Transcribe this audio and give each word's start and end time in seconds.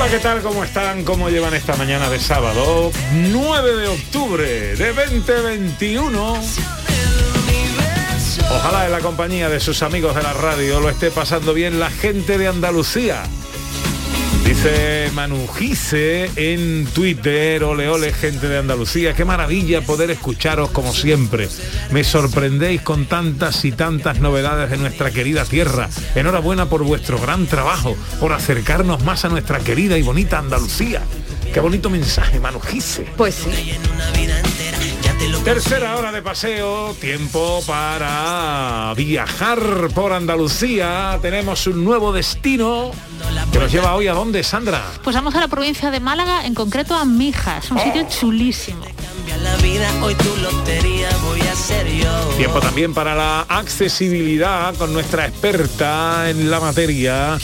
Hola, 0.00 0.10
¿qué 0.10 0.18
tal? 0.18 0.40
¿Cómo 0.40 0.64
están? 0.64 1.04
¿Cómo 1.04 1.28
llevan 1.28 1.52
esta 1.52 1.76
mañana 1.76 2.08
de 2.08 2.18
sábado? 2.18 2.90
9 3.12 3.76
de 3.76 3.88
octubre 3.88 4.74
de 4.74 4.94
2021. 4.94 6.40
Ojalá 8.50 8.86
en 8.86 8.92
la 8.92 9.00
compañía 9.00 9.50
de 9.50 9.60
sus 9.60 9.82
amigos 9.82 10.14
de 10.14 10.22
la 10.22 10.32
radio 10.32 10.80
lo 10.80 10.88
esté 10.88 11.10
pasando 11.10 11.52
bien 11.52 11.78
la 11.78 11.90
gente 11.90 12.38
de 12.38 12.48
Andalucía. 12.48 13.24
Dice 14.50 15.12
Manu 15.14 15.46
Gise 15.46 16.28
en 16.34 16.84
Twitter, 16.86 17.62
ole 17.62 17.88
ole 17.88 18.12
gente 18.12 18.48
de 18.48 18.58
Andalucía, 18.58 19.14
qué 19.14 19.24
maravilla 19.24 19.80
poder 19.80 20.10
escucharos 20.10 20.70
como 20.70 20.92
siempre. 20.92 21.48
Me 21.92 22.02
sorprendéis 22.02 22.82
con 22.82 23.06
tantas 23.06 23.64
y 23.64 23.70
tantas 23.70 24.18
novedades 24.18 24.68
de 24.70 24.78
nuestra 24.78 25.12
querida 25.12 25.44
tierra. 25.44 25.88
Enhorabuena 26.16 26.68
por 26.68 26.82
vuestro 26.82 27.20
gran 27.20 27.46
trabajo, 27.46 27.96
por 28.18 28.32
acercarnos 28.32 29.04
más 29.04 29.24
a 29.24 29.28
nuestra 29.28 29.60
querida 29.60 29.96
y 29.96 30.02
bonita 30.02 30.40
Andalucía. 30.40 31.00
Qué 31.54 31.60
bonito 31.60 31.88
mensaje, 31.88 32.40
Manu 32.40 32.58
Gise. 32.58 33.06
Pues 33.16 33.36
sí. 33.36 33.78
Tercera 35.44 35.96
hora 35.96 36.10
de 36.10 36.22
paseo, 36.22 36.94
tiempo 37.00 37.62
para 37.66 38.92
viajar 38.96 39.60
por 39.94 40.12
Andalucía. 40.12 41.18
Tenemos 41.22 41.68
un 41.68 41.84
nuevo 41.84 42.12
destino 42.12 42.90
que 43.52 43.58
nos 43.58 43.72
lleva 43.72 43.94
hoy 43.94 44.06
a 44.06 44.12
dónde, 44.12 44.42
Sandra. 44.42 44.82
Pues 45.02 45.16
vamos 45.16 45.34
a 45.34 45.40
la 45.40 45.48
provincia 45.48 45.90
de 45.90 46.00
Málaga, 46.00 46.46
en 46.46 46.54
concreto 46.54 46.94
a 46.94 47.04
Mijas, 47.04 47.70
un 47.70 47.78
sitio 47.78 48.06
chulísimo. 48.08 48.84
Tiempo 52.36 52.60
también 52.60 52.94
para 52.94 53.14
la 53.14 53.40
accesibilidad 53.48 54.74
con 54.76 54.92
nuestra 54.92 55.26
experta 55.26 56.30
en 56.30 56.50
la 56.50 56.60
materia, 56.60 57.38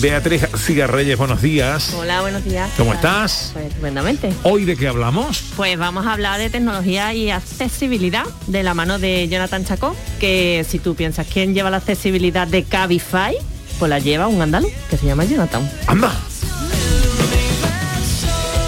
Beatriz 0.00 0.42
García 0.42 0.86
Reyes. 0.86 1.18
Buenos 1.18 1.42
días. 1.42 1.94
Hola, 1.94 2.20
buenos 2.20 2.44
días. 2.44 2.70
¿Cómo 2.76 2.94
estás? 2.94 3.50
Pues 3.52 3.66
estupendamente. 3.66 4.32
¿Hoy 4.44 4.64
de 4.64 4.76
qué 4.76 4.88
hablamos? 4.88 5.42
Pues 5.56 5.78
vamos 5.78 6.06
a 6.06 6.12
hablar 6.12 6.38
de 6.38 6.50
tecnología 6.50 7.12
y 7.14 7.30
accesibilidad 7.30 8.24
de 8.46 8.62
la 8.62 8.74
mano 8.74 8.98
de 8.98 9.28
Jonathan 9.28 9.64
Chacó, 9.64 9.96
que 10.20 10.64
si 10.68 10.78
tú 10.78 10.94
piensas 10.94 11.26
quién 11.26 11.54
lleva 11.54 11.70
la 11.70 11.78
accesibilidad 11.78 12.46
de 12.46 12.64
Cabify, 12.64 13.36
pues 13.80 13.88
la 13.88 13.98
lleva 13.98 14.28
un 14.28 14.42
andaluz 14.42 14.70
que 14.90 14.98
se 14.98 15.06
llama 15.06 15.24
Jonathan. 15.24 15.68
¡Anda! 15.86 16.12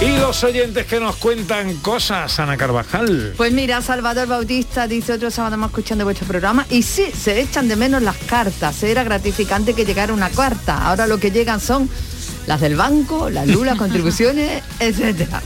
Y 0.01 0.17
los 0.17 0.43
oyentes 0.43 0.87
que 0.87 0.99
nos 0.99 1.17
cuentan 1.17 1.77
cosas, 1.77 2.41
Ana 2.41 2.57
Carvajal. 2.57 3.35
Pues 3.37 3.53
mira, 3.53 3.83
Salvador 3.83 4.27
Bautista 4.27 4.89
dice 4.89 5.13
otro 5.13 5.31
sábado 5.31 5.59
más 5.59 5.69
escuchando 5.69 6.05
vuestro 6.05 6.27
programa 6.27 6.67
y 6.71 6.83
sí, 6.83 7.13
se 7.13 7.41
echan 7.41 7.69
de 7.69 7.77
menos 7.77 8.03
las 8.03 8.17
cartas. 8.17 8.83
Era 8.83 9.05
gratificante 9.05 9.75
que 9.75 9.85
llegara 9.85 10.15
una 10.15 10.31
carta. 10.31 10.89
Ahora 10.89 11.07
lo 11.07 11.19
que 11.19 11.31
llegan 11.31 11.61
son 11.61 11.89
las 12.47 12.61
del 12.61 12.77
banco, 12.77 13.31
las 13.31 13.47
luz, 13.47 13.65
las 13.67 13.79
contribuciones, 13.79 14.63
etcétera. 14.81 15.43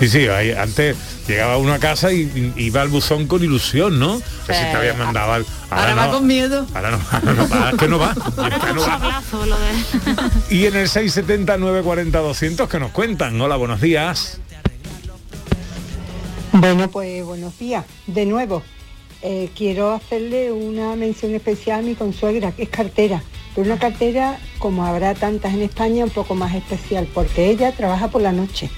Sí, 0.00 0.08
sí, 0.08 0.28
ahí, 0.28 0.52
antes 0.52 0.96
llegaba 1.26 1.56
uno 1.58 1.72
a 1.72 1.78
casa 1.78 2.12
y, 2.12 2.52
y 2.56 2.64
iba 2.64 2.82
al 2.82 2.88
buzón 2.88 3.26
con 3.26 3.42
ilusión, 3.42 3.98
¿no? 3.98 4.18
Que 4.46 4.54
si 4.54 4.60
te 4.60 4.76
habían 4.76 4.98
mandado 4.98 5.32
al- 5.32 5.46
Ahora 5.70 5.94
va 5.94 6.06
no. 6.06 6.12
con 6.12 6.26
miedo. 6.26 6.66
Ahora 6.74 6.90
no, 6.92 7.00
ahora 7.10 7.32
no 7.32 7.48
va, 7.48 7.70
es 7.70 7.76
que 7.76 7.88
no 7.88 7.98
va. 7.98 8.14
Ahora 8.36 8.72
no 8.74 8.80
va. 8.80 8.86
sablazo 8.86 9.46
lo 9.46 9.56
de... 9.58 10.54
Y 10.54 10.66
en 10.66 10.76
el 10.76 10.88
670 10.88 11.56
940 11.58 12.18
200 12.18 12.68
que 12.68 12.78
nos 12.78 12.90
cuentan. 12.90 13.40
Hola, 13.40 13.56
buenos 13.56 13.80
días. 13.80 14.38
Bueno, 16.52 16.90
pues 16.90 17.24
buenos 17.24 17.58
días. 17.58 17.84
De 18.06 18.26
nuevo, 18.26 18.62
eh, 19.22 19.50
quiero 19.56 19.92
hacerle 19.92 20.52
una 20.52 20.96
mención 20.96 21.34
especial 21.34 21.80
a 21.80 21.82
mi 21.82 21.94
consuegra, 21.94 22.52
que 22.52 22.64
es 22.64 22.68
cartera. 22.68 23.22
Pero 23.54 23.66
una 23.66 23.78
cartera, 23.78 24.38
como 24.58 24.84
habrá 24.84 25.14
tantas 25.14 25.54
en 25.54 25.62
España, 25.62 26.04
un 26.04 26.10
poco 26.10 26.34
más 26.34 26.54
especial, 26.54 27.06
porque 27.12 27.50
ella 27.50 27.72
trabaja 27.72 28.08
por 28.08 28.22
la 28.22 28.32
noche. 28.32 28.70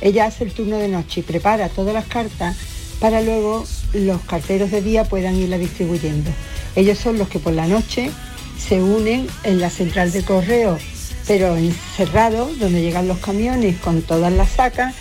Ella 0.00 0.26
hace 0.26 0.44
el 0.44 0.52
turno 0.52 0.78
de 0.78 0.88
noche 0.88 1.20
y 1.20 1.22
prepara 1.22 1.68
todas 1.68 1.94
las 1.94 2.06
cartas 2.06 2.56
para 2.98 3.20
luego 3.20 3.64
los 3.92 4.20
carteros 4.22 4.70
de 4.70 4.80
día 4.80 5.04
puedan 5.04 5.36
irla 5.36 5.58
distribuyendo. 5.58 6.30
Ellos 6.76 6.98
son 6.98 7.18
los 7.18 7.28
que 7.28 7.38
por 7.38 7.52
la 7.52 7.66
noche 7.66 8.10
se 8.58 8.82
unen 8.82 9.26
en 9.44 9.60
la 9.60 9.70
central 9.70 10.12
de 10.12 10.24
correo, 10.24 10.78
pero 11.26 11.56
encerrado, 11.56 12.48
donde 12.58 12.80
llegan 12.80 13.08
los 13.08 13.18
camiones 13.18 13.76
con 13.78 14.02
todas 14.02 14.32
las 14.32 14.50
sacas 14.50 14.94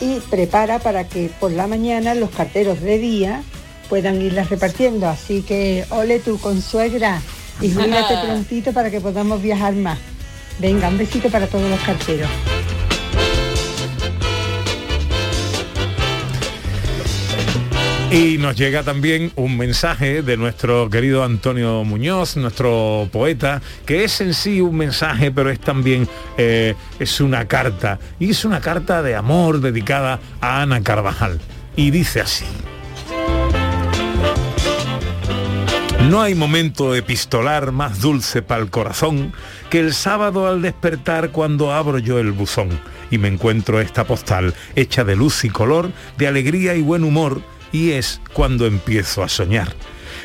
y 0.00 0.20
prepara 0.30 0.78
para 0.78 1.08
que 1.08 1.30
por 1.40 1.50
la 1.50 1.66
mañana 1.66 2.14
los 2.14 2.30
carteros 2.30 2.80
de 2.80 2.98
día 2.98 3.42
puedan 3.88 4.20
irlas 4.20 4.50
repartiendo. 4.50 5.08
Así 5.08 5.42
que 5.42 5.84
ole 5.90 6.20
tu 6.20 6.38
consuegra 6.38 7.20
y 7.60 7.70
júbilate 7.74 8.14
prontito 8.24 8.72
para 8.72 8.90
que 8.90 9.00
podamos 9.00 9.42
viajar 9.42 9.74
más. 9.74 9.98
Venga, 10.58 10.88
un 10.88 10.98
besito 10.98 11.30
para 11.30 11.46
todos 11.46 11.68
los 11.70 11.80
carteros. 11.80 12.28
Y 18.10 18.38
nos 18.38 18.56
llega 18.56 18.82
también 18.82 19.32
un 19.36 19.58
mensaje 19.58 20.22
de 20.22 20.38
nuestro 20.38 20.88
querido 20.88 21.24
Antonio 21.24 21.84
Muñoz, 21.84 22.38
nuestro 22.38 23.06
poeta, 23.12 23.60
que 23.84 24.04
es 24.04 24.22
en 24.22 24.32
sí 24.32 24.62
un 24.62 24.76
mensaje, 24.76 25.30
pero 25.30 25.50
es 25.50 25.60
también 25.60 26.08
eh, 26.38 26.74
es 26.98 27.20
una 27.20 27.46
carta. 27.46 27.98
Y 28.18 28.30
es 28.30 28.46
una 28.46 28.62
carta 28.62 29.02
de 29.02 29.14
amor 29.14 29.60
dedicada 29.60 30.20
a 30.40 30.62
Ana 30.62 30.82
Carvajal. 30.82 31.38
Y 31.76 31.90
dice 31.90 32.22
así. 32.22 32.46
No 36.06 36.22
hay 36.22 36.34
momento 36.34 36.94
epistolar 36.94 37.72
más 37.72 38.00
dulce 38.00 38.40
para 38.40 38.62
el 38.62 38.70
corazón 38.70 39.32
que 39.68 39.80
el 39.80 39.92
sábado 39.92 40.46
al 40.46 40.62
despertar 40.62 41.32
cuando 41.32 41.72
abro 41.72 41.98
yo 41.98 42.18
el 42.18 42.32
buzón 42.32 42.68
y 43.10 43.18
me 43.18 43.28
encuentro 43.28 43.80
esta 43.80 44.04
postal 44.04 44.54
hecha 44.74 45.04
de 45.04 45.16
luz 45.16 45.44
y 45.44 45.50
color, 45.50 45.90
de 46.16 46.28
alegría 46.28 46.74
y 46.76 46.82
buen 46.82 47.04
humor, 47.04 47.42
y 47.72 47.90
es 47.90 48.22
cuando 48.32 48.64
empiezo 48.64 49.22
a 49.22 49.28
soñar. 49.28 49.74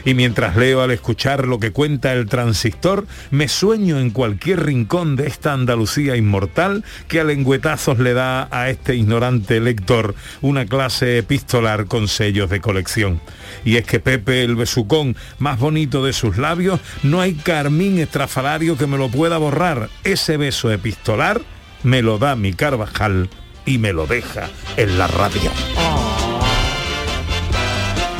Y 0.06 0.14
mientras 0.14 0.56
leo 0.56 0.82
al 0.82 0.92
escuchar 0.92 1.48
lo 1.48 1.60
que 1.60 1.72
cuenta 1.72 2.14
el 2.14 2.28
transistor, 2.28 3.06
me 3.32 3.48
sueño 3.48 4.00
en 4.00 4.10
cualquier 4.10 4.66
rincón 4.66 5.16
de 5.16 5.28
esta 5.28 5.54
Andalucía 5.54 6.16
inmortal 6.16 6.84
que 7.08 7.20
a 7.20 7.24
lengüetazos 7.24 8.00
le 8.00 8.14
da 8.14 8.48
a 8.52 8.70
este 8.70 8.96
ignorante 8.96 9.60
lector 9.60 10.16
una 10.42 10.66
clase 10.66 11.18
epistolar 11.18 11.86
con 11.86 12.08
sellos 12.08 12.50
de 12.50 12.62
colección. 12.62 13.22
Y 13.64 13.78
es 13.78 13.86
que 13.86 14.00
Pepe 14.00 14.44
el 14.44 14.56
besucón 14.56 15.16
más 15.40 15.60
bonito 15.60 16.04
de 16.06 16.14
sus 16.14 16.38
labios, 16.38 16.80
no 17.04 17.22
hay 17.22 17.34
carmín 17.34 18.00
estrafalario 18.00 18.78
que 18.78 18.88
me 18.88 18.98
lo 18.98 19.10
pueda 19.10 19.38
borrar. 19.38 19.90
Ese 20.04 20.38
beso 20.38 20.72
epistolar 20.72 21.42
me 21.84 22.02
lo 22.02 22.18
da 22.18 22.36
mi 22.36 22.54
Carvajal 22.54 23.30
y 23.66 23.78
me 23.78 23.94
lo 23.94 24.08
deja 24.08 24.50
en 24.78 24.98
la 24.98 25.08
radio. 25.08 25.52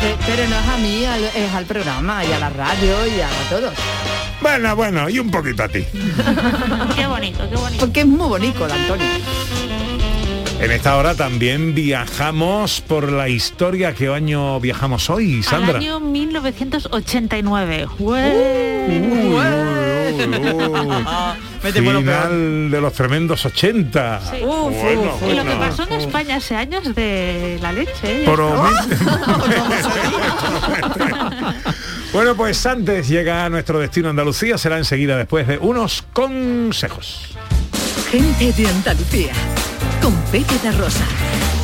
Pe- 0.04 0.18
Pero 0.26 0.50
no 0.50 0.60
es 0.60 0.68
a 0.68 0.78
mí, 0.78 1.06
es 1.06 1.54
al 1.54 1.66
programa 1.66 2.24
y 2.26 2.32
a 2.34 2.40
la 2.40 2.50
radio 2.50 3.08
y 3.08 3.22
a 3.22 3.30
todos. 3.50 3.74
Bueno, 4.42 4.76
bueno, 4.76 5.08
y 5.10 5.20
un 5.20 5.32
poquito 5.32 5.64
a 5.64 5.70
ti. 5.70 5.86
qué 6.96 7.08
bonito, 7.08 7.50
qué 7.50 7.56
bonito. 7.56 7.86
Porque 7.86 8.02
es 8.02 8.06
muy 8.06 8.28
bonito 8.28 8.66
el 8.66 8.72
Antonio. 8.74 9.06
En 10.60 10.72
esta 10.72 10.96
hora 10.98 11.14
también 11.14 11.74
viajamos 11.76 12.82
por 12.82 13.12
la 13.12 13.28
historia. 13.28 13.94
¿Qué 13.94 14.08
año 14.08 14.60
viajamos 14.62 15.10
hoy, 15.10 15.38
Al 15.38 15.44
Sandra? 15.44 15.78
año 15.80 16.00
1989. 16.00 17.88
Uy, 18.00 18.18
uy, 18.88 19.36
Metemos 21.64 21.94
lo 21.94 22.00
Final 22.00 22.72
de 22.72 22.82
los 22.82 22.94
tremendos 22.94 23.46
80. 23.46 24.22
Sí. 24.32 24.38
Uf, 24.44 24.74
Bueno, 24.82 25.16
uf, 25.16 25.24
Y 25.30 25.34
lo 25.34 25.44
que 25.44 25.52
pasó 25.56 25.84
en 25.84 25.94
España 25.94 26.36
hace 26.38 26.56
años 26.56 26.96
de 26.96 27.60
la 27.62 27.74
leche. 27.74 27.92
¿eh? 28.04 28.24
Promete. 28.26 28.96
bueno, 32.14 32.36
pues 32.36 32.66
antes 32.66 33.08
llega 33.10 33.44
a 33.46 33.50
nuestro 33.50 33.80
destino 33.80 34.10
Andalucía, 34.10 34.58
será 34.58 34.78
enseguida 34.78 35.18
después 35.18 35.46
de 35.48 35.58
unos 35.58 36.04
consejos. 36.14 37.30
Gente 38.12 38.54
de 38.54 38.68
Andalucía. 38.68 39.34
Con 40.04 40.14
Pepe 40.32 40.70
Rosa. 40.74 41.63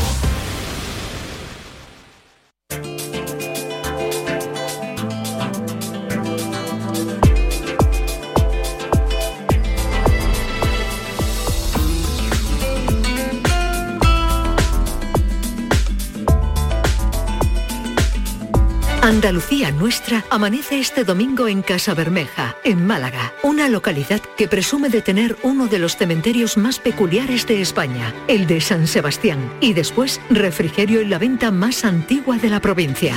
Andalucía 19.19 19.69
Nuestra 19.71 20.23
amanece 20.29 20.79
este 20.79 21.03
domingo 21.03 21.49
en 21.49 21.61
Casa 21.61 21.93
Bermeja, 21.93 22.55
en 22.63 22.87
Málaga, 22.87 23.33
una 23.43 23.67
localidad 23.67 24.21
que 24.37 24.47
presume 24.47 24.87
de 24.87 25.01
tener 25.01 25.35
uno 25.43 25.67
de 25.67 25.77
los 25.77 25.97
cementerios 25.97 26.55
más 26.55 26.79
peculiares 26.79 27.45
de 27.45 27.59
España, 27.59 28.13
el 28.29 28.47
de 28.47 28.61
San 28.61 28.87
Sebastián, 28.87 29.51
y 29.59 29.73
después 29.73 30.21
refrigerio 30.29 31.01
en 31.01 31.09
la 31.09 31.17
venta 31.17 31.51
más 31.51 31.83
antigua 31.83 32.37
de 32.37 32.49
la 32.49 32.61
provincia. 32.61 33.13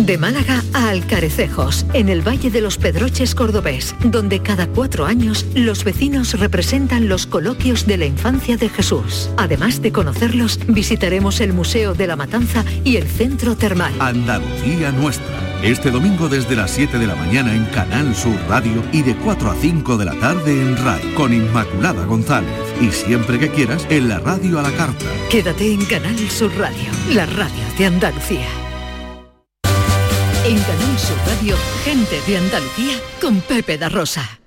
De 0.00 0.16
Málaga 0.16 0.64
a 0.72 0.88
Alcarecejos, 0.88 1.84
en 1.92 2.08
el 2.08 2.26
Valle 2.26 2.50
de 2.50 2.62
los 2.62 2.78
Pedroches 2.78 3.34
cordobés, 3.34 3.94
donde 4.02 4.40
cada 4.40 4.66
cuatro 4.66 5.04
años 5.04 5.44
los 5.54 5.84
vecinos 5.84 6.40
representan 6.40 7.06
los 7.06 7.26
coloquios 7.26 7.86
de 7.86 7.98
la 7.98 8.06
infancia 8.06 8.56
de 8.56 8.70
Jesús. 8.70 9.28
Además 9.36 9.82
de 9.82 9.92
conocerlos, 9.92 10.58
visitaremos 10.68 11.40
el 11.40 11.52
Museo 11.52 11.92
de 11.92 12.06
la 12.06 12.16
Matanza 12.16 12.64
y 12.82 12.96
el 12.96 13.06
Centro 13.08 13.56
Termal. 13.56 13.92
Andalucía 14.00 14.90
Nuestra. 14.90 15.60
Este 15.62 15.90
domingo 15.90 16.30
desde 16.30 16.56
las 16.56 16.70
7 16.70 16.98
de 16.98 17.06
la 17.06 17.14
mañana 17.14 17.54
en 17.54 17.66
Canal 17.66 18.14
Sur 18.14 18.38
Radio 18.48 18.82
y 18.92 19.02
de 19.02 19.14
4 19.16 19.50
a 19.50 19.54
5 19.54 19.98
de 19.98 20.04
la 20.06 20.18
tarde 20.18 20.62
en 20.62 20.78
RAI 20.78 21.12
con 21.12 21.34
Inmaculada 21.34 22.06
González. 22.06 22.50
Y 22.80 22.90
siempre 22.90 23.38
que 23.38 23.50
quieras 23.50 23.86
en 23.90 24.08
la 24.08 24.18
radio 24.18 24.60
a 24.60 24.62
la 24.62 24.72
carta. 24.72 25.04
Quédate 25.28 25.74
en 25.74 25.84
Canal 25.84 26.18
Sur 26.30 26.50
Radio, 26.56 26.90
la 27.12 27.26
radio 27.26 27.64
de 27.76 27.84
Andalucía. 27.84 28.48
En 30.50 30.58
Canal 30.62 30.98
Sur 30.98 31.16
Radio, 31.28 31.56
gente 31.84 32.20
de 32.26 32.36
Andalucía 32.36 32.94
con 33.20 33.40
Pepe 33.40 33.78
da 33.78 33.88
Rosa. 33.88 34.40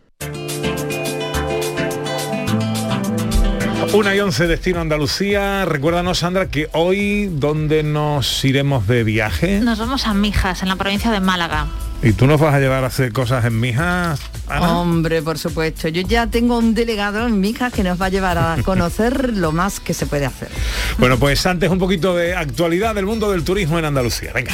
Una 3.94 4.14
y 4.14 4.20
once 4.20 4.46
destino 4.46 4.82
Andalucía. 4.82 5.64
Recuérdanos, 5.64 6.20
Sandra, 6.20 6.50
que 6.50 6.68
hoy, 6.74 7.30
¿dónde 7.32 7.84
nos 7.84 8.44
iremos 8.44 8.86
de 8.86 9.06
viaje? 9.06 9.62
Nos 9.62 9.80
vamos 9.80 10.06
a 10.06 10.14
Mijas, 10.14 10.62
en 10.62 10.68
la 10.68 10.76
provincia 10.76 11.10
de 11.10 11.22
Málaga. 11.22 11.68
¿Y 12.02 12.12
tú 12.12 12.28
nos 12.28 12.38
vas 12.38 12.54
a 12.54 12.60
llevar 12.60 12.84
a 12.84 12.88
hacer 12.88 13.14
cosas 13.14 13.46
en 13.46 13.58
Mijas, 13.62 14.20
Ana? 14.50 14.78
Hombre, 14.78 15.22
por 15.22 15.38
supuesto. 15.38 15.88
Yo 15.88 16.02
ya 16.02 16.28
tengo 16.28 16.58
un 16.58 16.74
delegado 16.74 17.26
en 17.26 17.40
mi 17.40 17.52
hija 17.52 17.72
que 17.72 17.82
nos 17.82 18.02
va 18.02 18.08
a 18.08 18.10
llevar 18.10 18.38
a 18.38 18.58
conocer 18.66 19.38
lo 19.38 19.54
más 19.54 19.80
que 19.80 19.94
se 19.94 20.06
puede 20.06 20.26
hacer. 20.26 20.50
Bueno, 20.98 21.18
pues 21.18 21.46
antes 21.46 21.70
un 21.70 21.80
poquito 21.80 22.14
de 22.14 22.36
actualidad 22.36 22.94
del 22.94 23.06
mundo 23.06 23.32
del 23.32 23.46
turismo 23.46 23.80
en 23.80 23.86
Andalucía. 23.86 24.34
Venga. 24.34 24.52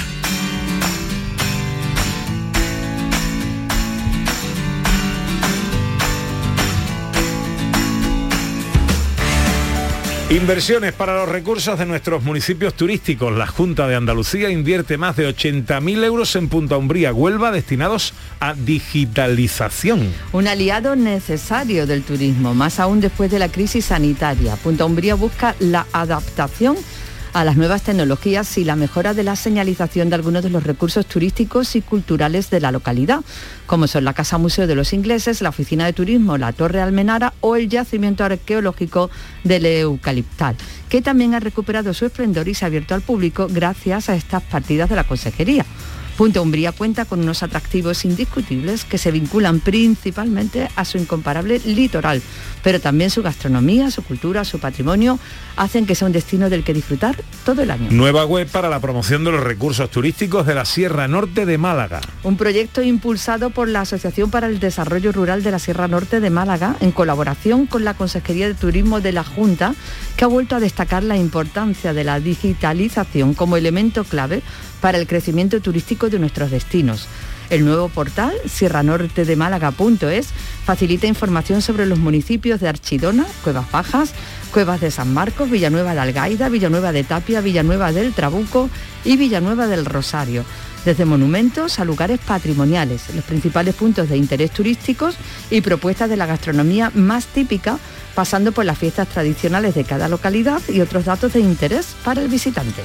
Inversiones 10.29 10.93
para 10.93 11.15
los 11.15 11.27
recursos 11.27 11.79
de 11.79 11.87
nuestros 11.87 12.21
municipios 12.21 12.75
turísticos. 12.75 13.35
La 13.35 13.47
Junta 13.47 13.87
de 13.87 13.95
Andalucía 13.95 14.51
invierte 14.51 14.95
más 14.95 15.15
de 15.15 15.27
80.000 15.27 16.03
euros 16.03 16.35
en 16.35 16.49
Punta 16.49 16.77
Umbría, 16.77 17.11
Huelva, 17.11 17.51
destinados 17.51 18.13
a 18.39 18.53
digitalización. 18.53 20.13
Un 20.31 20.47
aliado 20.47 20.95
necesario 20.95 21.87
del 21.87 22.03
turismo, 22.03 22.53
más 22.53 22.79
aún 22.79 23.01
después 23.01 23.31
de 23.31 23.39
la 23.39 23.49
crisis 23.49 23.85
sanitaria. 23.85 24.55
Punta 24.57 24.85
Umbría 24.85 25.15
busca 25.15 25.55
la 25.57 25.87
adaptación 25.93 26.77
a 27.33 27.43
las 27.43 27.57
nuevas 27.57 27.83
tecnologías 27.83 28.57
y 28.57 28.63
la 28.63 28.75
mejora 28.75 29.13
de 29.13 29.23
la 29.23 29.35
señalización 29.35 30.09
de 30.09 30.15
algunos 30.15 30.43
de 30.43 30.49
los 30.49 30.63
recursos 30.63 31.05
turísticos 31.05 31.75
y 31.75 31.81
culturales 31.81 32.49
de 32.49 32.59
la 32.59 32.71
localidad, 32.71 33.21
como 33.65 33.87
son 33.87 34.03
la 34.03 34.13
Casa 34.13 34.37
Museo 34.37 34.67
de 34.67 34.75
los 34.75 34.93
Ingleses, 34.93 35.41
la 35.41 35.49
Oficina 35.49 35.85
de 35.85 35.93
Turismo, 35.93 36.37
la 36.37 36.53
Torre 36.53 36.81
Almenara 36.81 37.33
o 37.41 37.55
el 37.55 37.69
yacimiento 37.69 38.23
arqueológico 38.23 39.09
del 39.43 39.65
Eucaliptal, 39.65 40.55
que 40.89 41.01
también 41.01 41.33
ha 41.35 41.39
recuperado 41.39 41.93
su 41.93 42.05
esplendor 42.05 42.47
y 42.47 42.53
se 42.53 42.65
ha 42.65 42.67
abierto 42.67 42.95
al 42.95 43.01
público 43.01 43.47
gracias 43.49 44.09
a 44.09 44.15
estas 44.15 44.43
partidas 44.43 44.89
de 44.89 44.95
la 44.95 45.03
Consejería. 45.03 45.65
Punta 46.19 46.41
Umbría 46.41 46.73
cuenta 46.73 47.05
con 47.05 47.21
unos 47.21 47.43
atractivos 47.43 48.03
indiscutibles 48.03 48.83
que 48.83 48.97
se 48.97 49.09
vinculan 49.09 49.61
principalmente 49.61 50.67
a 50.75 50.83
su 50.83 50.97
incomparable 50.97 51.61
litoral, 51.63 52.21
pero 52.61 52.81
también 52.81 53.09
su 53.09 53.23
gastronomía, 53.23 53.89
su 53.89 54.03
cultura, 54.03 54.43
su 54.43 54.59
patrimonio 54.59 55.17
hacen 55.55 55.85
que 55.85 55.95
sea 55.95 56.07
un 56.07 56.11
destino 56.11 56.49
del 56.49 56.65
que 56.65 56.73
disfrutar 56.73 57.15
todo 57.45 57.61
el 57.61 57.71
año. 57.71 57.87
Nueva 57.91 58.25
web 58.25 58.49
para 58.49 58.67
la 58.67 58.81
promoción 58.81 59.23
de 59.23 59.31
los 59.31 59.41
recursos 59.41 59.89
turísticos 59.89 60.45
de 60.45 60.55
la 60.55 60.65
Sierra 60.65 61.07
Norte 61.07 61.45
de 61.45 61.57
Málaga. 61.57 62.01
Un 62.23 62.35
proyecto 62.35 62.81
impulsado 62.81 63.51
por 63.51 63.69
la 63.69 63.79
Asociación 63.79 64.29
para 64.29 64.47
el 64.47 64.59
Desarrollo 64.59 65.13
Rural 65.13 65.41
de 65.41 65.51
la 65.51 65.59
Sierra 65.59 65.87
Norte 65.87 66.19
de 66.19 66.29
Málaga 66.29 66.75
en 66.81 66.91
colaboración 66.91 67.65
con 67.65 67.85
la 67.85 67.93
Consejería 67.93 68.49
de 68.49 68.55
Turismo 68.55 68.99
de 68.99 69.13
la 69.13 69.23
Junta, 69.23 69.73
que 70.17 70.25
ha 70.25 70.27
vuelto 70.27 70.57
a 70.57 70.59
destacar 70.59 71.01
la 71.01 71.15
importancia 71.15 71.93
de 71.93 72.03
la 72.03 72.19
digitalización 72.19 73.35
como 73.35 73.55
elemento 73.55 74.03
clave 74.03 74.41
para 74.81 74.97
el 74.97 75.07
crecimiento 75.07 75.59
turístico 75.61 76.09
de 76.09 76.19
nuestros 76.19 76.51
destinos. 76.51 77.07
El 77.49 77.65
nuevo 77.65 77.89
portal, 77.89 78.33
sierranortedemálaga.es, 78.45 80.27
facilita 80.65 81.07
información 81.07 81.63
sobre 81.63 81.87
los 81.87 81.97
municipios 81.97 82.59
de 82.59 82.69
Archidona, 82.69 83.25
Cuevas 83.43 83.71
Bajas, 83.71 84.11
Cuevas 84.53 84.81
de 84.81 84.91
San 84.91 85.13
Marcos, 85.13 85.49
Villanueva 85.49 85.95
de 85.95 85.99
Algaida, 85.99 86.49
Villanueva 86.49 86.91
de 86.91 87.03
Tapia, 87.03 87.41
Villanueva 87.41 87.91
del 87.91 88.13
Trabuco 88.13 88.69
y 89.03 89.17
Villanueva 89.17 89.65
del 89.65 89.85
Rosario. 89.85 90.45
Desde 90.85 91.05
monumentos 91.05 91.79
a 91.79 91.85
lugares 91.85 92.19
patrimoniales, 92.19 93.13
los 93.13 93.25
principales 93.25 93.75
puntos 93.75 94.09
de 94.09 94.17
interés 94.17 94.51
turísticos 94.51 95.15
y 95.49 95.61
propuestas 95.61 96.09
de 96.09 96.17
la 96.17 96.25
gastronomía 96.25 96.91
más 96.93 97.25
típica, 97.25 97.79
pasando 98.15 98.51
por 98.51 98.65
las 98.65 98.77
fiestas 98.77 99.07
tradicionales 99.07 99.75
de 99.75 99.83
cada 99.83 100.07
localidad 100.07 100.61
y 100.69 100.81
otros 100.81 101.05
datos 101.05 101.33
de 101.33 101.41
interés 101.41 101.95
para 102.03 102.21
el 102.21 102.27
visitante. 102.27 102.83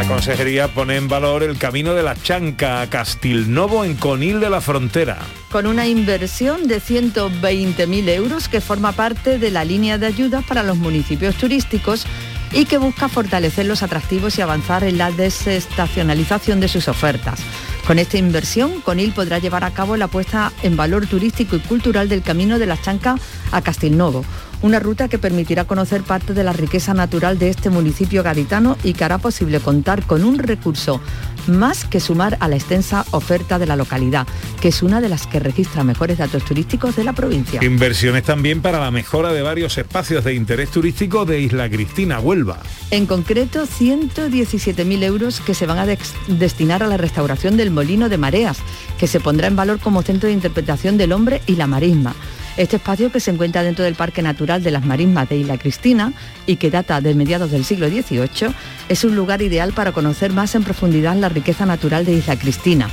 La 0.00 0.08
consejería 0.08 0.68
pone 0.68 0.96
en 0.96 1.08
valor 1.08 1.42
el 1.42 1.58
camino 1.58 1.92
de 1.92 2.02
la 2.02 2.14
Chanca 2.14 2.80
a 2.80 2.88
Castilnovo 2.88 3.84
en 3.84 3.96
Conil 3.96 4.40
de 4.40 4.48
la 4.48 4.62
Frontera. 4.62 5.18
con 5.52 5.66
una 5.66 5.86
inversión 5.88 6.66
de 6.68 6.80
120.000 6.80 8.08
euros 8.08 8.48
que 8.48 8.62
forma 8.62 8.92
parte 8.92 9.38
de 9.38 9.50
la 9.50 9.62
línea 9.62 9.98
de 9.98 10.06
ayudas 10.06 10.42
para 10.42 10.62
los 10.62 10.78
municipios 10.78 11.34
turísticos 11.34 12.06
y 12.50 12.64
que 12.64 12.78
busca 12.78 13.10
fortalecer 13.10 13.66
los 13.66 13.82
atractivos 13.82 14.38
y 14.38 14.40
avanzar 14.40 14.84
en 14.84 14.96
la 14.96 15.10
desestacionalización 15.10 16.60
de 16.60 16.68
sus 16.68 16.88
ofertas. 16.88 17.40
Con 17.86 17.98
esta 17.98 18.16
inversión, 18.16 18.80
Conil 18.80 19.12
podrá 19.12 19.38
llevar 19.38 19.64
a 19.64 19.72
cabo 19.72 19.98
la 19.98 20.08
puesta 20.08 20.50
en 20.62 20.78
valor 20.78 21.08
turístico 21.08 21.56
y 21.56 21.60
cultural 21.60 22.08
del 22.08 22.22
Camino 22.22 22.58
de 22.58 22.66
la 22.66 22.80
Chanca 22.80 23.16
a 23.52 23.60
Castilnovo, 23.60 24.24
una 24.62 24.78
ruta 24.78 25.08
que 25.08 25.18
permitirá 25.18 25.64
conocer 25.64 26.02
parte 26.02 26.34
de 26.34 26.44
la 26.44 26.52
riqueza 26.52 26.94
natural 26.94 27.38
de 27.38 27.48
este 27.48 27.70
municipio 27.70 28.22
gaditano 28.22 28.76
y 28.84 28.92
que 28.92 29.04
hará 29.04 29.18
posible 29.18 29.60
contar 29.60 30.02
con 30.04 30.24
un 30.24 30.38
recurso 30.38 31.00
más 31.46 31.84
que 31.84 32.00
sumar 32.00 32.36
a 32.40 32.48
la 32.48 32.56
extensa 32.56 33.04
oferta 33.12 33.58
de 33.58 33.66
la 33.66 33.76
localidad, 33.76 34.26
que 34.60 34.68
es 34.68 34.82
una 34.82 35.00
de 35.00 35.08
las 35.08 35.26
que 35.26 35.40
registra 35.40 35.84
mejores 35.84 36.18
datos 36.18 36.44
turísticos 36.44 36.96
de 36.96 37.04
la 37.04 37.12
provincia. 37.12 37.64
Inversiones 37.64 38.24
también 38.24 38.60
para 38.60 38.78
la 38.78 38.90
mejora 38.90 39.32
de 39.32 39.42
varios 39.42 39.78
espacios 39.78 40.24
de 40.24 40.34
interés 40.34 40.70
turístico 40.70 41.24
de 41.24 41.40
Isla 41.40 41.68
Cristina, 41.70 42.20
Huelva. 42.20 42.58
En 42.90 43.06
concreto, 43.06 43.66
117.000 43.66 45.02
euros 45.02 45.40
que 45.40 45.54
se 45.54 45.66
van 45.66 45.78
a 45.78 45.86
destinar 46.28 46.82
a 46.82 46.86
la 46.86 46.96
restauración 46.96 47.56
del 47.56 47.70
Molino 47.70 48.08
de 48.08 48.18
Mareas, 48.18 48.58
que 48.98 49.06
se 49.06 49.20
pondrá 49.20 49.46
en 49.46 49.56
valor 49.56 49.78
como 49.80 50.02
centro 50.02 50.28
de 50.28 50.34
interpretación 50.34 50.98
del 50.98 51.12
hombre 51.12 51.40
y 51.46 51.56
la 51.56 51.66
marisma. 51.66 52.14
Este 52.56 52.76
espacio, 52.76 53.12
que 53.12 53.20
se 53.20 53.30
encuentra 53.30 53.62
dentro 53.62 53.84
del 53.84 53.94
Parque 53.94 54.22
Natural 54.22 54.62
de 54.62 54.70
las 54.70 54.84
Marismas 54.84 55.28
de 55.28 55.36
Isla 55.36 55.56
Cristina 55.56 56.12
y 56.46 56.56
que 56.56 56.70
data 56.70 57.00
de 57.00 57.14
mediados 57.14 57.50
del 57.50 57.64
siglo 57.64 57.88
XVIII, 57.88 58.52
es 58.88 59.04
un 59.04 59.14
lugar 59.14 59.40
ideal 59.40 59.72
para 59.72 59.92
conocer 59.92 60.32
más 60.32 60.54
en 60.54 60.64
profundidad 60.64 61.14
la 61.16 61.28
riqueza 61.28 61.64
natural 61.64 62.04
de 62.04 62.12
Isla 62.12 62.36
Cristina. 62.36 62.88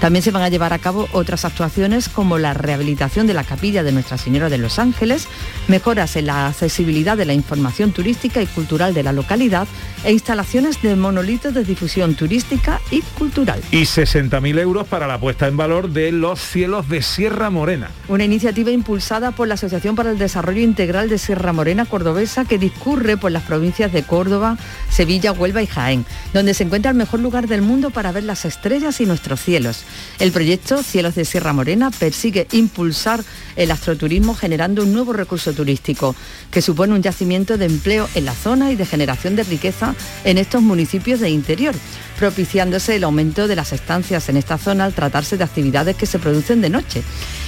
También 0.00 0.22
se 0.22 0.30
van 0.30 0.44
a 0.44 0.48
llevar 0.48 0.72
a 0.72 0.78
cabo 0.78 1.08
otras 1.12 1.44
actuaciones 1.44 2.08
como 2.08 2.38
la 2.38 2.54
rehabilitación 2.54 3.26
de 3.26 3.34
la 3.34 3.42
capilla 3.42 3.82
de 3.82 3.90
Nuestra 3.90 4.16
Señora 4.16 4.48
de 4.48 4.56
los 4.56 4.78
Ángeles, 4.78 5.26
mejoras 5.66 6.14
en 6.14 6.26
la 6.26 6.46
accesibilidad 6.46 7.16
de 7.16 7.24
la 7.24 7.34
información 7.34 7.90
turística 7.90 8.40
y 8.40 8.46
cultural 8.46 8.94
de 8.94 9.02
la 9.02 9.12
localidad 9.12 9.66
e 10.04 10.12
instalaciones 10.12 10.80
de 10.82 10.94
monolitos 10.94 11.52
de 11.52 11.64
difusión 11.64 12.14
turística 12.14 12.80
y 12.92 13.00
cultural. 13.18 13.60
Y 13.72 13.82
60.000 13.82 14.60
euros 14.60 14.86
para 14.86 15.08
la 15.08 15.18
puesta 15.18 15.48
en 15.48 15.56
valor 15.56 15.90
de 15.90 16.12
los 16.12 16.40
cielos 16.40 16.88
de 16.88 17.02
Sierra 17.02 17.50
Morena. 17.50 17.90
Una 18.06 18.24
iniciativa 18.24 18.70
impulsada 18.70 19.32
por 19.32 19.48
la 19.48 19.54
Asociación 19.54 19.96
para 19.96 20.12
el 20.12 20.18
Desarrollo 20.18 20.60
Integral 20.60 21.08
de 21.08 21.18
Sierra 21.18 21.52
Morena 21.52 21.86
Cordobesa 21.86 22.44
que 22.44 22.58
discurre 22.58 23.16
por 23.16 23.32
las 23.32 23.42
provincias 23.42 23.92
de 23.92 24.04
Córdoba, 24.04 24.58
Sevilla, 24.90 25.32
Huelva 25.32 25.60
y 25.60 25.66
Jaén, 25.66 26.06
donde 26.32 26.54
se 26.54 26.62
encuentra 26.62 26.92
el 26.92 26.96
mejor 26.96 27.18
lugar 27.18 27.48
del 27.48 27.62
mundo 27.62 27.90
para 27.90 28.12
ver 28.12 28.22
las 28.22 28.44
estrellas 28.44 29.00
y 29.00 29.06
nuestros 29.06 29.40
cielos. 29.40 29.84
El 30.18 30.32
proyecto 30.32 30.82
Cielos 30.82 31.14
de 31.14 31.24
Sierra 31.24 31.52
Morena 31.52 31.90
persigue 31.90 32.46
impulsar 32.52 33.22
el 33.56 33.70
astroturismo 33.70 34.34
generando 34.34 34.82
un 34.82 34.92
nuevo 34.92 35.12
recurso 35.12 35.52
turístico 35.52 36.14
que 36.50 36.62
supone 36.62 36.94
un 36.94 37.02
yacimiento 37.02 37.56
de 37.56 37.66
empleo 37.66 38.08
en 38.14 38.24
la 38.24 38.34
zona 38.34 38.72
y 38.72 38.76
de 38.76 38.86
generación 38.86 39.36
de 39.36 39.44
riqueza 39.44 39.94
en 40.24 40.38
estos 40.38 40.62
municipios 40.62 41.20
de 41.20 41.30
interior, 41.30 41.74
propiciándose 42.18 42.96
el 42.96 43.04
aumento 43.04 43.48
de 43.48 43.56
las 43.56 43.72
estancias 43.72 44.28
en 44.28 44.36
esta 44.36 44.58
zona 44.58 44.84
al 44.84 44.94
tratarse 44.94 45.36
de 45.36 45.44
actividades 45.44 45.96
que 45.96 46.06
se 46.06 46.18
producen 46.18 46.60
de 46.60 46.70
noche. 46.70 47.02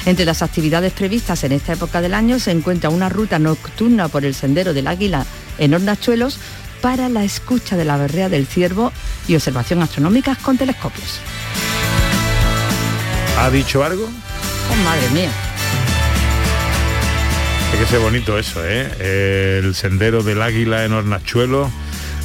Entre 0.06 0.24
las 0.24 0.42
actividades 0.42 0.92
previstas 0.92 1.44
en 1.44 1.52
esta 1.52 1.72
época 1.72 2.00
del 2.00 2.14
año 2.14 2.38
se 2.38 2.52
encuentra 2.52 2.90
una 2.90 3.08
ruta 3.08 3.38
nocturna 3.38 4.08
por 4.08 4.24
el 4.24 4.34
Sendero 4.34 4.72
del 4.74 4.86
Águila 4.86 5.26
en 5.58 5.74
Hornachuelos 5.74 6.38
para 6.80 7.08
la 7.08 7.24
escucha 7.24 7.76
de 7.76 7.84
la 7.84 7.96
berrea 7.96 8.28
del 8.28 8.46
ciervo 8.46 8.92
y 9.28 9.34
observación 9.34 9.82
astronómicas 9.82 10.38
con 10.38 10.56
telescopios. 10.56 11.20
¿Ha 13.40 13.50
dicho 13.50 13.82
algo? 13.82 14.04
Oh, 14.04 14.76
madre 14.84 15.08
mía. 15.14 15.30
Es 17.80 17.88
que 17.88 17.96
es 17.96 18.02
bonito 18.02 18.38
eso, 18.38 18.60
¿eh? 18.66 19.60
El 19.62 19.74
sendero 19.74 20.22
del 20.22 20.42
águila 20.42 20.84
en 20.84 20.92
Hornachuelo. 20.92 21.70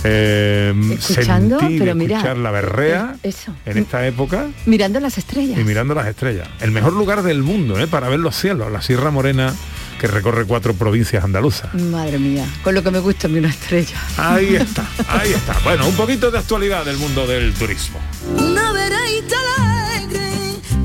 Eh, 0.03 0.73
Escuchando, 0.99 1.59
sentir, 1.59 1.79
pero 1.79 1.95
mira, 1.95 2.17
escuchar 2.17 2.37
la 2.37 2.51
berrea 2.51 3.15
eh, 3.23 3.29
eso. 3.29 3.55
en 3.65 3.79
esta 3.79 4.05
época 4.05 4.45
Mirando 4.67 4.99
las 4.99 5.17
estrellas. 5.17 5.57
y 5.59 5.63
mirando 5.63 5.95
las 5.95 6.05
estrellas. 6.05 6.47
El 6.59 6.69
mejor 6.71 6.93
lugar 6.93 7.23
del 7.23 7.41
mundo, 7.41 7.79
¿eh? 7.79 7.87
Para 7.87 8.07
ver 8.09 8.19
los 8.19 8.35
cielos, 8.35 8.71
la 8.71 8.83
Sierra 8.83 9.09
Morena 9.09 9.51
que 9.99 10.05
recorre 10.07 10.45
cuatro 10.45 10.73
provincias 10.75 11.23
andaluzas. 11.23 11.73
Madre 11.75 12.19
mía, 12.19 12.45
con 12.61 12.75
lo 12.75 12.83
que 12.83 12.91
me 12.91 12.99
gusta 12.99 13.25
a 13.27 13.29
mí 13.31 13.39
una 13.39 13.49
estrella. 13.49 13.95
Ahí 14.17 14.55
está, 14.59 14.85
ahí 15.07 15.31
está. 15.31 15.55
Bueno, 15.63 15.87
un 15.87 15.95
poquito 15.95 16.29
de 16.29 16.37
actualidad 16.39 16.85
del 16.85 16.97
mundo 16.97 17.25
del 17.25 17.53
turismo. 17.53 17.99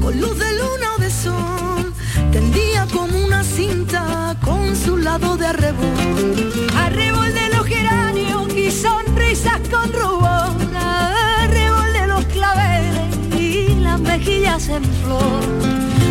Con 0.00 0.20
luz 0.20 0.38
de 0.38 0.50
luna 0.58 0.94
o 0.96 1.00
de 1.00 1.10
sol, 1.10 1.92
tendía 2.32 2.86
como 2.92 3.18
una 3.24 3.44
cinta 3.44 4.36
con 4.42 4.74
su 4.74 4.96
lado 4.96 5.36
de 5.36 5.46
arrebol. 5.46 6.52
Arrebol 6.76 7.32
de 7.34 7.48
los 7.54 7.66
geranios 7.66 8.54
y 8.54 8.70
sonrisas 8.70 9.60
con 9.70 9.92
rubor, 9.92 10.50
arrebol 10.74 11.92
de 11.92 12.06
los 12.06 12.24
claveles 12.26 13.16
y 13.38 13.74
las 13.80 14.00
mejillas 14.00 14.68
en 14.68 14.84
flor, 14.84 15.69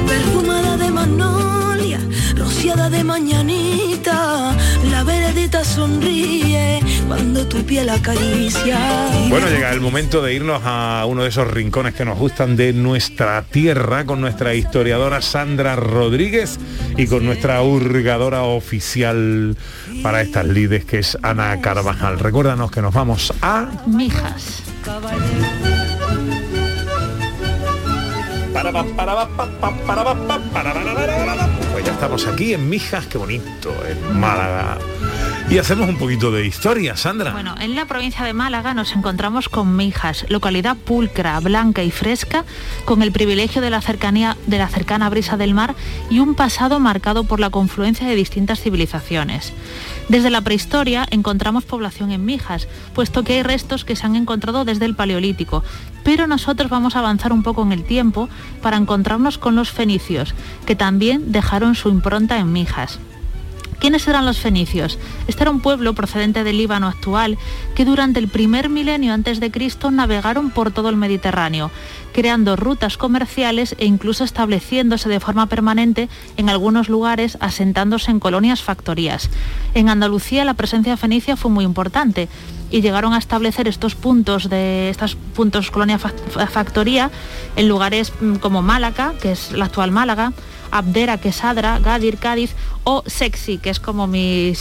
perfumada 0.10 0.75
de 0.75 0.89
magnolia, 0.89 2.00
rociada 2.36 2.89
de 2.89 3.04
mañanita, 3.04 4.56
la 4.89 5.04
veredita 5.04 5.63
sonríe 5.63 6.80
cuando 7.08 7.48
tu 7.48 7.63
piel 7.63 7.89
acaricia. 7.89 8.80
Bueno, 9.30 9.48
llega 9.48 9.72
el 9.72 9.82
momento 9.82 10.22
de 10.22 10.34
irnos 10.34 10.62
a 10.66 11.06
uno 11.08 11.24
de 11.24 11.30
esos 11.30 11.48
rincones 11.48 11.94
que 11.94 12.06
nos 12.06 12.18
gustan 12.18 12.56
de 12.56 12.74
nuestra 12.74 13.44
tierra 13.44 14.06
con 14.06 14.20
nuestra 14.20 14.56
historiadora 14.56 15.22
Sandra 15.22 15.75
Rodríguez 15.75 16.60
y 16.98 17.06
con 17.06 17.24
nuestra 17.25 17.62
hurgadora 17.62 18.44
oficial 18.44 19.56
para 20.01 20.22
estas 20.22 20.46
lides 20.48 20.86
que 20.86 21.00
es 21.00 21.18
Ana 21.22 21.62
Carvajal. 21.62 22.20
Recuérdanos 22.20 22.72
que 22.72 22.82
nos 22.82 22.94
vamos 22.94 23.32
a... 23.42 23.70
Mijas. 23.86 24.63
Pues 31.71 31.85
ya 31.85 31.91
estamos 31.91 32.27
aquí 32.27 32.53
en 32.53 32.69
Mijas, 32.69 33.07
qué 33.07 33.17
bonito, 33.17 33.73
en 33.88 34.19
Málaga. 34.19 34.77
Y 35.49 35.57
hacemos 35.57 35.89
un 35.89 35.97
poquito 35.97 36.29
de 36.29 36.45
historia, 36.45 36.95
Sandra. 36.95 37.31
Bueno, 37.31 37.55
en 37.59 37.73
la 37.73 37.85
provincia 37.85 38.23
de 38.23 38.33
Málaga 38.33 38.75
nos 38.75 38.93
encontramos 38.93 39.49
con 39.49 39.75
Mijas, 39.75 40.27
localidad 40.29 40.77
pulcra, 40.77 41.39
blanca 41.39 41.81
y 41.81 41.89
fresca, 41.89 42.45
con 42.85 43.01
el 43.01 43.11
privilegio 43.11 43.59
de 43.59 43.71
la 43.71 43.81
cercanía 43.81 44.38
de 44.45 44.59
la 44.59 44.67
cercana 44.67 45.09
brisa 45.09 45.38
del 45.38 45.55
mar 45.55 45.73
y 46.11 46.19
un 46.19 46.35
pasado 46.35 46.79
marcado 46.79 47.23
por 47.23 47.39
la 47.39 47.49
confluencia 47.49 48.07
de 48.07 48.15
distintas 48.15 48.61
civilizaciones. 48.61 49.51
Desde 50.07 50.29
la 50.29 50.41
prehistoria 50.41 51.07
encontramos 51.09 51.65
población 51.65 52.11
en 52.11 52.25
Mijas, 52.25 52.67
puesto 52.93 53.23
que 53.23 53.33
hay 53.33 53.43
restos 53.43 53.85
que 53.85 53.95
se 53.95 54.05
han 54.05 54.15
encontrado 54.15 54.65
desde 54.65 54.85
el 54.85 54.95
Paleolítico, 54.95 55.63
pero 56.03 56.27
nosotros 56.27 56.70
vamos 56.70 56.96
a 56.96 57.00
avanzar 57.00 57.34
un 57.34 57.44
poco 57.44 57.63
en 57.63 57.72
el 57.72 57.84
tiempo 57.84 58.29
para 58.62 58.77
encontrarnos 58.77 59.38
con 59.38 59.56
los 59.56 59.72
fenicios, 59.72 60.34
que 60.65 60.75
también 60.75 61.32
dejaron 61.32 61.75
su 61.75 61.89
impronta 61.89 62.38
en 62.38 62.51
Mijas. 62.51 63.00
¿Quiénes 63.79 64.07
eran 64.09 64.25
los 64.25 64.39
fenicios? 64.39 65.00
Este 65.27 65.43
era 65.43 65.51
un 65.51 65.62
pueblo 65.62 65.93
procedente 65.93 66.43
del 66.43 66.57
Líbano 66.57 66.88
actual 66.88 67.38
que 67.75 67.86
durante 67.86 68.19
el 68.19 68.27
primer 68.27 68.67
milenio 68.67 69.13
antes 69.13 69.39
de 69.39 69.51
Cristo 69.51 69.89
navegaron 69.89 70.51
por 70.51 70.71
todo 70.71 70.89
el 70.89 70.98
Mediterráneo, 70.98 71.71
creando 72.12 72.57
rutas 72.57 72.98
comerciales 72.98 73.75
e 73.79 73.86
incluso 73.86 74.25
estableciéndose 74.25 75.07
de 75.07 75.21
forma 75.21 75.45
permanente 75.45 76.09
en 76.36 76.50
algunos 76.50 76.89
lugares, 76.89 77.38
asentándose 77.39 78.12
en 78.12 78.19
colonias 78.19 78.62
factorías. 78.62 79.29
En 79.74 79.88
Andalucía 79.88 80.43
la 80.43 80.55
presencia 80.55 80.98
fenicia 80.98 81.38
fue 81.38 81.50
muy 81.50 81.63
importante 81.63 82.27
y 82.71 82.81
llegaron 82.81 83.13
a 83.13 83.17
establecer 83.17 83.69
estos 83.69 83.95
puntos 83.95 84.50
de 84.50 84.89
estos 84.89 85.15
puntos 85.15 85.71
colonia 85.71 85.98
factoría 85.98 87.12
en 87.55 87.69
lugares 87.69 88.12
mm, 88.19 88.36
como 88.36 88.62
Málaga, 88.62 89.13
que 89.21 89.31
es 89.31 89.53
la 89.53 89.65
actual 89.65 89.91
Málaga, 89.91 90.33
Abdera, 90.71 91.17
Quesadra, 91.17 91.79
Gadir, 91.79 92.17
Cádiz 92.17 92.55
o 92.83 93.03
Sexy, 93.05 93.57
que 93.57 93.69
es 93.69 93.79
como 93.79 94.07
mi, 94.07 94.53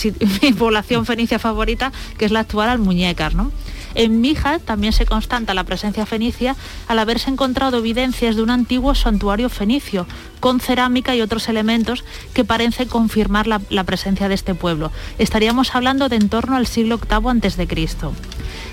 población 0.58 1.06
fenicia 1.06 1.38
favorita, 1.38 1.92
que 2.16 2.24
es 2.24 2.30
la 2.30 2.40
actual 2.40 2.68
Almuñécar, 2.68 3.34
¿no? 3.34 3.50
En 3.94 4.20
Mijas 4.20 4.60
también 4.62 4.92
se 4.92 5.06
constata 5.06 5.54
la 5.54 5.64
presencia 5.64 6.04
fenicia 6.06 6.54
al 6.88 6.98
haberse 6.98 7.30
encontrado 7.30 7.78
evidencias 7.78 8.36
de 8.36 8.42
un 8.42 8.50
antiguo 8.50 8.94
santuario 8.94 9.48
fenicio, 9.48 10.06
con 10.40 10.60
cerámica 10.60 11.16
y 11.16 11.22
otros 11.22 11.48
elementos 11.48 12.04
que 12.34 12.44
parecen 12.44 12.88
confirmar 12.88 13.46
la, 13.46 13.60
la 13.70 13.84
presencia 13.84 14.28
de 14.28 14.34
este 14.34 14.54
pueblo. 14.54 14.92
Estaríamos 15.18 15.74
hablando 15.74 16.08
de 16.08 16.16
en 16.16 16.28
torno 16.28 16.56
al 16.56 16.66
siglo 16.66 16.98
VIII 16.98 17.48
a.C. 17.48 17.66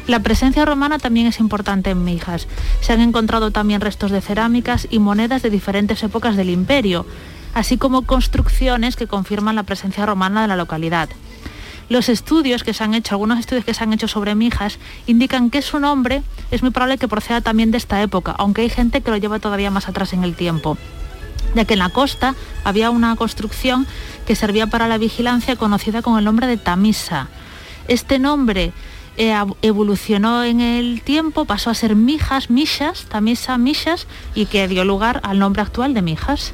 La 0.08 0.20
presencia 0.20 0.66
romana 0.66 1.00
también 1.00 1.26
es 1.26 1.40
importante 1.40 1.90
en 1.90 2.04
Mijas. 2.04 2.48
Se 2.82 2.94
han 2.94 3.02
encontrado 3.02 3.52
también 3.52 3.82
restos 3.82 4.12
de 4.12 4.22
cerámicas 4.22 4.88
y 4.92 5.00
monedas 5.00 5.42
de 5.42 5.50
diferentes 5.50 6.04
épocas 6.04 6.36
del 6.36 6.52
imperio, 6.52 7.06
así 7.56 7.78
como 7.78 8.04
construcciones 8.04 8.96
que 8.96 9.08
confirman 9.08 9.56
la 9.56 9.64
presencia 9.64 10.06
romana 10.06 10.44
de 10.44 10.48
la 10.48 10.56
localidad. 10.56 11.10
Los 11.90 12.10
estudios 12.10 12.64
que 12.64 12.74
se 12.74 12.84
han 12.84 12.94
hecho, 12.94 13.16
algunos 13.16 13.40
estudios 13.40 13.66
que 13.66 13.74
se 13.74 13.84
han 13.84 13.94
hecho 13.94 14.08
sobre 14.08 14.36
Mijas, 14.36 14.78
indican 15.08 15.50
que 15.50 15.62
su 15.62 15.80
nombre 15.80 16.22
es 16.52 16.62
muy 16.62 16.72
probable 16.72 16.98
que 16.98 17.08
proceda 17.08 17.42
también 17.42 17.72
de 17.72 17.78
esta 17.78 18.02
época, 18.02 18.36
aunque 18.38 18.62
hay 18.62 18.70
gente 18.70 19.02
que 19.02 19.12
lo 19.12 19.18
lleva 19.18 19.40
todavía 19.40 19.72
más 19.72 19.88
atrás 19.88 20.14
en 20.14 20.24
el 20.24 20.36
tiempo 20.36 20.78
ya 21.56 21.66
que 21.66 21.74
en 21.74 21.80
la 21.80 21.90
costa 21.90 22.36
había 22.64 22.90
una 22.90 23.16
construcción 23.16 23.88
que 24.28 24.36
servía 24.36 24.68
para 24.68 24.88
la 24.88 24.98
vigilancia 24.98 25.56
conocida 25.56 26.02
con 26.02 26.20
el 26.20 26.26
nombre 26.26 26.48
de 26.48 26.58
Tamisa. 26.58 27.30
Este 27.88 28.20
nombre 28.20 28.74
eh, 29.18 29.34
evolucionó 29.62 30.44
en 30.44 30.62
el 30.62 31.02
tiempo, 31.02 31.46
pasó 31.46 31.70
a 31.70 31.74
ser 31.74 31.96
Mijas, 31.96 32.50
Mishas, 32.50 33.06
Tamisa, 33.06 33.58
Mishas, 33.58 34.08
y 34.34 34.46
que 34.46 34.68
dio 34.68 34.84
lugar 34.86 35.22
al 35.24 35.40
nombre 35.40 35.62
actual 35.62 35.94
de 35.94 36.02
Mijas. 36.02 36.54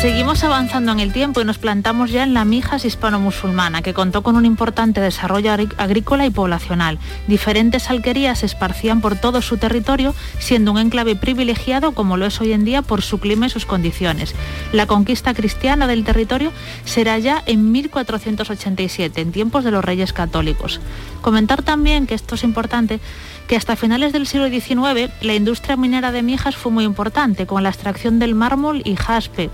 Seguimos 0.00 0.44
avanzando 0.44 0.92
en 0.92 1.00
el 1.00 1.12
tiempo 1.12 1.40
y 1.40 1.44
nos 1.44 1.58
plantamos 1.58 2.12
ya 2.12 2.22
en 2.22 2.32
la 2.32 2.44
Mijas 2.44 2.84
hispano-musulmana, 2.84 3.82
que 3.82 3.94
contó 3.94 4.22
con 4.22 4.36
un 4.36 4.44
importante 4.44 5.00
desarrollo 5.00 5.50
agrícola 5.76 6.24
y 6.24 6.30
poblacional. 6.30 7.00
Diferentes 7.26 7.90
alquerías 7.90 8.38
se 8.38 8.46
esparcían 8.46 9.00
por 9.00 9.16
todo 9.16 9.42
su 9.42 9.56
territorio, 9.56 10.14
siendo 10.38 10.70
un 10.70 10.78
enclave 10.78 11.16
privilegiado 11.16 11.94
como 11.94 12.16
lo 12.16 12.26
es 12.26 12.40
hoy 12.40 12.52
en 12.52 12.64
día 12.64 12.82
por 12.82 13.02
su 13.02 13.18
clima 13.18 13.46
y 13.46 13.50
sus 13.50 13.66
condiciones. 13.66 14.36
La 14.72 14.86
conquista 14.86 15.34
cristiana 15.34 15.88
del 15.88 16.04
territorio 16.04 16.52
será 16.84 17.18
ya 17.18 17.42
en 17.46 17.72
1487, 17.72 19.20
en 19.20 19.32
tiempos 19.32 19.64
de 19.64 19.72
los 19.72 19.84
reyes 19.84 20.12
católicos. 20.12 20.80
Comentar 21.22 21.64
también, 21.64 22.06
que 22.06 22.14
esto 22.14 22.36
es 22.36 22.44
importante, 22.44 23.00
que 23.48 23.56
hasta 23.56 23.76
finales 23.76 24.12
del 24.12 24.26
siglo 24.26 24.48
XIX 24.48 25.10
la 25.22 25.34
industria 25.34 25.76
minera 25.76 26.12
de 26.12 26.22
Mijas 26.22 26.54
fue 26.54 26.70
muy 26.70 26.84
importante, 26.84 27.46
con 27.46 27.62
la 27.62 27.70
extracción 27.70 28.18
del 28.18 28.34
mármol 28.34 28.82
y 28.84 28.94
jaspe. 28.94 29.50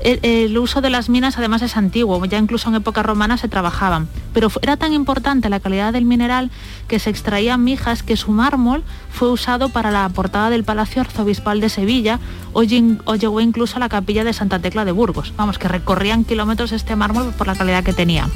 El, 0.00 0.18
el 0.22 0.58
uso 0.58 0.80
de 0.80 0.90
las 0.90 1.10
minas 1.10 1.36
además 1.38 1.62
es 1.62 1.76
antiguo, 1.76 2.24
ya 2.24 2.38
incluso 2.38 2.70
en 2.70 2.76
época 2.76 3.02
romana 3.02 3.36
se 3.36 3.48
trabajaban, 3.48 4.08
pero 4.32 4.50
era 4.62 4.76
tan 4.78 4.92
importante 4.94 5.50
la 5.50 5.60
calidad 5.60 5.92
del 5.92 6.06
mineral 6.06 6.50
que 6.88 6.98
se 6.98 7.10
extraían 7.10 7.62
mijas 7.62 8.02
que 8.02 8.16
su 8.16 8.32
mármol 8.32 8.82
fue 9.12 9.30
usado 9.30 9.68
para 9.68 9.90
la 9.90 10.08
portada 10.08 10.50
del 10.50 10.64
Palacio 10.64 11.02
Arzobispal 11.02 11.60
de 11.60 11.68
Sevilla 11.68 12.18
o 12.52 12.62
llegó 12.62 13.40
incluso 13.40 13.76
a 13.76 13.80
la 13.80 13.90
capilla 13.90 14.24
de 14.24 14.32
Santa 14.32 14.58
Tecla 14.58 14.84
de 14.84 14.92
Burgos. 14.92 15.34
Vamos, 15.36 15.58
que 15.58 15.68
recorrían 15.68 16.24
kilómetros 16.24 16.72
este 16.72 16.96
mármol 16.96 17.32
por 17.36 17.46
la 17.46 17.54
calidad 17.54 17.84
que 17.84 17.92
tenía. 17.92 18.26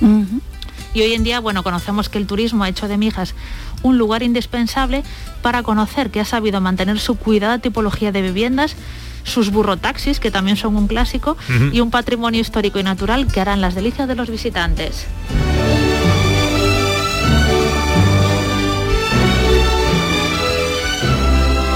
Y 0.94 1.02
hoy 1.02 1.12
en 1.12 1.24
día, 1.24 1.40
bueno, 1.40 1.62
conocemos 1.62 2.08
que 2.08 2.18
el 2.18 2.26
turismo 2.26 2.64
ha 2.64 2.68
hecho 2.68 2.88
de 2.88 2.96
Mijas 2.96 3.34
un 3.82 3.98
lugar 3.98 4.22
indispensable 4.22 5.02
para 5.42 5.62
conocer 5.62 6.10
que 6.10 6.20
ha 6.20 6.24
sabido 6.24 6.60
mantener 6.60 6.98
su 7.00 7.16
cuidada 7.16 7.58
tipología 7.58 8.12
de 8.12 8.22
viviendas, 8.22 8.76
sus 9.24 9.50
burrotaxis, 9.50 10.20
que 10.20 10.30
también 10.30 10.56
son 10.56 10.76
un 10.76 10.86
clásico, 10.86 11.36
y 11.72 11.80
un 11.80 11.90
patrimonio 11.90 12.40
histórico 12.40 12.78
y 12.78 12.84
natural 12.84 13.26
que 13.26 13.40
harán 13.40 13.60
las 13.60 13.74
delicias 13.74 14.06
de 14.06 14.14
los 14.14 14.30
visitantes. 14.30 15.06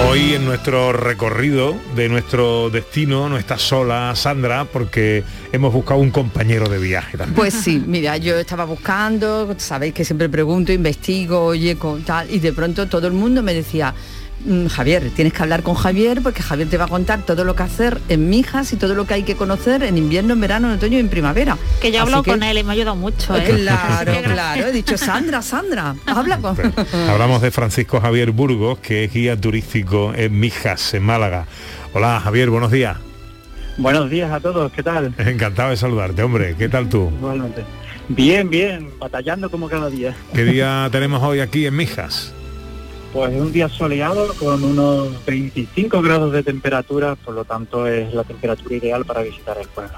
Hoy 0.07 0.35
en 0.35 0.45
nuestro 0.45 0.93
recorrido 0.93 1.75
de 1.97 2.09
nuestro 2.09 2.71
destino 2.71 3.29
no 3.29 3.37
está 3.37 3.59
sola 3.59 4.15
Sandra 4.15 4.65
porque 4.65 5.25
hemos 5.53 5.73
buscado 5.73 6.01
un 6.01 6.11
compañero 6.11 6.69
de 6.69 6.79
viaje 6.79 7.19
también. 7.19 7.35
Pues 7.35 7.53
sí, 7.53 7.83
mira, 7.85 8.17
yo 8.17 8.37
estaba 8.39 8.65
buscando, 8.65 9.55
sabéis 9.59 9.93
que 9.95 10.05
siempre 10.05 10.29
pregunto, 10.29 10.73
investigo, 10.73 11.45
oye, 11.45 11.77
con 11.77 12.05
tal, 12.05 12.31
y 12.33 12.39
de 12.39 12.53
pronto 12.53 12.87
todo 12.87 13.09
el 13.09 13.13
mundo 13.13 13.43
me 13.43 13.53
decía, 13.53 13.93
"Mm, 13.93 14.18
Javier, 14.71 15.11
tienes 15.17 15.33
que 15.33 15.43
hablar 15.43 15.63
con 15.65 15.75
Javier 15.75 16.21
porque 16.23 16.43
Javier 16.43 16.69
te 16.69 16.77
va 16.77 16.85
a 16.85 16.89
contar 16.89 17.23
todo 17.27 17.43
lo 17.45 17.57
que 17.57 17.65
hacer 17.65 17.99
en 18.09 18.31
Mijas 18.31 18.73
y 18.73 18.77
todo 18.77 18.95
lo 18.95 19.05
que 19.05 19.15
hay 19.15 19.23
que 19.25 19.35
conocer 19.35 19.83
en 19.83 19.99
invierno, 19.99 20.35
en 20.35 20.41
verano, 20.41 20.69
en 20.69 20.77
otoño 20.77 20.97
y 20.97 21.01
en 21.01 21.09
primavera. 21.09 21.59
Que 21.81 21.91
yo 21.91 22.03
hablo 22.03 22.23
que- 22.23 22.31
con 22.31 22.43
él 22.45 22.57
y 22.59 22.63
me 22.63 22.71
ha 22.71 22.73
ayudado 22.75 22.95
mucho. 22.97 23.37
¿eh? 23.37 23.43
Claro, 23.63 24.13
claro, 24.23 24.67
he 24.67 24.73
dicho 24.73 24.97
Sandra, 24.97 25.43
Sandra, 25.43 25.97
habla 26.07 26.39
con... 26.39 26.57
Hablamos 27.11 27.43
de 27.43 27.51
Francisco 27.51 28.01
Javier 28.01 28.31
Burgos, 28.31 28.79
que 28.79 29.05
es 29.05 29.13
guía 29.13 29.37
turístico 29.39 30.13
en 30.15 30.39
Mijas, 30.39 30.95
en 30.95 31.03
Málaga. 31.03 31.47
Hola 31.93 32.21
Javier, 32.21 32.49
buenos 32.51 32.71
días. 32.71 32.97
Buenos 33.77 34.09
días 34.09 34.31
a 34.31 34.41
todos, 34.41 34.71
¿qué 34.73 34.83
tal? 34.83 35.15
Encantado 35.19 35.71
de 35.71 35.77
saludarte, 35.77 36.23
hombre. 36.23 36.55
¿Qué 36.57 36.69
tal 36.69 36.89
tú? 36.89 37.11
Igualmente. 37.19 37.65
Bien, 38.09 38.49
bien, 38.49 38.89
batallando 38.99 39.51
como 39.51 39.69
cada 39.69 39.91
día. 39.91 40.15
¿Qué 40.33 40.45
día 40.45 40.89
tenemos 40.91 41.23
hoy 41.23 41.41
aquí 41.41 41.67
en 41.67 41.77
Mijas? 41.77 42.33
Pues 43.13 43.33
es 43.33 43.41
un 43.41 43.53
día 43.53 43.69
soleado 43.69 44.35
con 44.35 44.63
unos 44.63 45.25
25 45.25 46.03
grados 46.03 46.33
de 46.33 46.43
temperatura, 46.43 47.15
por 47.17 47.35
lo 47.35 47.45
tanto 47.45 47.87
es 47.87 48.13
la 48.13 48.25
temperatura 48.25 48.77
ideal 48.77 49.05
para 49.05 49.23
visitar 49.23 49.57
el 49.59 49.69
pueblo. 49.69 49.95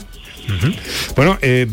Bueno, 1.17 1.39
eh, 1.43 1.67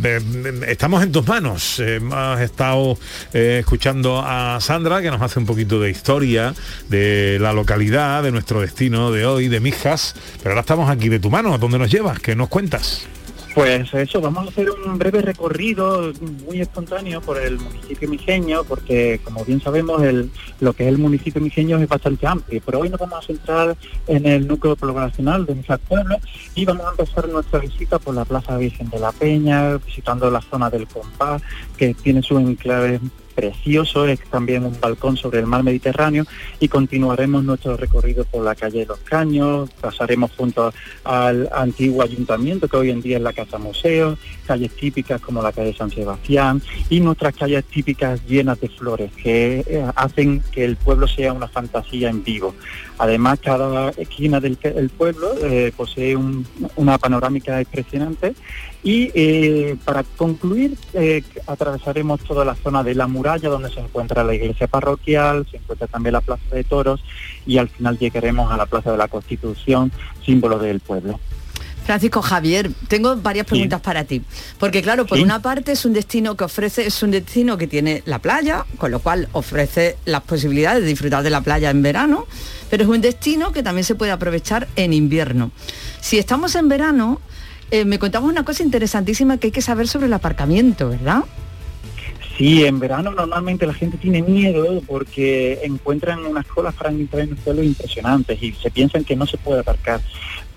estamos 0.67 1.03
en 1.03 1.12
tus 1.12 1.27
manos. 1.27 1.79
Hemos 1.79 2.39
estado 2.39 2.98
eh, 3.34 3.58
escuchando 3.60 4.22
a 4.24 4.60
Sandra, 4.62 5.01
que 5.01 5.10
nos 5.10 5.22
hace 5.22 5.39
un 5.39 5.46
poquito 5.46 5.79
de 5.79 5.89
historia 5.89 6.53
de 6.89 7.38
la 7.39 7.53
localidad, 7.53 8.24
de 8.24 8.32
nuestro 8.32 8.62
destino 8.62 9.12
de 9.12 9.25
hoy, 9.25 9.48
de 9.48 9.60
Mijas, 9.60 10.15
pero 10.39 10.51
ahora 10.51 10.62
estamos 10.62 10.89
aquí 10.89 11.10
de 11.10 11.20
tu 11.20 11.29
mano. 11.29 11.58
¿Dónde 11.58 11.79
nos 11.79 11.91
llevas? 11.91 12.20
¿Qué 12.20 12.36
nos 12.36 12.50
cuentas? 12.50 13.08
Pues 13.57 13.91
eso, 13.95 14.21
vamos 14.21 14.45
a 14.45 14.49
hacer 14.49 14.69
un 14.69 14.99
breve 14.99 15.19
recorrido 15.19 16.13
muy 16.45 16.61
espontáneo 16.61 17.21
por 17.21 17.41
el 17.41 17.57
municipio 17.57 18.07
mijeño, 18.07 18.63
porque 18.63 19.19
como 19.23 19.43
bien 19.43 19.59
sabemos, 19.59 20.03
el, 20.03 20.29
lo 20.59 20.73
que 20.73 20.83
es 20.83 20.89
el 20.89 20.99
municipio 20.99 21.41
mijeño 21.41 21.79
es 21.79 21.89
bastante 21.89 22.27
amplio, 22.27 22.61
pero 22.63 22.81
hoy 22.81 22.89
nos 22.89 22.99
vamos 22.99 23.17
a 23.17 23.25
centrar 23.25 23.75
en 24.05 24.27
el 24.27 24.47
núcleo 24.47 24.75
poblacional 24.75 25.47
de 25.47 25.55
Mijas 25.55 25.79
Pueblo 25.89 26.17
y 26.53 26.65
vamos 26.65 26.85
a 26.85 26.91
empezar 26.91 27.27
nuestra 27.29 27.57
visita 27.57 27.97
por 27.97 28.13
la 28.13 28.25
Plaza 28.25 28.55
Virgen 28.57 28.91
de 28.91 28.99
la 28.99 29.11
Peña, 29.11 29.77
visitando 29.77 30.29
la 30.29 30.41
zona 30.41 30.69
del 30.69 30.87
Compás, 30.87 31.41
que 31.75 31.95
tiene 31.95 32.21
su 32.21 32.37
enclave 32.37 32.99
precioso, 33.38 34.08
es 34.08 34.20
también 34.32 34.65
un 34.65 34.75
balcón 34.82 35.15
sobre 35.15 35.38
el 35.39 35.46
mar 35.46 35.62
Mediterráneo 35.63 36.25
y 36.60 36.67
continuaremos 36.67 37.44
nuestro 37.44 37.77
recorrido 37.77 38.25
por 38.25 38.44
la 38.44 38.56
calle 38.56 38.79
de 38.79 38.86
los 38.88 38.98
Caños, 39.01 39.70
pasaremos 39.79 40.32
junto 40.36 40.74
al 41.03 41.48
antiguo 41.53 42.01
ayuntamiento 42.01 42.67
que 42.67 42.77
hoy 42.77 42.89
en 42.89 43.00
día 43.03 43.17
es 43.17 43.24
la 43.24 43.34
Casa 43.34 43.60
Museo, 43.60 44.17
calles 44.48 44.72
típicas 44.75 45.22
como 45.22 45.44
la 45.44 45.51
calle 45.51 45.75
San 45.75 45.91
Sebastián 45.91 46.63
y 46.89 47.00
nuestras 47.00 47.36
calles 47.36 47.63
típicas 47.65 48.25
llenas 48.27 48.60
de 48.60 48.70
flores 48.70 49.12
que 49.13 49.59
eh, 49.68 49.85
hacen 49.96 50.42
que 50.51 50.66
el 50.66 50.75
pueblo 50.75 51.07
sea 51.07 51.31
una 51.31 51.48
fantasía 51.48 52.09
en 52.09 52.24
vivo. 52.24 52.55
Además, 52.98 53.38
cada 53.40 53.90
esquina 53.92 54.40
del 54.40 54.57
pueblo 54.90 55.27
eh, 55.44 55.72
posee 55.77 56.16
un- 56.16 56.44
una 56.75 56.98
panorámica 56.98 57.59
impresionante 57.61 58.33
y 58.83 59.11
eh, 59.14 59.75
para 59.85 60.01
concluir 60.03 60.75
atravesaremos 61.46 62.20
toda 62.22 62.44
la 62.44 62.55
zona 62.55 62.81
de 62.83 62.96
la 62.96 63.05
muralla 63.05 63.26
donde 63.35 63.70
se 63.70 63.79
encuentra 63.79 64.24
la 64.24 64.33
iglesia 64.33 64.68
parroquial, 64.68 65.46
se 65.51 65.57
encuentra 65.57 65.87
también 65.87 66.13
la 66.13 66.22
plaza 66.22 66.44
de 66.51 66.63
toros 66.63 67.03
y 67.46 67.57
al 67.57 67.70
final 67.70 67.98
llegaremos 68.00 68.51
a 68.51 68.57
la 68.57 68.66
plaza 68.66 68.92
de 68.92 68.98
la 68.98 69.07
Constitución, 69.07 69.92
símbolo 70.25 70.57
del 70.59 70.79
pueblo. 70.79 71.20
Francisco 71.85 72.22
Javier, 72.22 72.70
tengo 72.90 73.16
varias 73.16 73.46
preguntas 73.46 73.79
para 73.79 74.03
ti. 74.03 74.22
Porque 74.59 74.81
claro, 74.81 75.05
por 75.05 75.18
Sí. 75.18 75.24
una 75.24 75.42
parte 75.42 75.72
es 75.72 75.85
un 75.85 75.94
destino 75.94 76.35
que 76.35 76.44
ofrece, 76.44 76.85
es 76.85 77.01
un 77.01 77.11
destino 77.11 77.57
que 77.57 77.66
tiene 77.66 78.03
la 78.05 78.20
playa, 78.20 78.66
con 78.77 78.92
lo 78.92 79.00
cual 79.00 79.29
ofrece 79.31 79.96
las 80.03 80.22
posibilidades 80.24 80.81
de 80.83 80.90
disfrutar 80.90 81.24
de 81.24 81.29
la 81.29 81.40
playa 81.40 81.70
en 81.70 81.81
verano, 81.81 82.25
pero 82.70 82.83
es 82.83 82.90
un 82.90 83.00
destino 83.00 83.53
que 83.53 83.63
también 83.63 83.85
se 83.85 83.96
puede 83.96 84.11
aprovechar 84.11 84.68
en 84.75 84.92
invierno. 84.92 85.51
Si 86.01 86.18
estamos 86.18 86.55
en 86.55 86.68
verano, 86.68 87.22
eh, 87.72 87.85
me 87.85 88.00
contabas 88.00 88.29
una 88.29 88.44
cosa 88.44 88.63
interesantísima 88.63 89.37
que 89.37 89.48
hay 89.48 89.51
que 89.51 89.61
saber 89.61 89.87
sobre 89.87 90.07
el 90.07 90.13
aparcamiento, 90.13 90.90
¿verdad? 90.90 91.24
Sí, 92.37 92.63
en 92.63 92.77
verano 92.77 93.09
normalmente 93.09 93.65
la 93.65 93.73
gente 93.73 93.97
tiene 93.97 94.21
miedo 94.21 94.79
porque 94.85 95.59
encuentran 95.63 96.23
unas 96.23 96.45
colas 96.45 96.75
para 96.75 96.91
entrar 96.91 97.23
en 97.23 97.31
el 97.31 97.35
pueblo 97.35 97.63
impresionantes 97.63 98.41
y 98.43 98.51
se 98.51 98.69
piensan 98.69 99.03
que 99.03 99.15
no 99.15 99.25
se 99.25 99.39
puede 99.39 99.61
aparcar. 99.61 100.01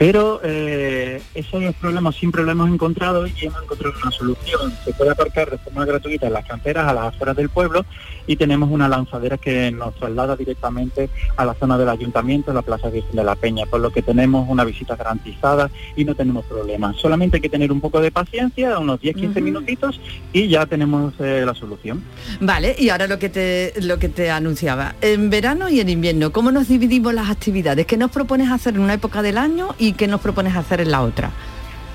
Pero 0.00 0.40
eh, 0.42 1.20
esos 1.34 1.62
problemas 1.74 2.16
siempre 2.16 2.42
lo 2.42 2.50
hemos 2.50 2.70
encontrado 2.70 3.26
y 3.26 3.34
hemos 3.42 3.62
encontrado 3.62 3.94
una 4.00 4.10
solución. 4.10 4.72
Se 4.82 4.94
puede 4.94 5.10
aparcar 5.10 5.50
de 5.50 5.58
forma 5.58 5.84
gratuita 5.84 6.26
en 6.26 6.32
las 6.32 6.46
canteras 6.46 6.88
a 6.88 6.94
las 6.94 7.04
afueras 7.14 7.36
del 7.36 7.50
pueblo 7.50 7.84
y 8.26 8.36
tenemos 8.36 8.70
una 8.70 8.88
lanzadera 8.88 9.36
que 9.36 9.70
nos 9.70 9.94
traslada 9.96 10.36
directamente 10.36 11.10
a 11.36 11.44
la 11.44 11.52
zona 11.52 11.76
del 11.76 11.90
ayuntamiento, 11.90 12.50
la 12.54 12.62
Plaza 12.62 12.88
Virgen 12.88 13.14
de 13.14 13.24
la 13.24 13.34
Peña, 13.34 13.66
por 13.66 13.80
lo 13.80 13.90
que 13.90 14.00
tenemos 14.00 14.48
una 14.48 14.64
visita 14.64 14.96
garantizada 14.96 15.70
y 15.94 16.06
no 16.06 16.14
tenemos 16.14 16.46
problemas. 16.46 16.96
Solamente 16.96 17.36
hay 17.36 17.42
que 17.42 17.50
tener 17.50 17.70
un 17.70 17.82
poco 17.82 18.00
de 18.00 18.10
paciencia, 18.10 18.78
unos 18.78 19.00
10-15 19.02 19.42
minutitos 19.42 20.00
y 20.32 20.48
ya 20.48 20.64
tenemos 20.64 21.12
eh, 21.18 21.42
la 21.44 21.54
solución. 21.54 22.02
Vale, 22.40 22.74
y 22.78 22.88
ahora 22.88 23.06
lo 23.06 23.18
que 23.18 23.28
te 23.28 23.74
lo 23.82 23.98
que 23.98 24.08
te 24.08 24.30
anunciaba. 24.30 24.94
En 25.02 25.28
verano 25.28 25.68
y 25.68 25.80
en 25.80 25.90
invierno, 25.90 26.32
¿cómo 26.32 26.52
nos 26.52 26.68
dividimos 26.68 27.12
las 27.12 27.28
actividades? 27.28 27.84
¿Qué 27.84 27.98
nos 27.98 28.10
propones 28.10 28.50
hacer 28.50 28.76
en 28.76 28.80
una 28.80 28.94
época 28.94 29.20
del 29.20 29.36
año 29.36 29.74
y 29.78 29.89
qué 29.92 30.07
nos 30.07 30.20
propones 30.20 30.57
hacer 30.57 30.81
en 30.81 30.90
la 30.90 31.03
otra? 31.03 31.31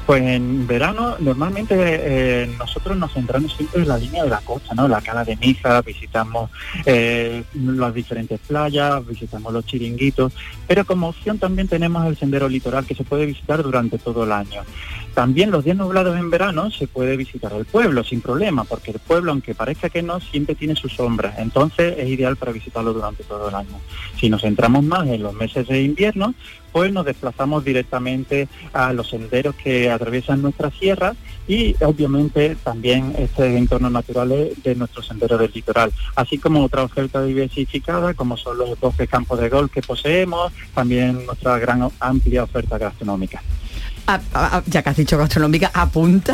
Pues 0.05 0.21
en 0.21 0.67
verano 0.67 1.15
normalmente 1.19 1.73
eh, 1.79 2.47
nosotros 2.59 2.95
nos 2.95 3.11
centramos 3.11 3.55
siempre 3.55 3.81
en 3.81 3.87
la 3.87 3.97
línea 3.97 4.23
de 4.23 4.29
la 4.29 4.39
costa, 4.41 4.75
¿no? 4.75 4.87
La 4.87 5.01
cala 5.01 5.23
de 5.23 5.35
Mija, 5.35 5.81
visitamos 5.81 6.51
eh, 6.85 7.43
las 7.55 7.91
diferentes 7.91 8.39
playas, 8.39 9.05
visitamos 9.07 9.51
los 9.51 9.65
chiringuitos, 9.65 10.31
pero 10.67 10.85
como 10.85 11.07
opción 11.07 11.39
también 11.39 11.67
tenemos 11.67 12.05
el 12.05 12.17
sendero 12.17 12.47
litoral 12.47 12.85
que 12.85 12.93
se 12.93 13.03
puede 13.03 13.25
visitar 13.25 13.63
durante 13.63 13.97
todo 13.97 14.25
el 14.25 14.31
año. 14.31 14.61
También 15.15 15.49
los 15.49 15.63
días 15.63 15.77
nublados 15.77 16.19
en 16.19 16.29
verano 16.29 16.69
se 16.71 16.87
puede 16.87 17.15
visitar 17.15 17.53
el 17.53 17.63
pueblo 17.63 18.03
sin 18.03 18.19
problema, 18.19 18.65
porque 18.65 18.91
el 18.91 18.99
pueblo, 18.99 19.31
aunque 19.31 19.55
parezca 19.55 19.89
que 19.89 20.01
no, 20.01 20.19
siempre 20.19 20.55
tiene 20.55 20.75
sus 20.75 20.91
sombras. 20.91 21.39
Entonces 21.39 21.95
es 21.97 22.09
ideal 22.09 22.35
para 22.35 22.51
visitarlo 22.51 22.91
durante 22.91 23.23
todo 23.23 23.47
el 23.47 23.55
año. 23.55 23.79
Si 24.19 24.29
nos 24.29 24.41
centramos 24.41 24.83
más 24.83 25.07
en 25.07 25.23
los 25.23 25.33
meses 25.33 25.69
de 25.69 25.81
invierno, 25.83 26.35
pues 26.73 26.91
nos 26.91 27.05
desplazamos 27.05 27.63
directamente 27.63 28.49
a 28.73 28.91
los 28.91 29.09
senderos 29.09 29.55
que 29.55 29.89
atraviesan 29.89 30.41
nuestra 30.41 30.69
sierra 30.71 31.15
y 31.47 31.73
obviamente 31.81 32.57
también 32.61 33.15
este 33.17 33.57
entornos 33.57 33.93
naturales 33.93 34.61
de 34.61 34.75
nuestro 34.75 35.01
sendero 35.01 35.37
del 35.37 35.51
litoral, 35.55 35.93
así 36.17 36.37
como 36.37 36.65
otra 36.65 36.83
oferta 36.83 37.23
diversificada 37.23 38.13
como 38.15 38.35
son 38.35 38.57
los 38.57 38.77
12 38.77 39.07
campos 39.07 39.39
de 39.39 39.47
golf 39.47 39.71
que 39.71 39.81
poseemos, 39.81 40.51
también 40.73 41.25
nuestra 41.25 41.57
gran 41.57 41.87
amplia 42.01 42.43
oferta 42.43 42.77
gastronómica. 42.77 43.41
Ya 44.67 44.83
que 44.83 44.89
has 44.89 44.97
dicho 44.97 45.17
gastronómica, 45.17 45.71
apunta. 45.73 46.33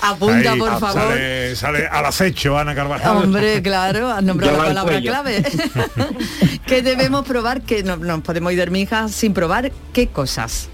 apunta, 0.00 0.52
Ahí, 0.52 0.58
por 0.58 0.78
favor. 0.80 1.02
Sale, 1.02 1.56
sale 1.56 1.86
al 1.86 2.06
acecho 2.06 2.58
Ana 2.58 2.74
Carvajal. 2.74 3.16
Hombre, 3.16 3.62
claro, 3.62 4.10
has 4.10 4.22
nombrado 4.22 4.56
la 4.56 4.64
palabra 4.64 5.00
clave. 5.00 5.44
¿Qué 6.66 6.82
debemos 6.82 7.26
probar? 7.26 7.62
Que 7.62 7.82
no 7.82 7.96
nos 7.96 8.20
podemos 8.22 8.52
ir 8.52 8.58
de 8.58 8.70
mija 8.70 9.08
sin 9.08 9.34
probar 9.34 9.72
qué 9.92 10.08
cosas. 10.08 10.68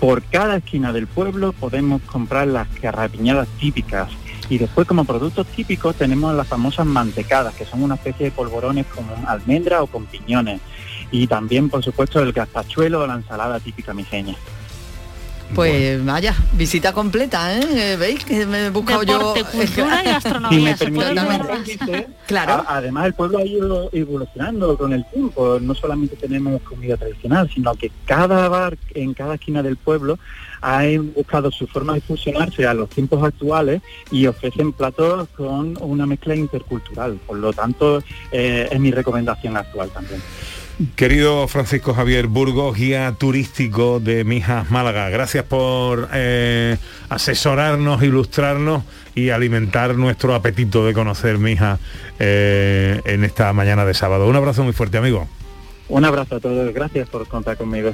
Por 0.00 0.22
cada 0.22 0.56
esquina 0.56 0.94
del 0.94 1.06
pueblo 1.06 1.52
podemos 1.52 2.00
comprar 2.02 2.46
las 2.46 2.66
carrapiñadas 2.80 3.48
típicas 3.58 4.08
y 4.50 4.58
después 4.58 4.86
como 4.86 5.04
productos 5.04 5.46
típicos 5.46 5.94
tenemos 5.94 6.34
las 6.34 6.48
famosas 6.48 6.84
mantecadas, 6.84 7.54
que 7.54 7.64
son 7.64 7.82
una 7.84 7.94
especie 7.94 8.26
de 8.26 8.32
polvorones 8.32 8.84
con 8.86 9.04
almendra 9.26 9.82
o 9.82 9.86
con 9.86 10.06
piñones. 10.06 10.60
Y 11.12 11.28
también, 11.28 11.68
por 11.70 11.84
supuesto, 11.84 12.20
el 12.20 12.32
gazpachuelo 12.32 13.02
o 13.02 13.06
la 13.06 13.14
ensalada 13.14 13.60
típica 13.60 13.94
mijeña. 13.94 14.34
Pues 15.54 16.04
vaya, 16.04 16.32
visita 16.52 16.92
completa, 16.92 17.58
¿eh? 17.58 17.96
¿Veis 17.98 18.24
que 18.24 18.46
me 18.46 18.66
he 18.66 18.70
buscado 18.70 19.00
Deporte, 19.00 19.40
yo? 19.40 19.46
cultura 19.52 20.00
y 20.02 20.06
Si 20.06 20.12
gastronomía. 20.12 20.60
me 20.70 20.76
se 20.76 20.90
puede 20.90 21.14
permitís, 21.14 21.28
ver. 21.38 21.46
Francis, 21.46 21.78
Claro. 22.26 22.52
a- 22.52 22.76
además 22.76 23.06
el 23.06 23.14
pueblo 23.14 23.38
ha 23.38 23.44
ido 23.44 23.90
evolucionando 23.92 24.78
con 24.78 24.92
el 24.92 25.04
tiempo. 25.10 25.58
No 25.60 25.74
solamente 25.74 26.14
tenemos 26.16 26.62
comida 26.62 26.96
tradicional, 26.96 27.50
sino 27.52 27.74
que 27.74 27.90
cada 28.06 28.48
bar 28.48 28.78
en 28.94 29.12
cada 29.12 29.34
esquina 29.34 29.60
del 29.62 29.76
pueblo 29.76 30.18
ha 30.62 30.82
buscado 31.16 31.50
su 31.50 31.66
forma 31.66 31.94
de 31.94 32.00
fusionarse 32.02 32.66
a 32.66 32.72
los 32.74 32.88
tiempos 32.88 33.22
actuales 33.24 33.82
y 34.12 34.26
ofrecen 34.26 34.72
platos 34.72 35.28
con 35.36 35.76
una 35.80 36.06
mezcla 36.06 36.36
intercultural. 36.36 37.18
Por 37.26 37.38
lo 37.38 37.52
tanto, 37.52 38.02
eh, 38.30 38.68
es 38.70 38.78
mi 38.78 38.92
recomendación 38.92 39.56
actual 39.56 39.90
también. 39.90 40.22
Querido 40.96 41.46
Francisco 41.46 41.92
Javier 41.92 42.26
Burgos, 42.26 42.74
guía 42.74 43.14
turístico 43.18 44.00
de 44.00 44.24
Mijas 44.24 44.70
Málaga, 44.70 45.10
gracias 45.10 45.44
por 45.44 46.08
eh, 46.14 46.78
asesorarnos, 47.10 48.02
ilustrarnos 48.02 48.84
y 49.14 49.28
alimentar 49.28 49.94
nuestro 49.96 50.34
apetito 50.34 50.86
de 50.86 50.94
conocer 50.94 51.36
Mijas 51.36 51.80
eh, 52.18 53.02
en 53.04 53.24
esta 53.24 53.52
mañana 53.52 53.84
de 53.84 53.92
sábado. 53.92 54.26
Un 54.26 54.36
abrazo 54.36 54.64
muy 54.64 54.72
fuerte, 54.72 54.96
amigo. 54.96 55.28
Un 55.88 56.06
abrazo 56.06 56.36
a 56.36 56.40
todos, 56.40 56.72
gracias 56.72 57.10
por 57.10 57.28
contar 57.28 57.58
conmigo. 57.58 57.92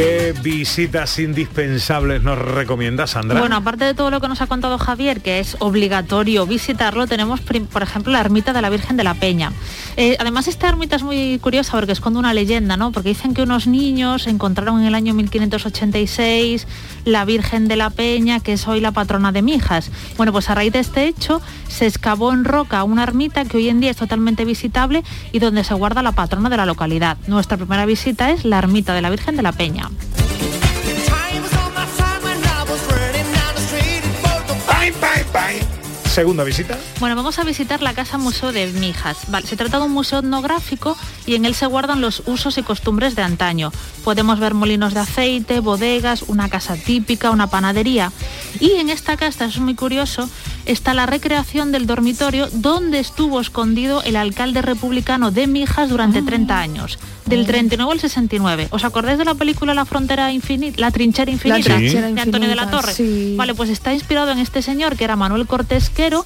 ¿Qué 0.00 0.32
visitas 0.42 1.18
indispensables 1.18 2.22
nos 2.22 2.38
recomienda 2.38 3.06
Sandra? 3.06 3.38
Bueno, 3.38 3.56
aparte 3.56 3.84
de 3.84 3.92
todo 3.92 4.10
lo 4.10 4.18
que 4.18 4.28
nos 4.28 4.40
ha 4.40 4.46
contado 4.46 4.78
Javier, 4.78 5.20
que 5.20 5.40
es 5.40 5.58
obligatorio 5.58 6.46
visitarlo, 6.46 7.06
tenemos, 7.06 7.42
por 7.42 7.82
ejemplo, 7.82 8.10
la 8.10 8.20
ermita 8.20 8.54
de 8.54 8.62
la 8.62 8.70
Virgen 8.70 8.96
de 8.96 9.04
la 9.04 9.12
Peña. 9.12 9.52
Eh, 9.98 10.16
además, 10.18 10.48
esta 10.48 10.70
ermita 10.70 10.96
es 10.96 11.02
muy 11.02 11.38
curiosa 11.40 11.72
porque 11.72 11.92
esconde 11.92 12.18
una 12.18 12.32
leyenda, 12.32 12.78
¿no? 12.78 12.92
Porque 12.92 13.10
dicen 13.10 13.34
que 13.34 13.42
unos 13.42 13.66
niños 13.66 14.26
encontraron 14.26 14.80
en 14.80 14.86
el 14.86 14.94
año 14.94 15.12
1586 15.12 16.66
la 17.04 17.24
Virgen 17.24 17.68
de 17.68 17.76
la 17.76 17.90
Peña, 17.90 18.40
que 18.40 18.54
es 18.54 18.66
hoy 18.68 18.80
la 18.80 18.92
patrona 18.92 19.32
de 19.32 19.42
Mijas. 19.42 19.90
Bueno, 20.16 20.32
pues 20.32 20.50
a 20.50 20.54
raíz 20.54 20.72
de 20.72 20.80
este 20.80 21.06
hecho, 21.06 21.40
se 21.68 21.86
excavó 21.86 22.32
en 22.32 22.44
roca 22.44 22.84
una 22.84 23.02
ermita 23.02 23.44
que 23.44 23.56
hoy 23.56 23.68
en 23.68 23.80
día 23.80 23.90
es 23.90 23.96
totalmente 23.96 24.44
visitable 24.44 25.02
y 25.32 25.38
donde 25.38 25.64
se 25.64 25.74
guarda 25.74 26.02
la 26.02 26.12
patrona 26.12 26.48
de 26.48 26.56
la 26.56 26.66
localidad. 26.66 27.16
Nuestra 27.26 27.56
primera 27.56 27.86
visita 27.86 28.30
es 28.30 28.44
la 28.44 28.58
ermita 28.58 28.94
de 28.94 29.02
la 29.02 29.10
Virgen 29.10 29.36
de 29.36 29.42
la 29.42 29.52
Peña. 29.52 29.90
Segunda 36.20 36.44
visita. 36.44 36.78
Bueno, 36.98 37.16
vamos 37.16 37.38
a 37.38 37.44
visitar 37.44 37.80
la 37.80 37.94
Casa 37.94 38.18
Museo 38.18 38.52
de 38.52 38.66
Mijas. 38.66 39.16
Vale, 39.28 39.46
se 39.46 39.56
trata 39.56 39.78
de 39.78 39.86
un 39.86 39.92
museo 39.92 40.18
etnográfico 40.18 40.94
y 41.24 41.34
en 41.34 41.46
él 41.46 41.54
se 41.54 41.64
guardan 41.64 42.02
los 42.02 42.22
usos 42.26 42.58
y 42.58 42.62
costumbres 42.62 43.16
de 43.16 43.22
antaño. 43.22 43.72
Podemos 44.04 44.38
ver 44.38 44.52
molinos 44.52 44.92
de 44.92 45.00
aceite, 45.00 45.60
bodegas, 45.60 46.24
una 46.26 46.50
casa 46.50 46.76
típica, 46.76 47.30
una 47.30 47.46
panadería. 47.46 48.12
Y 48.60 48.72
en 48.72 48.90
esta 48.90 49.16
casa, 49.16 49.46
eso 49.46 49.60
es 49.60 49.64
muy 49.64 49.74
curioso, 49.74 50.28
está 50.66 50.92
la 50.92 51.06
recreación 51.06 51.72
del 51.72 51.86
dormitorio 51.86 52.50
donde 52.52 52.98
estuvo 52.98 53.40
escondido 53.40 54.02
el 54.02 54.16
alcalde 54.16 54.60
republicano 54.60 55.30
de 55.30 55.46
Mijas 55.46 55.88
durante 55.88 56.20
30 56.20 56.60
años, 56.60 56.98
del 57.26 57.46
39 57.46 57.92
al 57.92 58.00
69. 58.00 58.68
¿Os 58.70 58.84
acordáis 58.84 59.18
de 59.18 59.24
la 59.24 59.34
película 59.34 59.74
La 59.74 59.84
frontera 59.84 60.32
infinita, 60.32 60.80
la 60.80 60.90
trinchera 60.90 61.30
infinita 61.30 61.76
trinchera 61.76 62.10
de 62.10 62.20
Antonio 62.20 62.48
de 62.48 62.54
la 62.54 62.70
Torre? 62.70 62.92
sí. 62.92 63.34
Vale, 63.36 63.54
pues 63.54 63.70
está 63.70 63.92
inspirado 63.92 64.30
en 64.30 64.38
este 64.38 64.62
señor 64.62 64.96
que 64.96 65.04
era 65.04 65.16
Manuel 65.16 65.46
Cortés 65.46 65.90
Quero, 65.90 66.24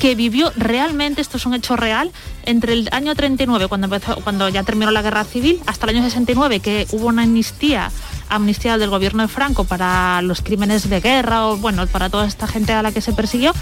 que 0.00 0.14
vivió 0.14 0.52
realmente, 0.56 1.20
esto 1.20 1.36
es 1.38 1.46
un 1.46 1.54
hecho 1.54 1.76
real, 1.76 2.10
entre 2.44 2.74
el 2.74 2.88
año 2.92 3.14
39, 3.14 3.66
cuando, 3.68 3.86
empezó, 3.86 4.16
cuando 4.16 4.48
ya 4.48 4.62
terminó 4.62 4.90
la 4.90 5.02
guerra 5.02 5.24
civil, 5.24 5.60
hasta 5.66 5.86
el 5.86 5.96
año 5.96 6.04
69, 6.04 6.60
que 6.60 6.86
hubo 6.92 7.06
una 7.06 7.22
amnistía, 7.22 7.90
amnistía 8.28 8.78
del 8.78 8.90
gobierno 8.90 9.22
de 9.22 9.28
Franco 9.28 9.64
para 9.64 10.20
los 10.22 10.42
crímenes 10.42 10.88
de 10.88 11.00
guerra, 11.00 11.46
o 11.46 11.56
bueno, 11.56 11.86
para 11.86 12.08
toda 12.10 12.26
esta 12.26 12.46
gente 12.46 12.72
a 12.72 12.82
la 12.82 12.92
que 12.92 13.00
se 13.00 13.12
persiguió. 13.12 13.52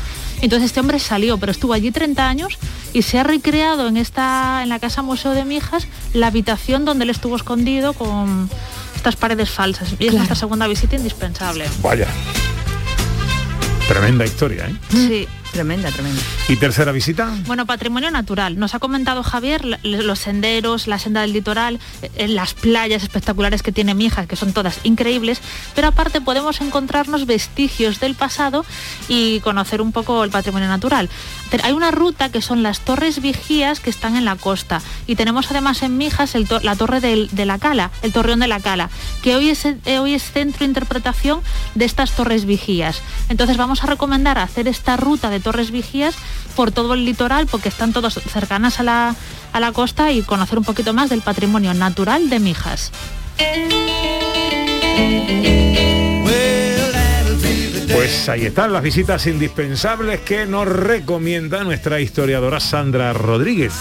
Entonces 0.42 0.66
este 0.66 0.80
hombre 0.80 0.98
salió, 0.98 1.38
pero 1.38 1.52
estuvo 1.52 1.72
allí 1.72 1.90
30 1.90 2.28
años 2.28 2.58
y 2.92 3.02
se 3.02 3.18
ha 3.18 3.22
recreado 3.22 3.88
en 3.88 3.96
esta, 3.96 4.62
en 4.62 4.68
la 4.68 4.78
casa 4.78 5.02
museo 5.02 5.32
de 5.32 5.44
Mijas, 5.44 5.86
la 6.12 6.26
habitación 6.28 6.84
donde 6.84 7.04
él 7.04 7.10
estuvo 7.10 7.36
escondido 7.36 7.92
con 7.94 8.50
estas 8.96 9.16
paredes 9.16 9.50
falsas. 9.50 9.90
Y 9.92 9.92
es 9.92 9.98
Claro. 9.98 10.16
nuestra 10.16 10.36
segunda 10.36 10.66
visita 10.66 10.96
indispensable. 10.96 11.66
Vaya. 11.82 12.08
Tremenda 13.88 14.24
historia, 14.24 14.66
¿eh? 14.66 14.74
Sí. 14.90 15.28
Tremenda, 15.54 15.88
tremenda. 15.92 16.20
¿Y 16.48 16.56
tercera 16.56 16.90
visita? 16.90 17.32
Bueno, 17.46 17.64
patrimonio 17.64 18.10
natural. 18.10 18.58
Nos 18.58 18.74
ha 18.74 18.80
comentado 18.80 19.22
Javier 19.22 19.78
los 19.84 20.18
senderos, 20.18 20.88
la 20.88 20.98
senda 20.98 21.20
del 21.20 21.32
litoral, 21.32 21.78
eh, 22.16 22.26
las 22.26 22.54
playas 22.54 23.04
espectaculares 23.04 23.62
que 23.62 23.70
tiene 23.70 23.94
Mijas, 23.94 24.26
que 24.26 24.34
son 24.34 24.52
todas 24.52 24.80
increíbles, 24.82 25.40
pero 25.76 25.86
aparte 25.86 26.20
podemos 26.20 26.60
encontrarnos 26.60 27.26
vestigios 27.26 28.00
del 28.00 28.16
pasado 28.16 28.66
y 29.08 29.38
conocer 29.40 29.80
un 29.80 29.92
poco 29.92 30.24
el 30.24 30.30
patrimonio 30.30 30.66
natural. 30.68 31.08
Hay 31.62 31.72
una 31.72 31.92
ruta 31.92 32.30
que 32.32 32.42
son 32.42 32.64
las 32.64 32.80
torres 32.80 33.22
vigías 33.22 33.78
que 33.78 33.88
están 33.90 34.16
en 34.16 34.24
la 34.24 34.34
costa 34.34 34.82
y 35.06 35.14
tenemos 35.14 35.48
además 35.52 35.82
en 35.84 35.96
Mijas 35.96 36.34
el 36.34 36.48
to- 36.48 36.58
la 36.64 36.74
torre 36.74 37.00
del- 37.00 37.28
de 37.30 37.46
la 37.46 37.60
Cala, 37.60 37.92
el 38.02 38.12
torreón 38.12 38.40
de 38.40 38.48
la 38.48 38.58
Cala, 38.58 38.90
que 39.22 39.36
hoy 39.36 39.50
es, 39.50 39.64
eh, 39.64 40.00
hoy 40.00 40.14
es 40.14 40.24
centro 40.32 40.58
de 40.60 40.64
interpretación 40.64 41.42
de 41.76 41.84
estas 41.84 42.10
torres 42.10 42.44
vigías. 42.44 43.00
Entonces 43.28 43.56
vamos 43.56 43.84
a 43.84 43.86
recomendar 43.86 44.36
hacer 44.36 44.66
esta 44.66 44.96
ruta 44.96 45.30
de 45.30 45.38
torres 45.44 45.70
vigías 45.70 46.16
por 46.56 46.72
todo 46.72 46.94
el 46.94 47.04
litoral 47.04 47.46
porque 47.46 47.68
están 47.68 47.92
todos 47.92 48.14
cercanas 48.14 48.80
a 48.80 48.82
la, 48.82 49.14
a 49.52 49.60
la 49.60 49.70
costa 49.70 50.10
y 50.10 50.22
conocer 50.22 50.58
un 50.58 50.64
poquito 50.64 50.92
más 50.92 51.10
del 51.10 51.20
patrimonio 51.20 51.72
natural 51.74 52.28
de 52.28 52.40
Mijas. 52.40 52.90
Pues 57.94 58.28
ahí 58.28 58.44
están 58.44 58.72
las 58.72 58.82
visitas 58.82 59.26
indispensables 59.26 60.20
que 60.20 60.46
nos 60.46 60.66
recomienda 60.66 61.62
nuestra 61.62 62.00
historiadora 62.00 62.58
Sandra 62.58 63.12
Rodríguez. 63.12 63.72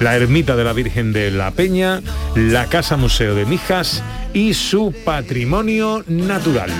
La 0.00 0.14
ermita 0.14 0.54
de 0.54 0.64
la 0.64 0.72
Virgen 0.72 1.12
de 1.12 1.30
la 1.32 1.50
Peña, 1.50 2.00
la 2.36 2.66
Casa 2.66 2.96
Museo 2.96 3.34
de 3.34 3.46
Mijas 3.46 4.02
y 4.32 4.54
su 4.54 4.94
patrimonio 5.04 6.04
natural. 6.06 6.70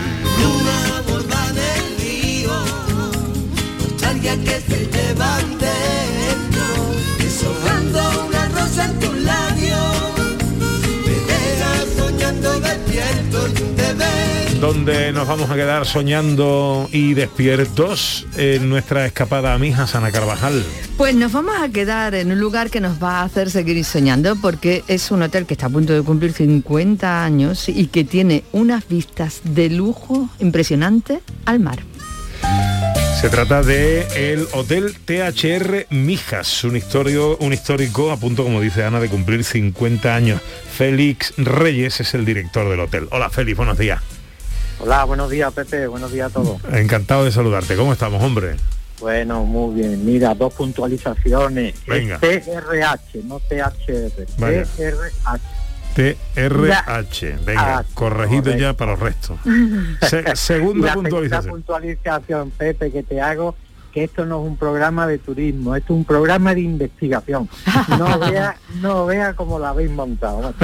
Se 5.19 5.25
llevan 5.25 5.59
dentro, 5.59 6.65
deshojando 7.19 8.27
una 8.29 8.49
rosa 8.49 8.85
en 8.85 9.01
tus 9.01 9.15
labios, 9.21 10.15
me 11.07 11.15
dejas 11.33 11.87
soñando 11.97 12.61
despierto 12.61 13.49
y 13.49 13.77
te 13.77 13.95
ves. 13.95 14.61
Donde 14.61 15.13
nos 15.13 15.27
vamos 15.27 15.51
a 15.51 15.55
quedar 15.55 15.87
soñando 15.87 16.89
y 16.93 17.15
despiertos 17.15 18.27
en 18.37 18.69
nuestra 18.69 19.07
escapada 19.07 19.55
a 19.55 19.59
Mijas, 19.59 19.95
Ana 19.95 20.11
Carvajal. 20.11 20.65
Pues 20.97 21.15
nos 21.15 21.33
vamos 21.33 21.55
a 21.61 21.69
quedar 21.69 22.15
en 22.15 22.33
un 22.33 22.41
lugar 22.41 22.71
que 22.71 22.81
nos 22.81 23.03
va 23.03 23.21
a 23.21 23.25
hacer 23.25 23.51
seguir 23.51 23.85
soñando 23.85 24.37
porque 24.37 24.83
es 24.89 25.11
un 25.11 25.23
hotel 25.23 25.47
que 25.47 25.55
está 25.55 25.67
a 25.67 25.71
punto 25.71 25.93
de 25.93 26.03
cumplir 26.03 26.33
50 26.33 27.25
años 27.25 27.69
y 27.69 27.87
que 27.87 28.05
tiene 28.05 28.45
unas 28.53 28.89
vistas 28.89 29.41
de 29.45 29.71
lujo 29.71 30.29
impresionantes 30.41 31.21
al 31.45 31.61
mar. 31.61 31.79
Se 33.21 33.29
trata 33.31 33.63
de 33.65 34.07
el 34.15 34.47
Hotel 34.53 34.95
THR 35.05 35.87
Mijas, 35.91 36.63
un, 36.63 36.77
historio, 36.77 37.37
un 37.39 37.53
histórico 37.53 38.13
a 38.13 38.17
punto, 38.17 38.45
como 38.45 38.61
dice 38.61 38.85
Ana, 38.85 39.01
de 39.01 39.09
cumplir 39.09 39.43
50 39.43 40.15
años. 40.15 40.41
Félix 40.41 41.35
Reyes 41.37 41.99
es 41.99 42.15
el 42.15 42.25
director 42.25 42.71
del 42.71 42.79
hotel. 42.79 43.09
Hola 43.11 43.29
Félix, 43.29 43.57
buenos 43.57 43.77
días. 43.77 44.01
Hola, 44.79 45.03
buenos 45.03 45.31
días 45.31 45.53
Pepe, 45.53 45.89
buenos 45.89 46.13
días 46.13 46.31
a 46.31 46.35
todos. 46.35 46.61
Encantado 46.73 47.25
de 47.25 47.33
saludarte. 47.33 47.75
¿Cómo 47.75 47.93
estamos, 47.93 48.23
hombre? 48.23 48.55
Bueno, 49.01 49.43
muy 49.45 49.81
bien. 49.81 50.07
Mira, 50.07 50.33
dos 50.37 50.55
puntualizaciones. 50.55 51.75
Venga. 51.89 52.21
TRH, 52.21 53.25
no 53.25 53.41
THR. 53.41 54.27
Vaya. 54.39 54.63
TRH. 54.63 55.68
TRH. 55.95 57.37
Venga, 57.45 57.79
Ah, 57.79 57.85
corregido 57.95 58.51
ya 58.53 58.75
correcto. 58.75 58.77
para 58.77 58.91
los 58.93 59.01
restos. 59.01 59.39
Se- 60.09 60.37
segunda 60.37 60.89
la 60.89 60.95
puntualización. 60.95 61.53
puntualización, 61.55 62.51
Pepe, 62.53 62.91
que 62.91 63.03
te 63.03 63.21
hago, 63.21 63.55
que 63.93 64.05
esto 64.05 64.25
no 64.27 64.41
es 64.41 64.49
un 64.49 64.57
programa 64.57 65.07
de 65.07 65.19
turismo, 65.19 65.75
esto 65.75 65.93
es 65.93 65.99
un 65.99 66.05
programa 66.05 66.55
de 66.55 66.61
investigación. 66.61 67.49
No 67.99 68.19
vea, 68.19 68.57
no 68.81 69.07
vea 69.07 69.35
cómo 69.35 69.59
la 69.59 69.71
habéis 69.71 69.91
montado. 69.91 70.55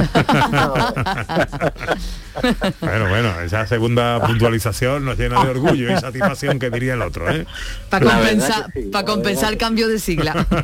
Bueno, 2.79 3.09
bueno, 3.09 3.39
esa 3.41 3.65
segunda 3.67 4.21
puntualización 4.27 5.05
nos 5.05 5.17
llena 5.17 5.43
de 5.43 5.49
orgullo 5.49 5.91
y 5.91 5.97
satisfacción 5.99 6.59
que 6.59 6.69
diría 6.69 6.93
el 6.93 7.01
otro, 7.01 7.29
¿eh? 7.29 7.45
Para 7.89 8.21
que 8.21 8.41
sí, 8.73 8.91
compensar 9.05 9.53
el 9.53 9.57
cambio 9.57 9.87
de 9.87 9.99
sigla. 9.99 10.45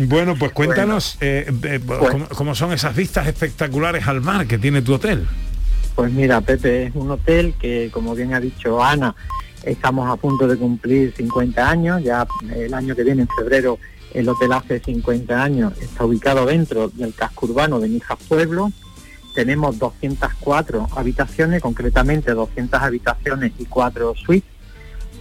Bueno, 0.00 0.36
pues 0.38 0.52
cuéntanos 0.52 1.18
eh, 1.20 1.52
eh, 1.64 1.80
¿cómo, 1.84 2.28
cómo 2.28 2.54
son 2.54 2.72
esas 2.72 2.94
vistas 2.94 3.26
espectaculares 3.26 4.06
al 4.06 4.20
mar 4.20 4.46
que 4.46 4.56
tiene 4.56 4.80
tu 4.80 4.94
hotel. 4.94 5.26
Pues 5.96 6.12
mira, 6.12 6.40
Pepe, 6.40 6.84
es 6.84 6.94
un 6.94 7.10
hotel 7.10 7.54
que, 7.60 7.90
como 7.92 8.14
bien 8.14 8.32
ha 8.32 8.38
dicho 8.38 8.80
Ana, 8.82 9.16
Estamos 9.68 10.08
a 10.08 10.16
punto 10.16 10.48
de 10.48 10.56
cumplir 10.56 11.12
50 11.14 11.68
años, 11.68 12.02
ya 12.02 12.26
el 12.54 12.72
año 12.72 12.96
que 12.96 13.04
viene, 13.04 13.22
en 13.22 13.28
febrero, 13.28 13.78
el 14.14 14.26
hotel 14.26 14.52
hace 14.52 14.80
50 14.80 15.42
años, 15.42 15.74
está 15.78 16.06
ubicado 16.06 16.46
dentro 16.46 16.88
del 16.88 17.14
casco 17.14 17.44
urbano 17.44 17.78
de 17.78 17.88
Mijas 17.88 18.18
Pueblo. 18.26 18.72
Tenemos 19.34 19.78
204 19.78 20.88
habitaciones, 20.96 21.60
concretamente 21.60 22.32
200 22.32 22.80
habitaciones 22.80 23.52
y 23.58 23.66
4 23.66 24.14
suites. 24.14 24.50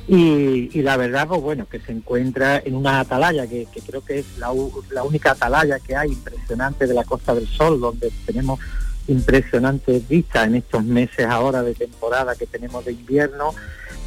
Y, 0.07 0.81
la 0.81 0.95
verdad, 0.95 1.27
pues 1.27 1.41
bueno, 1.41 1.67
que 1.67 1.81
se 1.81 1.91
encuentra 1.91 2.61
en 2.63 2.75
una 2.75 3.01
atalaya, 3.01 3.47
que, 3.47 3.67
creo 3.85 3.99
que 4.05 4.19
es 4.19 4.25
la 4.37 5.03
única 5.03 5.31
atalaya 5.31 5.77
que 5.79 5.97
hay 5.97 6.13
impresionante 6.13 6.87
de 6.87 6.93
la 6.93 7.03
Costa 7.03 7.35
del 7.35 7.47
Sol, 7.47 7.81
donde 7.81 8.13
tenemos 8.25 8.61
impresionantes 9.09 10.07
vistas 10.07 10.47
en 10.47 10.55
estos 10.55 10.85
meses 10.85 11.25
ahora 11.25 11.63
de 11.63 11.73
temporada 11.73 12.35
que 12.35 12.47
tenemos 12.47 12.85
de 12.85 12.93
invierno. 12.93 13.53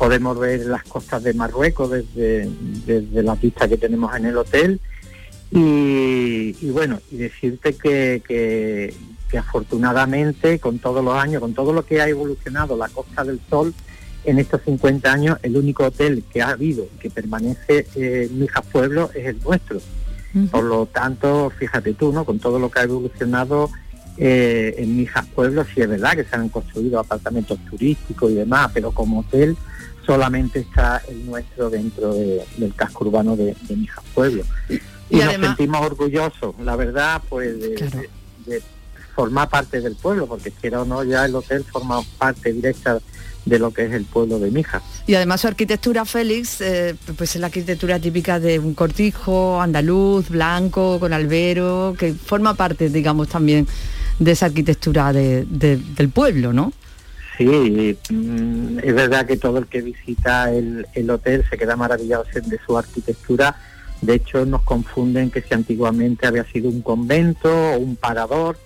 Podemos 0.00 0.38
ver 0.38 0.64
las 0.64 0.82
costas 0.84 1.22
de 1.22 1.34
Marruecos 1.34 1.90
desde, 1.90 2.48
desde 2.86 3.22
las 3.22 3.38
vistas 3.38 3.68
que 3.68 3.76
tenemos 3.76 4.16
en 4.16 4.24
el 4.24 4.38
hotel. 4.38 4.80
Y, 5.50 6.56
y 6.58 6.70
bueno, 6.70 7.00
y 7.10 7.18
decirte 7.18 7.74
que, 7.74 8.22
que, 8.26 8.94
que 9.30 9.36
afortunadamente 9.36 10.58
con 10.58 10.78
todos 10.78 11.04
los 11.04 11.14
años, 11.14 11.42
con 11.42 11.52
todo 11.52 11.74
lo 11.74 11.84
que 11.84 12.00
ha 12.00 12.08
evolucionado 12.08 12.78
la 12.78 12.88
Costa 12.88 13.24
del 13.24 13.40
Sol, 13.50 13.74
en 14.24 14.38
estos 14.38 14.62
50 14.62 15.12
años 15.12 15.38
el 15.42 15.54
único 15.54 15.84
hotel 15.84 16.24
que 16.32 16.40
ha 16.40 16.50
habido 16.50 16.84
y 16.84 16.98
que 16.98 17.10
permanece 17.10 17.86
eh, 17.94 18.28
en 18.30 18.38
Mijas 18.40 18.64
Pueblo 18.72 19.10
es 19.14 19.26
el 19.26 19.40
nuestro. 19.42 19.80
Por 20.50 20.64
lo 20.64 20.86
tanto, 20.86 21.52
fíjate 21.58 21.92
tú, 21.92 22.10
¿no? 22.10 22.24
Con 22.24 22.38
todo 22.38 22.58
lo 22.58 22.70
que 22.70 22.78
ha 22.78 22.84
evolucionado 22.84 23.68
eh, 24.16 24.76
en 24.78 24.96
Mijas 24.96 25.26
Pueblo, 25.26 25.64
sí 25.64 25.82
es 25.82 25.88
verdad 25.90 26.12
que 26.12 26.24
se 26.24 26.36
han 26.36 26.48
construido 26.48 27.00
apartamentos 27.00 27.58
turísticos 27.68 28.30
y 28.30 28.36
demás, 28.36 28.70
pero 28.72 28.92
como 28.92 29.20
hotel 29.20 29.58
solamente 30.14 30.58
está 30.60 31.00
el 31.08 31.24
nuestro 31.26 31.70
dentro 31.70 32.12
de- 32.14 32.44
del 32.56 32.74
casco 32.74 33.04
urbano 33.04 33.36
de, 33.36 33.54
de 33.68 33.76
Mijas 33.76 34.04
Pueblo. 34.14 34.42
Y, 34.68 34.74
Y 35.10 35.16
nos 35.18 35.24
además- 35.28 35.48
sentimos 35.56 35.86
orgullosos, 35.86 36.54
la 36.64 36.74
verdad, 36.76 37.22
pues 37.28 37.60
de, 37.60 38.08
de 38.46 38.62
formar 39.14 39.48
parte 39.48 39.80
del 39.80 39.94
pueblo, 39.96 40.26
porque 40.26 40.50
quiera 40.50 40.82
o 40.82 40.84
no, 40.84 41.04
ya 41.04 41.24
el 41.26 41.34
hotel 41.34 41.64
forma 41.64 42.02
parte 42.18 42.52
directa 42.52 42.98
de 43.44 43.58
lo 43.58 43.72
que 43.72 43.86
es 43.86 43.92
el 43.92 44.04
pueblo 44.04 44.38
de 44.38 44.50
Mijas. 44.50 44.82
Y 45.06 45.14
además 45.14 45.40
su 45.40 45.46
arquitectura, 45.48 46.04
Félix, 46.04 46.60
eh, 46.60 46.94
pues 47.16 47.34
es 47.34 47.40
la 47.40 47.46
arquitectura 47.46 47.98
típica 47.98 48.38
de 48.40 48.58
un 48.58 48.74
cortijo 48.74 49.60
andaluz, 49.60 50.28
blanco, 50.28 50.98
con 51.00 51.12
albero, 51.12 51.94
que 51.98 52.14
forma 52.14 52.54
parte, 52.54 52.88
digamos, 52.90 53.28
también 53.28 53.66
de 54.18 54.32
esa 54.32 54.46
arquitectura 54.46 55.12
de- 55.12 55.44
de- 55.46 55.76
del 55.76 56.10
pueblo, 56.10 56.52
¿no? 56.52 56.72
Sí, 57.40 57.96
mm, 58.10 58.80
es 58.82 58.94
verdad 58.94 59.24
que 59.24 59.38
todo 59.38 59.56
el 59.56 59.66
que 59.66 59.80
visita 59.80 60.52
el, 60.52 60.86
el 60.92 61.08
hotel 61.08 61.42
se 61.48 61.56
queda 61.56 61.74
maravillado 61.74 62.24
de 62.34 62.60
su 62.66 62.76
arquitectura. 62.76 63.56
De 64.02 64.16
hecho, 64.16 64.44
nos 64.44 64.60
confunden 64.60 65.30
que 65.30 65.40
si 65.40 65.54
antiguamente 65.54 66.26
había 66.26 66.44
sido 66.44 66.68
un 66.68 66.82
convento 66.82 67.48
o 67.48 67.78
un 67.78 67.96
parador, 67.96 68.58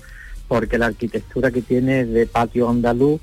porque 0.49 0.77
la 0.77 0.87
arquitectura 0.87 1.53
que 1.53 1.63
tiene 1.63 2.01
es 2.01 2.11
de 2.11 2.27
patio 2.27 2.69
andaluz 2.69 3.21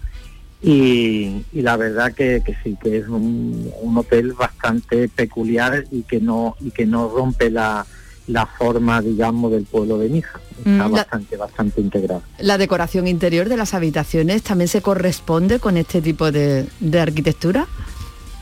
y, 0.62 1.44
la 1.52 1.76
verdad 1.76 2.14
que, 2.14 2.42
que 2.46 2.56
sí, 2.64 2.78
que 2.82 3.00
es 3.00 3.10
un, 3.10 3.70
un 3.82 3.98
hotel 3.98 4.32
bastante 4.32 5.10
peculiar 5.10 5.84
y 5.92 6.04
que 6.04 6.22
no 6.22 6.56
y 6.62 6.72
que 6.72 6.86
no 6.86 7.10
rompe 7.10 7.50
la, 7.50 7.86
la 8.28 8.46
forma, 8.46 9.02
digamos, 9.02 9.52
del 9.52 9.66
pueblo 9.66 9.98
de 9.98 10.10
Mija. 10.10 10.40
Está 10.60 10.70
Mm, 10.70 10.78
la- 10.78 10.88
bastante, 10.88 11.38
bastante 11.38 11.82
integrado. 11.82 12.22
La 12.40 12.58
decoración 12.58 13.08
interior 13.08 13.50
de 13.50 13.58
las 13.58 13.74
habitaciones 13.74 14.44
también 14.44 14.68
se 14.68 14.82
corresponde 14.82 15.60
con 15.60 15.76
este 15.78 16.02
tipo 16.02 16.32
de, 16.32 16.68
de 16.80 17.00
arquitectura. 17.00 17.68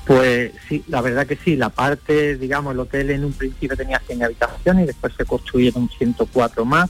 Pues 0.05 0.51
sí, 0.67 0.83
la 0.87 1.01
verdad 1.01 1.27
que 1.27 1.35
sí, 1.37 1.55
la 1.55 1.69
parte, 1.69 2.35
digamos, 2.35 2.73
el 2.73 2.79
hotel 2.79 3.11
en 3.11 3.23
un 3.25 3.33
principio 3.33 3.77
tenía 3.77 4.01
100 4.05 4.23
habitaciones 4.23 4.83
y 4.83 4.87
después 4.87 5.13
se 5.15 5.23
construyeron 5.25 5.87
104 5.97 6.65
más. 6.65 6.89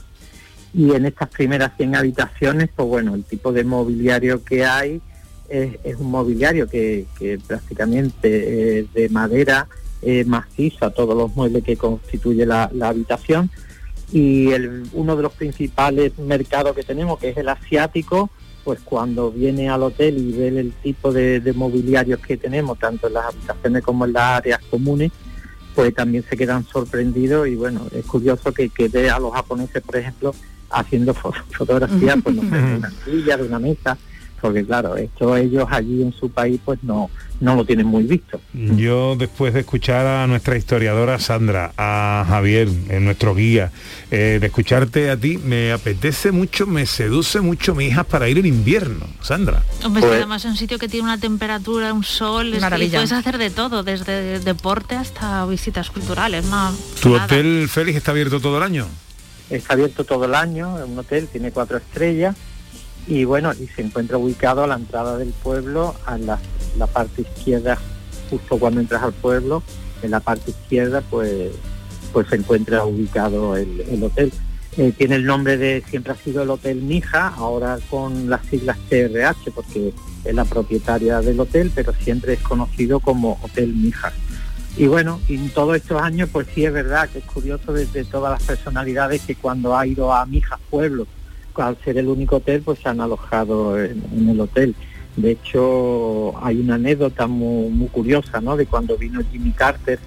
Y 0.72 0.92
en 0.92 1.04
estas 1.06 1.28
primeras 1.28 1.72
100 1.76 1.96
habitaciones, 1.96 2.70
pues 2.74 2.88
bueno, 2.88 3.14
el 3.14 3.24
tipo 3.24 3.52
de 3.52 3.64
mobiliario 3.64 4.42
que 4.42 4.64
hay 4.64 5.00
es, 5.48 5.76
es 5.84 5.96
un 5.96 6.10
mobiliario 6.10 6.66
que, 6.68 7.06
que 7.18 7.38
prácticamente 7.46 8.78
es 8.80 8.92
de 8.94 9.08
madera 9.10 9.66
eh, 10.02 10.24
maciza, 10.24 10.90
todos 10.90 11.16
los 11.16 11.34
muebles 11.36 11.62
que 11.64 11.76
constituye 11.76 12.46
la, 12.46 12.70
la 12.74 12.88
habitación. 12.88 13.50
Y 14.12 14.50
el- 14.50 14.84
uno 14.92 15.16
de 15.16 15.22
los 15.22 15.32
principales 15.32 16.18
mercados 16.18 16.74
que 16.74 16.82
tenemos, 16.82 17.18
que 17.18 17.30
es 17.30 17.36
el 17.36 17.48
asiático, 17.48 18.30
pues 18.64 18.80
cuando 18.84 19.30
viene 19.30 19.68
al 19.68 19.82
hotel 19.82 20.18
y 20.18 20.32
ve 20.32 20.48
el 20.48 20.72
tipo 20.82 21.12
de, 21.12 21.40
de 21.40 21.52
mobiliarios 21.52 22.20
que 22.20 22.36
tenemos, 22.36 22.78
tanto 22.78 23.06
en 23.06 23.14
las 23.14 23.26
habitaciones 23.26 23.82
como 23.82 24.04
en 24.04 24.12
las 24.12 24.38
áreas 24.38 24.60
comunes, 24.70 25.12
pues 25.74 25.94
también 25.94 26.24
se 26.28 26.36
quedan 26.36 26.64
sorprendidos 26.66 27.46
y 27.48 27.54
bueno, 27.54 27.86
es 27.92 28.04
curioso 28.04 28.52
que, 28.52 28.68
que 28.68 28.88
ve 28.88 29.08
a 29.08 29.18
los 29.18 29.32
japoneses, 29.32 29.82
por 29.82 29.96
ejemplo, 29.96 30.34
haciendo 30.70 31.14
fo- 31.14 31.32
fotografías 31.52 32.16
pues, 32.22 32.34
no 32.42 32.42
sé, 32.42 32.48
de 32.56 32.76
una 32.76 32.90
silla, 33.04 33.36
de 33.36 33.42
una 33.44 33.58
mesa, 33.60 33.96
porque 34.40 34.64
claro, 34.64 34.96
esto 34.96 35.36
ellos 35.36 35.66
allí 35.70 36.02
en 36.02 36.12
su 36.12 36.30
país 36.30 36.60
pues 36.64 36.78
no, 36.82 37.10
no 37.40 37.54
lo 37.56 37.64
tienen 37.64 37.86
muy 37.86 38.04
visto. 38.04 38.40
Yo 38.52 39.16
después 39.16 39.54
de 39.54 39.60
escuchar 39.60 40.06
a 40.06 40.26
nuestra 40.26 40.56
historiadora 40.56 41.18
Sandra, 41.18 41.72
a 41.76 42.24
Javier, 42.28 42.68
eh, 42.88 43.00
nuestro 43.00 43.34
guía, 43.34 43.70
eh, 44.10 44.38
de 44.40 44.46
escucharte 44.46 45.10
a 45.10 45.16
ti, 45.16 45.38
me 45.38 45.72
apetece 45.72 46.32
mucho, 46.32 46.66
me 46.66 46.86
seduce 46.86 47.40
mucho 47.40 47.74
mi 47.74 47.86
hija 47.86 48.04
para 48.04 48.28
ir 48.28 48.38
en 48.38 48.46
invierno, 48.46 49.06
Sandra. 49.20 49.62
Hombre, 49.84 50.02
Pues- 50.02 50.14
además 50.14 50.44
es 50.44 50.50
un 50.50 50.56
sitio 50.56 50.78
que 50.78 50.88
tiene 50.88 51.04
una 51.04 51.18
temperatura, 51.18 51.92
un 51.92 52.04
sol, 52.04 52.54
es 52.54 52.60
Maravilla. 52.60 52.98
puedes 52.98 53.12
hacer 53.12 53.38
de 53.38 53.50
todo, 53.50 53.82
desde 53.82 54.40
deporte 54.40 54.96
hasta 54.96 55.44
visitas 55.46 55.90
culturales. 55.90 56.44
Más 56.46 56.74
¿Tu 57.00 57.14
hotel, 57.14 57.68
Félix, 57.68 57.98
está 57.98 58.10
abierto 58.10 58.40
todo 58.40 58.56
el 58.58 58.62
año? 58.62 58.86
Está 59.48 59.72
abierto 59.74 60.04
todo 60.04 60.26
el 60.26 60.34
año, 60.34 60.78
es 60.78 60.84
un 60.88 60.96
hotel, 60.98 61.26
tiene 61.26 61.50
cuatro 61.50 61.78
estrellas 61.78 62.36
y 63.06 63.24
bueno, 63.24 63.52
y 63.52 63.66
se 63.68 63.82
encuentra 63.82 64.18
ubicado 64.18 64.64
a 64.64 64.66
la 64.66 64.76
entrada 64.76 65.18
del 65.18 65.30
pueblo, 65.30 65.94
a 66.06 66.18
la, 66.18 66.38
la 66.78 66.86
parte 66.86 67.22
izquierda, 67.22 67.78
justo 68.30 68.58
cuando 68.58 68.80
entras 68.80 69.02
al 69.02 69.12
pueblo, 69.12 69.62
en 70.02 70.10
la 70.10 70.20
parte 70.20 70.50
izquierda 70.50 71.02
pues, 71.10 71.50
pues 72.12 72.28
se 72.28 72.36
encuentra 72.36 72.84
ubicado 72.84 73.56
el, 73.56 73.80
el 73.80 74.02
hotel. 74.02 74.32
Eh, 74.76 74.92
tiene 74.96 75.16
el 75.16 75.26
nombre 75.26 75.56
de, 75.56 75.82
siempre 75.90 76.12
ha 76.12 76.16
sido 76.16 76.42
el 76.44 76.50
Hotel 76.50 76.80
Mija, 76.80 77.34
ahora 77.36 77.78
con 77.90 78.30
las 78.30 78.46
siglas 78.46 78.78
TRH 78.88 79.50
porque 79.52 79.92
es 80.24 80.34
la 80.34 80.44
propietaria 80.44 81.20
del 81.20 81.40
hotel, 81.40 81.72
pero 81.74 81.92
siempre 81.92 82.34
es 82.34 82.40
conocido 82.40 83.00
como 83.00 83.40
Hotel 83.42 83.74
Mija. 83.74 84.12
Y 84.76 84.86
bueno, 84.86 85.20
en 85.28 85.50
todos 85.50 85.76
estos 85.76 86.00
años, 86.00 86.28
pues 86.32 86.46
sí 86.54 86.64
es 86.64 86.72
verdad 86.72 87.08
que 87.08 87.18
es 87.18 87.24
curioso 87.24 87.72
desde 87.72 88.04
todas 88.04 88.30
las 88.30 88.42
personalidades 88.44 89.22
que 89.22 89.34
cuando 89.34 89.76
ha 89.76 89.84
ido 89.86 90.12
a 90.12 90.24
Mijas 90.26 90.60
Pueblo, 90.70 91.06
al 91.60 91.76
ser 91.84 91.98
el 91.98 92.08
único 92.08 92.36
hotel, 92.36 92.62
pues 92.62 92.78
se 92.78 92.88
han 92.88 93.00
alojado 93.00 93.78
en, 93.82 94.02
en 94.12 94.28
el 94.28 94.40
hotel. 94.40 94.74
De 95.16 95.32
hecho, 95.32 96.32
hay 96.44 96.60
una 96.60 96.76
anécdota 96.76 97.26
muy, 97.26 97.70
muy 97.70 97.88
curiosa, 97.88 98.40
¿no? 98.40 98.56
De 98.56 98.66
cuando 98.66 98.96
vino 98.96 99.20
Jimmy 99.30 99.52
Carter, 99.52 99.98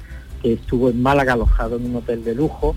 que 0.41 0.53
estuvo 0.53 0.89
en 0.89 1.01
Málaga 1.01 1.33
alojado 1.33 1.77
en 1.77 1.85
un 1.85 1.97
hotel 1.97 2.23
de 2.23 2.35
lujo 2.35 2.75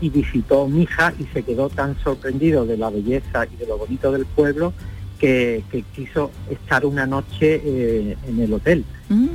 y 0.00 0.10
visitó 0.10 0.66
Mija 0.68 1.12
y 1.18 1.24
se 1.32 1.42
quedó 1.42 1.68
tan 1.68 1.98
sorprendido 2.00 2.66
de 2.66 2.76
la 2.76 2.90
belleza 2.90 3.46
y 3.52 3.56
de 3.56 3.66
lo 3.66 3.78
bonito 3.78 4.12
del 4.12 4.26
pueblo 4.26 4.72
que, 5.18 5.64
que 5.70 5.82
quiso 5.82 6.30
estar 6.48 6.86
una 6.86 7.06
noche 7.06 7.60
eh, 7.64 8.16
en 8.26 8.40
el 8.40 8.52
hotel. 8.52 8.84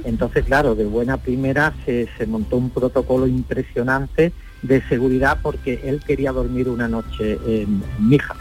Entonces, 0.05 0.45
claro, 0.45 0.75
de 0.75 0.85
buena 0.85 1.17
primera 1.17 1.73
se, 1.85 2.07
se 2.17 2.27
montó 2.27 2.57
un 2.57 2.69
protocolo 2.69 3.25
impresionante 3.25 4.31
de 4.61 4.81
seguridad 4.87 5.39
porque 5.41 5.81
él 5.83 5.99
quería 6.05 6.31
dormir 6.31 6.69
una 6.69 6.87
noche 6.87 7.39
en, 7.45 7.81
en 7.97 8.09
Mija. 8.09 8.35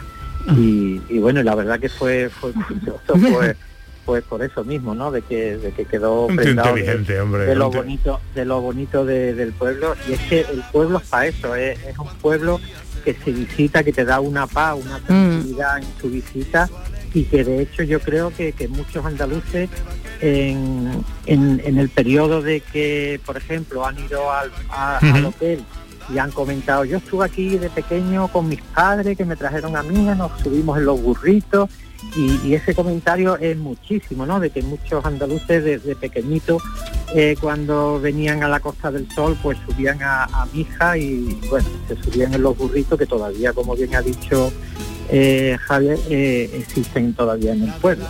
Y, 0.57 1.01
y 1.09 1.19
bueno, 1.19 1.41
la 1.43 1.55
verdad 1.55 1.79
que 1.79 1.89
fue, 1.89 2.29
fue 2.29 2.51
curioso, 2.67 3.01
pues, 3.31 3.55
pues 4.05 4.23
por 4.25 4.43
eso 4.43 4.63
mismo, 4.65 4.93
¿no? 4.93 5.11
De 5.11 5.21
que, 5.21 5.57
de 5.57 5.71
que 5.71 5.85
quedó 5.85 6.27
prendado 6.27 6.73
de- 6.75 6.81
inteligente, 6.81 7.19
hombre, 7.21 7.45
de 7.45 7.55
lo 7.55 7.71
bonito, 7.71 8.19
de 8.35 8.45
lo 8.45 8.59
bonito 8.61 9.05
de- 9.05 9.33
del 9.33 9.53
pueblo. 9.53 9.95
Y 10.09 10.13
es 10.13 10.19
que 10.21 10.41
el 10.41 10.61
pueblo 10.71 10.97
es 10.99 11.07
para 11.07 11.27
eso, 11.27 11.55
es, 11.55 11.79
es 11.85 11.97
un 11.97 12.09
pueblo 12.21 12.59
que 13.05 13.13
se 13.13 13.31
visita, 13.31 13.83
que 13.83 13.93
te 13.93 14.03
da 14.05 14.19
una 14.19 14.47
paz, 14.47 14.77
una 14.81 14.99
tranquilidad 14.99 15.77
en 15.77 15.85
su 16.01 16.09
visita 16.09 16.69
y 17.13 17.23
que 17.25 17.43
de 17.43 17.61
hecho 17.61 17.83
yo 17.83 17.99
creo 17.99 18.31
que, 18.33 18.51
que 18.53 18.67
muchos 18.67 19.05
andaluces 19.05 19.69
en, 20.21 21.03
en- 21.25 21.61
en 21.63 21.77
el 21.77 21.89
periodo 21.89 22.41
de 22.41 22.61
que, 22.61 23.19
por 23.25 23.37
ejemplo, 23.37 23.85
han 23.85 23.97
ido 23.99 24.31
al, 24.31 24.51
a- 24.69 24.99
al 25.15 25.25
hotel 25.25 25.63
y 26.09 26.17
han 26.17 26.31
comentado, 26.31 26.85
yo 26.85 26.97
estuve 26.97 27.25
aquí 27.25 27.57
de 27.57 27.69
pequeño 27.69 28.27
con 28.27 28.47
mis 28.47 28.61
padres 28.61 29.17
que 29.17 29.25
me 29.25 29.35
trajeron 29.35 29.75
a 29.75 29.83
mí, 29.83 29.99
nos 29.99 30.39
subimos 30.41 30.77
en 30.77 30.85
los 30.85 31.01
burritos 31.01 31.69
y, 32.15 32.53
ese 32.53 32.75
comentario 32.75 33.37
es 33.37 33.57
muchísimo, 33.57 34.25
¿no? 34.25 34.39
De 34.39 34.49
que 34.49 34.61
muchos 34.61 35.03
andaluces 35.05 35.63
desde 35.63 35.95
pequeñitos 35.95 36.61
eh, 37.15 37.35
cuando 37.39 37.99
venían 37.99 38.43
a 38.43 38.47
la 38.47 38.59
Costa 38.59 38.91
del 38.91 39.09
Sol 39.11 39.37
pues 39.41 39.57
subían 39.65 40.01
a, 40.03 40.25
a 40.25 40.45
Mija 40.53 40.97
y 40.97 41.39
bueno, 41.49 41.67
se 41.87 41.95
subían 42.03 42.33
en 42.33 42.43
los 42.43 42.57
burritos 42.57 42.99
que 42.99 43.05
todavía, 43.05 43.53
como 43.53 43.75
bien 43.75 43.95
ha 43.95 44.01
dicho 44.01 44.51
eh, 45.09 45.57
Javier, 45.67 45.99
eh, 46.09 46.49
existen 46.55 47.13
todavía 47.13 47.53
en 47.53 47.63
el 47.63 47.73
pueblo. 47.73 48.05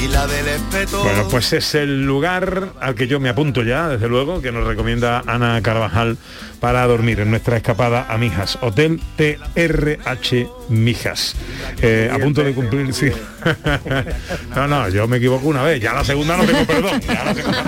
Y 0.00 0.08
la 0.08 0.26
del 0.26 0.46
espeto. 0.48 1.02
Bueno, 1.02 1.26
pues 1.28 1.52
es 1.52 1.74
el 1.74 2.04
lugar 2.04 2.70
al 2.80 2.94
que 2.94 3.06
yo 3.06 3.20
me 3.20 3.28
apunto 3.28 3.62
ya, 3.62 3.88
desde 3.88 4.08
luego, 4.08 4.40
que 4.40 4.52
nos 4.52 4.66
recomienda 4.66 5.22
Ana 5.26 5.60
Carvajal 5.62 6.16
para 6.60 6.86
dormir 6.86 7.20
en 7.20 7.30
nuestra 7.30 7.56
escapada 7.56 8.06
a 8.08 8.16
Mijas. 8.18 8.58
Hotel 8.60 9.00
TRH 9.16 10.48
Mijas. 10.68 11.34
Eh, 11.82 12.10
a 12.12 12.18
punto 12.18 12.42
de 12.42 12.54
cumplir... 12.54 12.92
Sí. 12.92 13.10
no, 14.54 14.68
no, 14.68 14.88
yo 14.88 15.08
me 15.08 15.18
equivoco 15.18 15.48
una 15.48 15.62
vez, 15.62 15.80
ya 15.80 15.92
la 15.92 16.04
segunda 16.04 16.36
no 16.36 16.44
tengo 16.44 16.64
perdón. 16.64 17.00
Ya 17.00 17.24
la 17.24 17.34
segunda... 17.34 17.64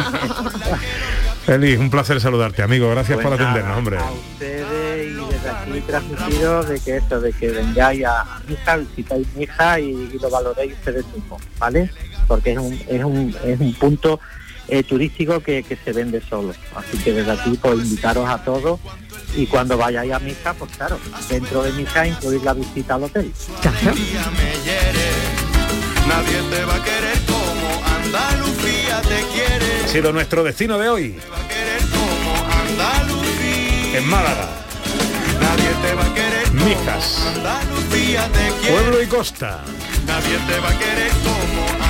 Feliz, 1.47 1.79
un 1.79 1.91
placer 1.91 2.21
saludarte, 2.21 2.63
amigo. 2.63 2.91
Gracias 2.91 3.17
Pues 3.17 3.27
por 3.27 3.39
nada, 3.39 3.51
atendernos, 3.51 3.79
hombre. 3.79 3.99
A 3.99 4.11
ustedes 4.11 5.09
y 5.09 5.33
desde 5.33 5.51
aquí 5.51 5.81
transmitido 5.81 6.63
de 6.63 6.79
que 6.79 6.97
eso, 6.97 7.21
de 7.21 7.33
que 7.33 7.51
vengáis 7.51 8.05
a 8.05 8.41
Mija, 8.47 8.77
visitáis 8.77 9.27
Mija 9.35 9.81
y, 9.81 9.91
y 10.13 10.19
lo 10.21 10.31
valoréis 10.31 10.75
ustedes 10.75 11.05
mismos, 11.15 11.43
¿vale? 11.59 11.91
Porque 12.31 12.53
es 12.53 12.59
un, 12.59 12.81
es 12.87 13.03
un, 13.03 13.37
es 13.45 13.59
un 13.59 13.75
punto 13.75 14.21
eh, 14.69 14.85
turístico 14.85 15.41
que, 15.41 15.65
que 15.65 15.75
se 15.75 15.93
vende 15.93 16.21
solo. 16.21 16.55
Así 16.77 16.97
que 16.99 17.13
desde 17.13 17.33
aquí 17.33 17.59
pues 17.61 17.81
invitaros 17.81 18.29
a 18.29 18.45
todos 18.45 18.79
y 19.35 19.47
cuando 19.47 19.77
vayáis 19.77 20.13
a 20.13 20.21
Mija, 20.21 20.55
pues 20.55 20.71
claro, 20.77 21.01
dentro 21.29 21.65
de 21.65 21.73
Mija 21.73 22.07
incluir 22.07 22.45
la 22.45 22.55
visita 22.55 22.95
al 22.95 23.03
hotel. 23.03 23.33
Nadie 26.07 26.43
te 26.51 26.65
va 26.65 26.77
a 26.77 26.85
querer 26.85 27.19
como 27.27 27.85
Andalucía 27.97 29.03
te 29.03 29.25
quiere. 29.35 29.85
Ha 29.85 29.89
sido 29.89 30.13
nuestro 30.13 30.45
destino 30.45 30.79
de 30.79 30.89
hoy. 30.89 31.17
En 33.93 34.09
Málaga. 34.09 34.49
Nadie 35.41 35.71
te 35.83 35.95
va 35.95 36.05
a 36.05 36.15
querer 36.15 36.47
como 36.47 36.65
Mijas. 36.65 37.27
Andalucía 37.35 38.29
te 38.29 38.53
quiere. 38.61 38.77
Pueblo 38.77 39.03
y 39.03 39.07
costa. 39.09 39.65
Nadie 40.07 40.39
te 40.49 40.59
va 40.59 40.71
a 40.71 40.79
querer 40.79 41.13
como 41.23 41.90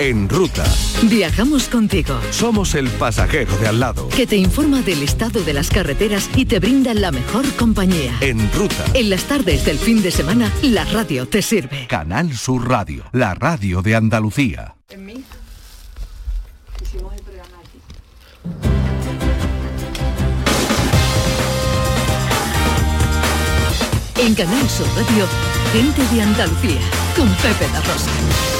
En 0.00 0.30
ruta. 0.30 0.64
Viajamos 1.10 1.68
contigo. 1.68 2.18
Somos 2.30 2.74
el 2.74 2.88
pasajero 2.88 3.54
de 3.58 3.68
al 3.68 3.80
lado. 3.80 4.08
Que 4.08 4.26
te 4.26 4.36
informa 4.36 4.80
del 4.80 5.02
estado 5.02 5.42
de 5.42 5.52
las 5.52 5.68
carreteras 5.68 6.30
y 6.34 6.46
te 6.46 6.58
brinda 6.58 6.94
la 6.94 7.12
mejor 7.12 7.44
compañía. 7.56 8.16
En 8.22 8.50
ruta. 8.54 8.82
En 8.94 9.10
las 9.10 9.24
tardes 9.24 9.66
del 9.66 9.78
fin 9.78 10.02
de 10.02 10.10
semana, 10.10 10.50
la 10.62 10.86
radio 10.86 11.28
te 11.28 11.42
sirve. 11.42 11.86
Canal 11.86 12.34
Sur 12.34 12.66
Radio. 12.66 13.04
La 13.12 13.34
radio 13.34 13.82
de 13.82 13.94
Andalucía. 13.94 14.74
En 24.16 24.34
Canal 24.34 24.68
Sur 24.70 24.86
Radio, 24.96 25.26
gente 25.74 26.14
de 26.14 26.22
Andalucía, 26.22 26.80
con 27.14 27.28
Pepe 27.34 27.68
La 27.70 27.80
Rosa. 27.82 28.59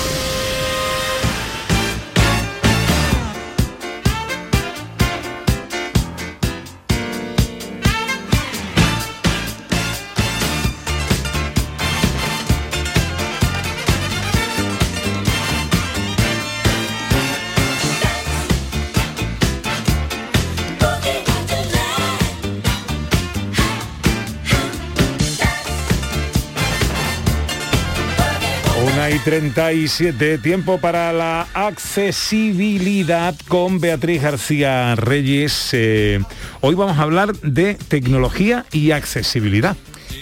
37, 29.25 30.39
tiempo 30.39 30.79
para 30.79 31.13
la 31.13 31.47
accesibilidad 31.53 33.35
con 33.49 33.79
Beatriz 33.79 34.23
García 34.23 34.95
Reyes. 34.97 35.71
Eh, 35.73 36.21
hoy 36.61 36.75
vamos 36.75 36.99
a 36.99 37.03
hablar 37.03 37.35
de 37.37 37.75
tecnología 37.75 38.65
y 38.73 38.93
accesibilidad. 38.93 39.77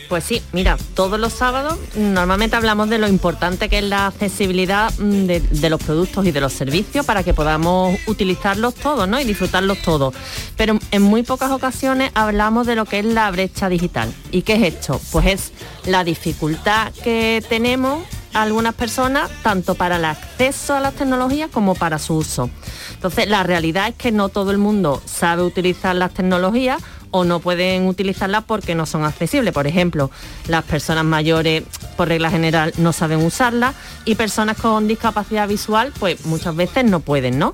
Pues 0.09 0.25
sí, 0.25 0.43
mira, 0.53 0.77
todos 0.95 1.21
los 1.21 1.33
sábados 1.33 1.79
normalmente 1.97 2.57
hablamos 2.57 2.89
de 2.89 2.99
lo 2.99 3.09
importante 3.09 3.69
que 3.69 3.79
es 3.79 3.85
la 3.85 4.07
accesibilidad 4.07 4.93
mm, 4.99 5.27
de, 5.27 5.41
de 5.41 5.71
los 5.71 5.83
productos 5.83 6.27
y 6.27 6.31
de 6.31 6.41
los 6.41 6.53
servicios 6.53 7.07
para 7.07 7.23
que 7.23 7.35
podamos 7.35 7.99
utilizarlos 8.07 8.75
todos 8.75 9.07
¿no? 9.07 9.21
y 9.21 9.25
disfrutarlos 9.25 9.79
todos. 9.83 10.15
Pero 10.57 10.79
en 10.91 11.03
muy 11.03 11.23
pocas 11.23 11.51
ocasiones 11.51 12.11
hablamos 12.15 12.67
de 12.67 12.75
lo 12.75 12.85
que 12.85 13.01
es 13.01 13.05
la 13.05 13.31
brecha 13.31 13.69
digital. 13.69 14.13
¿Y 14.33 14.43
qué 14.43 14.55
es 14.55 14.75
esto? 14.75 15.01
Pues 15.13 15.27
es 15.27 15.53
la 15.85 16.05
dificultad 16.05 16.93
que 17.05 17.45
tenemos 17.49 18.03
algunas 18.43 18.75
personas 18.75 19.31
tanto 19.43 19.75
para 19.75 19.97
el 19.97 20.05
acceso 20.05 20.75
a 20.75 20.81
las 20.81 20.95
tecnologías 20.95 21.51
como 21.51 21.75
para 21.75 21.99
su 21.99 22.17
uso. 22.17 22.51
Entonces, 22.95 23.29
la 23.29 23.43
realidad 23.43 23.89
es 23.89 23.95
que 23.95 24.13
no 24.13 24.29
todo 24.29 24.51
el 24.51 24.59
mundo 24.59 25.03
sabe 25.05 25.43
utilizar 25.43 25.95
las 25.97 26.13
tecnologías 26.13 26.83
o 27.11 27.25
no 27.25 27.41
pueden 27.41 27.87
utilizarlas 27.87 28.45
porque 28.45 28.75
no 28.75 28.87
son 28.87 29.05
accesibles. 29.05 29.55
Por 29.55 29.67
ejemplo, 29.67 30.11
las 30.47 30.65
personas 30.65 31.05
mayores, 31.05 31.65
por 31.97 32.09
regla 32.09 32.31
general, 32.31 32.73
no 32.77 32.93
saben 32.93 33.25
usarlas 33.25 33.75
y 34.05 34.15
personas 34.15 34.57
con 34.57 34.89
discapacidad 34.89 35.49
visual, 35.49 35.93
pues 35.99 36.25
muchas 36.27 36.55
veces 36.55 36.85
no 36.85 37.01
pueden, 37.01 37.39
¿no? 37.39 37.53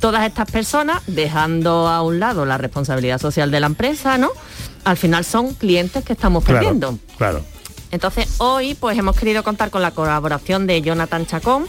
Todas 0.00 0.24
estas 0.26 0.50
personas, 0.50 1.02
dejando 1.06 1.88
a 1.88 2.02
un 2.02 2.20
lado 2.20 2.44
la 2.44 2.56
responsabilidad 2.56 3.20
social 3.20 3.50
de 3.50 3.60
la 3.60 3.66
empresa, 3.66 4.16
¿no? 4.16 4.30
Al 4.84 4.96
final 4.96 5.24
son 5.24 5.54
clientes 5.54 6.04
que 6.04 6.12
estamos 6.12 6.44
perdiendo. 6.44 6.98
Claro. 7.16 7.42
Entonces 7.90 8.36
hoy 8.38 8.74
pues 8.74 8.98
hemos 8.98 9.16
querido 9.16 9.42
contar 9.42 9.70
con 9.70 9.82
la 9.82 9.90
colaboración 9.92 10.66
de 10.66 10.82
Jonathan 10.82 11.26
Chacón, 11.26 11.66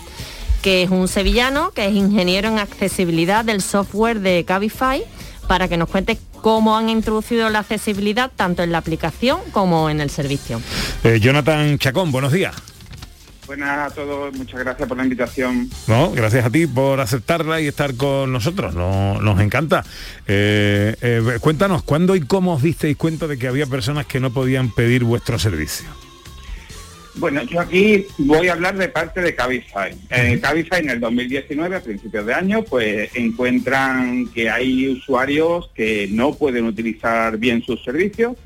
que 0.61 0.83
es 0.83 0.89
un 0.89 1.07
sevillano, 1.07 1.71
que 1.71 1.85
es 1.87 1.93
ingeniero 1.93 2.49
en 2.49 2.59
accesibilidad 2.59 3.45
del 3.45 3.61
software 3.61 4.19
de 4.19 4.43
Cabify, 4.45 5.03
para 5.47 5.67
que 5.67 5.77
nos 5.77 5.89
cuente 5.89 6.17
cómo 6.41 6.77
han 6.77 6.89
introducido 6.89 7.49
la 7.49 7.59
accesibilidad 7.59 8.31
tanto 8.35 8.61
en 8.63 8.71
la 8.71 8.77
aplicación 8.77 9.39
como 9.51 9.89
en 9.89 9.99
el 10.01 10.09
servicio. 10.09 10.61
Eh, 11.03 11.19
Jonathan 11.21 11.77
Chacón, 11.79 12.11
buenos 12.11 12.31
días. 12.33 12.55
Buenas 13.47 13.91
a 13.91 13.95
todos, 13.95 14.31
muchas 14.35 14.59
gracias 14.59 14.87
por 14.87 14.95
la 14.95 15.03
invitación. 15.03 15.69
No, 15.87 16.11
gracias 16.11 16.45
a 16.45 16.51
ti 16.51 16.67
por 16.67 16.99
aceptarla 16.99 17.59
y 17.59 17.67
estar 17.67 17.95
con 17.95 18.31
nosotros, 18.31 18.75
no- 18.75 19.19
nos 19.21 19.39
encanta. 19.41 19.83
Eh, 20.27 20.95
eh, 21.01 21.37
cuéntanos, 21.41 21.81
¿cuándo 21.81 22.15
y 22.15 22.21
cómo 22.21 22.53
os 22.53 22.61
disteis 22.61 22.95
cuenta 22.95 23.25
de 23.25 23.39
que 23.39 23.47
había 23.47 23.65
personas 23.65 24.05
que 24.05 24.19
no 24.19 24.29
podían 24.31 24.69
pedir 24.69 25.03
vuestro 25.03 25.39
servicio? 25.39 25.87
Bueno, 27.15 27.43
yo 27.43 27.59
aquí 27.59 28.05
voy 28.17 28.47
a 28.47 28.53
hablar 28.53 28.77
de 28.77 28.87
parte 28.87 29.21
de 29.21 29.35
Cabify. 29.35 29.93
Eh, 30.09 30.39
Cabify 30.41 30.79
en 30.79 30.91
el 30.91 30.99
2019, 30.99 31.75
a 31.75 31.81
principios 31.81 32.25
de 32.25 32.33
año, 32.33 32.63
pues 32.63 33.09
encuentran 33.15 34.27
que 34.27 34.49
hay 34.49 34.87
usuarios 34.87 35.69
que 35.73 36.07
no 36.11 36.33
pueden 36.35 36.65
utilizar 36.65 37.37
bien 37.37 37.63
sus 37.63 37.83
servicios 37.83 38.37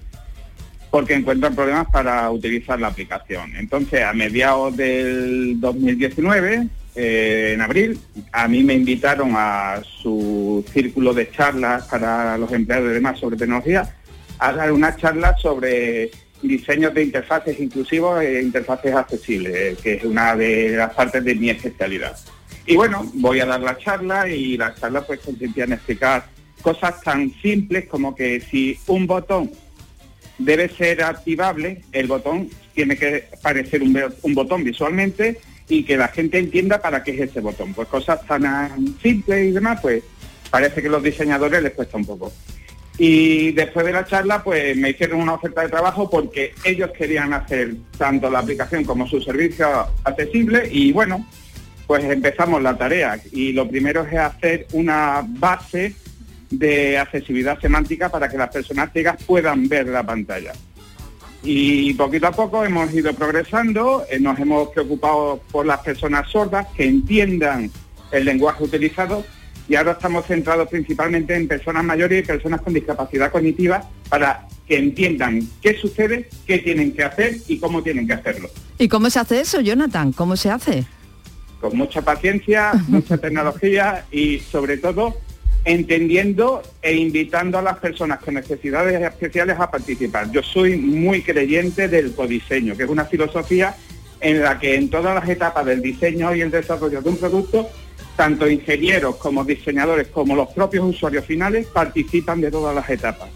porque 0.90 1.16
encuentran 1.16 1.56
problemas 1.56 1.88
para 1.92 2.30
utilizar 2.30 2.80
la 2.80 2.88
aplicación. 2.88 3.56
Entonces, 3.56 4.04
a 4.04 4.14
mediados 4.14 4.78
del 4.78 5.60
2019, 5.60 6.68
eh, 6.96 7.52
en 7.56 7.62
abril, 7.62 8.00
a 8.32 8.48
mí 8.48 8.64
me 8.64 8.76
invitaron 8.76 9.34
a 9.36 9.82
su 10.02 10.64
círculo 10.72 11.14
de 11.16 11.32
charlas 11.32 11.88
para 11.88 12.38
los 12.38 12.52
empleados 12.52 12.92
y 12.92 12.94
demás 12.94 13.20
sobre 13.20 13.38
tecnología 13.38 13.96
a 14.38 14.54
dar 14.54 14.72
una 14.72 14.96
charla 14.96 15.36
sobre 15.38 16.12
diseños 16.44 16.94
de 16.94 17.04
interfaces 17.04 17.60
inclusivos 17.60 18.22
e 18.22 18.42
interfaces 18.42 18.94
accesibles, 18.94 19.56
eh, 19.56 19.78
que 19.82 19.94
es 19.96 20.04
una 20.04 20.36
de 20.36 20.70
las 20.72 20.94
partes 20.94 21.24
de 21.24 21.36
mi 21.36 21.50
especialidad. 21.50 22.16
Y 22.66 22.76
bueno, 22.76 23.10
voy 23.16 23.40
a 23.40 23.46
dar 23.46 23.62
la 23.62 23.78
charla 23.78 24.30
y 24.30 24.58
la 24.58 24.74
charla 24.76 25.06
pues 25.06 25.20
consistía 25.20 25.66
en 25.66 25.74
explicar 25.74 26.26
cosas 26.62 27.02
tan 27.02 27.34
simples 27.42 27.88
como 27.88 28.16
que 28.16 28.40
si 28.40 28.78
un 28.88 29.06
botón 29.06 29.52
debe 30.38 30.70
ser 30.70 31.04
activable, 31.04 31.82
el 31.92 32.08
botón 32.08 32.50
tiene 32.74 32.98
que 32.98 33.26
parecer 33.42 33.84
un, 33.84 34.34
botón 34.34 34.64
visualmente 34.64 35.40
y 35.68 35.84
que 35.84 35.98
la 35.98 36.08
gente 36.08 36.40
entienda 36.40 36.82
para 36.82 37.04
qué 37.04 37.12
es 37.12 37.30
ese 37.30 37.42
botón. 37.42 37.74
Pues 37.74 37.88
cosas 37.88 38.26
tan 38.26 38.98
simples 39.02 39.50
y 39.50 39.52
demás, 39.52 39.80
pues 39.82 40.04
parece 40.50 40.82
que 40.82 40.90
los 40.90 41.04
diseñadores 41.04 41.62
les 41.62 41.74
cuesta 41.74 41.98
un 41.98 42.06
poco. 42.06 42.32
Y 42.98 43.52
después 43.54 43.86
de 43.86 43.92
la 43.92 44.06
charla, 44.06 44.44
pues 44.44 44.78
me 44.78 44.92
hicieron 44.92 45.22
una 45.22 45.34
oferta 45.34 45.62
de 45.62 45.70
trabajo 45.70 46.10
porque 46.10 46.54
ellos 46.64 46.92
querían 46.96 47.34
hacer 47.34 47.76
tanto 47.98 48.30
la 48.30 48.40
aplicación 48.40 48.84
como 48.84 49.08
su 49.08 49.20
servicio 49.22 49.88
accesible 50.04 50.68
y 50.72 50.92
bueno, 50.92 51.26
pues 51.88 52.04
empezamos 52.04 52.62
la 52.62 52.78
tarea. 52.78 53.20
Y 53.32 53.52
lo 53.54 53.68
primero 53.68 54.04
es 54.06 54.14
hacer 54.14 54.68
una 54.74 55.26
base 55.28 55.96
de 56.52 57.00
accesibilidad 57.00 57.60
semántica 57.60 58.10
para 58.10 58.30
que 58.30 58.38
las 58.38 58.50
personas 58.50 58.92
ciegas 58.94 59.24
puedan 59.24 59.68
ver 59.68 59.88
la 59.88 60.04
pantalla. 60.04 60.54
Y 61.44 61.94
poquito 61.96 62.28
a 62.28 62.32
poco 62.32 62.64
hemos 62.64 62.94
ido 62.94 63.14
progresando, 63.14 64.06
eh, 64.10 64.20
nos 64.20 64.40
hemos 64.40 64.70
preocupado 64.70 65.42
por 65.52 65.66
las 65.66 65.80
personas 65.80 66.30
sordas 66.30 66.68
que 66.78 66.86
entiendan 66.86 67.70
el 68.12 68.26
lenguaje 68.26 68.64
utilizado 68.64 69.26
y 69.68 69.76
ahora 69.76 69.94
estamos 69.94 70.26
centrados 70.26 70.68
principalmente 70.70 71.36
en 71.36 71.48
personas 71.48 71.84
mayores 71.84 72.24
y 72.24 72.28
personas 72.28 72.62
con 72.62 72.74
discapacidad 72.74 73.32
cognitiva 73.32 73.84
para 74.10 74.48
que 74.68 74.78
entiendan 74.78 75.42
qué 75.62 75.76
sucede, 75.76 76.30
qué 76.46 76.60
tienen 76.60 76.94
que 76.94 77.04
hacer 77.04 77.38
y 77.48 77.60
cómo 77.60 77.82
tienen 77.82 78.08
que 78.08 78.14
hacerlo. 78.14 78.50
¿Y 78.78 78.88
cómo 78.88 79.10
se 79.10 79.20
hace 79.20 79.42
eso, 79.42 79.62
Jonathan? 79.62 80.12
¿Cómo 80.14 80.36
se 80.36 80.50
hace? 80.50 80.86
Con 81.62 81.78
mucha 81.78 82.02
paciencia, 82.02 82.72
mucha 82.88 83.18
tecnología 83.18 84.06
y 84.12 84.40
sobre 84.40 84.78
todo 84.78 85.18
entendiendo 85.66 86.62
e 86.82 86.94
invitando 86.96 87.58
a 87.58 87.62
las 87.62 87.80
personas 87.80 88.20
con 88.20 88.34
necesidades 88.34 89.02
especiales 89.02 89.58
a 89.60 89.72
participar. 89.72 90.30
Yo 90.32 90.44
soy 90.44 90.76
muy 90.76 91.22
creyente 91.22 91.88
del 91.88 92.14
codiseño, 92.14 92.76
que 92.76 92.84
es 92.84 92.90
una 92.90 93.06
filosofía 93.06 93.76
en 94.20 94.42
la 94.42 94.60
que 94.60 94.76
en 94.76 94.90
todas 94.90 95.16
las 95.16 95.30
etapas 95.30 95.66
del 95.66 95.82
diseño 95.82 96.34
y 96.36 96.42
el 96.42 96.52
desarrollo 96.52 97.02
de 97.02 97.10
un 97.10 97.18
producto, 97.18 97.70
tanto 98.16 98.50
ingenieros 98.50 99.16
como 99.16 99.44
diseñadores 99.44 100.08
como 100.08 100.36
los 100.36 100.50
propios 100.50 100.86
usuarios 100.86 101.26
finales 101.26 101.68
participan 101.68 102.42
de 102.42 102.52
todas 102.52 102.76
las 102.76 102.90
etapas. 102.90 103.30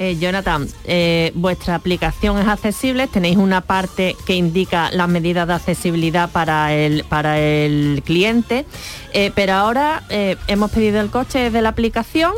Eh, 0.00 0.16
Jonathan, 0.20 0.68
eh, 0.84 1.32
vuestra 1.34 1.74
aplicación 1.74 2.38
es 2.38 2.46
accesible, 2.46 3.08
tenéis 3.08 3.36
una 3.36 3.62
parte 3.62 4.14
que 4.26 4.34
indica 4.36 4.92
las 4.92 5.08
medidas 5.08 5.48
de 5.48 5.54
accesibilidad 5.54 6.30
para 6.30 6.72
el, 6.72 7.02
para 7.08 7.40
el 7.40 8.00
cliente, 8.06 8.64
eh, 9.12 9.32
pero 9.34 9.54
ahora 9.54 10.04
hemos 10.08 10.70
pedido 10.70 11.00
el 11.00 11.10
coche 11.10 11.40
desde 11.40 11.62
la 11.62 11.70
aplicación 11.70 12.32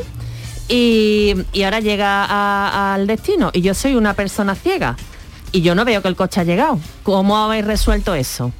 y, 0.68 1.34
ahora 1.62 1.80
llega 1.80 2.94
al 2.94 3.06
destino 3.06 3.50
y 3.52 3.60
yo 3.60 3.74
soy 3.74 3.94
una 3.94 4.14
persona 4.14 4.54
ciega 4.54 4.96
y 5.52 5.60
yo 5.60 5.74
no 5.74 5.84
veo 5.84 6.00
que 6.00 6.08
el 6.08 6.16
coche 6.16 6.40
ha 6.40 6.44
llegado. 6.44 6.78
¿Cómo 7.02 7.36
habéis 7.36 7.66
resuelto 7.66 8.14
eso? 8.14 8.52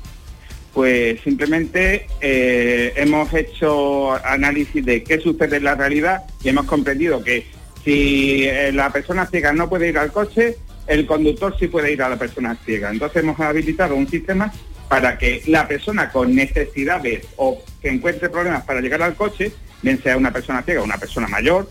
Pues 0.73 1.21
simplemente 1.23 2.07
hemos 2.21 3.33
hecho 3.35 4.13
análisis 4.25 4.85
de 4.85 5.03
qué 5.03 5.19
sucede 5.19 5.57
en 5.57 5.65
la 5.65 5.75
realidad 5.75 6.23
y 6.45 6.49
hemos 6.49 6.67
comprendido 6.67 7.25
que 7.25 7.45
si 7.85 8.45
eh, 8.45 8.73
la 8.73 8.91
persona 8.91 9.27
ciega 9.27 9.53
no 9.53 9.69
puede 9.69 9.89
ir 9.89 9.99
al 9.99 10.13
coche, 10.13 10.57
el 10.87 11.07
conductor 11.07 11.57
sí 11.59 11.69
puede 11.69 11.93
ir 11.93 12.03
a 12.03 12.09
la 12.09 12.19
persona 12.19 12.57
ciega. 12.65 12.91
Entonces 12.91 13.23
hemos 13.23 13.39
habilitado 13.41 13.95
un 13.95 14.09
sistema 14.09 14.53
para 14.89 15.17
que 15.19 15.43
la 15.47 15.69
persona 15.69 16.11
con 16.11 16.35
necesidades 16.35 17.27
o 17.37 17.63
que 17.81 17.89
encuentre 17.89 18.29
problemas 18.29 18.65
para 18.65 18.81
llegar 18.81 19.03
al 19.03 19.15
coche, 19.15 19.53
bien 19.83 20.03
sea 20.03 20.17
una 20.17 20.33
persona 20.33 20.63
ciega 20.63 20.81
o 20.81 20.85
una 20.85 20.99
persona 20.99 21.29
mayor, 21.29 21.71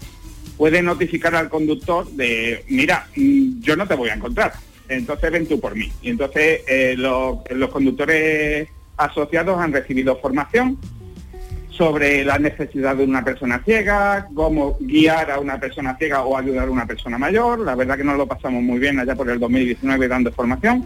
puede 0.57 0.81
notificar 0.81 1.35
al 1.35 1.49
conductor 1.49 2.09
de, 2.11 2.63
mira, 2.69 3.07
mm, 3.15 3.59
yo 3.61 3.75
no 3.75 3.87
te 3.87 3.95
voy 3.95 4.09
a 4.09 4.15
encontrar, 4.15 4.53
entonces 4.87 5.31
ven 5.31 5.47
tú 5.47 5.59
por 5.59 5.75
mí. 5.75 5.91
Y 6.01 6.09
entonces 6.09 6.61
eh, 6.67 6.95
los 6.97 7.69
conductores 7.69 8.69
asociados 8.99 9.59
han 9.59 9.73
recibido 9.73 10.17
formación 10.17 10.77
sobre 11.69 12.25
la 12.25 12.37
necesidad 12.37 12.97
de 12.97 13.05
una 13.05 13.23
persona 13.23 13.61
ciega, 13.63 14.27
cómo 14.35 14.77
guiar 14.81 15.31
a 15.31 15.39
una 15.39 15.59
persona 15.61 15.95
ciega 15.97 16.23
o 16.23 16.37
ayudar 16.37 16.67
a 16.67 16.71
una 16.71 16.85
persona 16.85 17.17
mayor. 17.17 17.59
La 17.59 17.73
verdad 17.73 17.97
que 17.97 18.03
nos 18.03 18.17
lo 18.17 18.27
pasamos 18.27 18.61
muy 18.61 18.79
bien 18.79 18.99
allá 18.99 19.15
por 19.15 19.29
el 19.29 19.39
2019 19.39 20.07
dando 20.09 20.31
formación. 20.33 20.85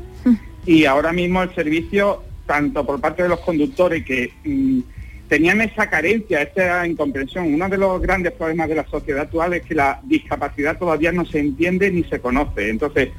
Y 0.68 0.86
ahora 0.86 1.12
mismo 1.12 1.42
el 1.42 1.54
servicio, 1.56 2.22
tanto 2.46 2.86
por 2.86 3.02
parte 3.02 3.24
de 3.24 3.30
los 3.30 3.40
conductores 3.40 4.06
que 4.06 4.32
mm, 4.46 4.82
tenían 5.28 5.62
esa 5.62 5.90
carencia, 5.90 6.44
esa 6.44 6.86
incomprensión. 6.86 7.52
Uno 7.52 7.68
de 7.68 7.78
los 7.80 8.00
grandes 8.00 8.34
problemas 8.34 8.70
de 8.70 8.76
la 8.76 8.86
sociedad 8.86 9.24
actual 9.24 9.56
es 9.56 9.64
que 9.64 9.74
la 9.74 10.00
discapacidad 10.04 10.78
todavía 10.78 11.12
no 11.12 11.26
se 11.26 11.40
entiende 11.40 11.90
ni 11.90 12.04
se 12.04 12.20
conoce. 12.20 12.70
Entonces, 12.70 13.10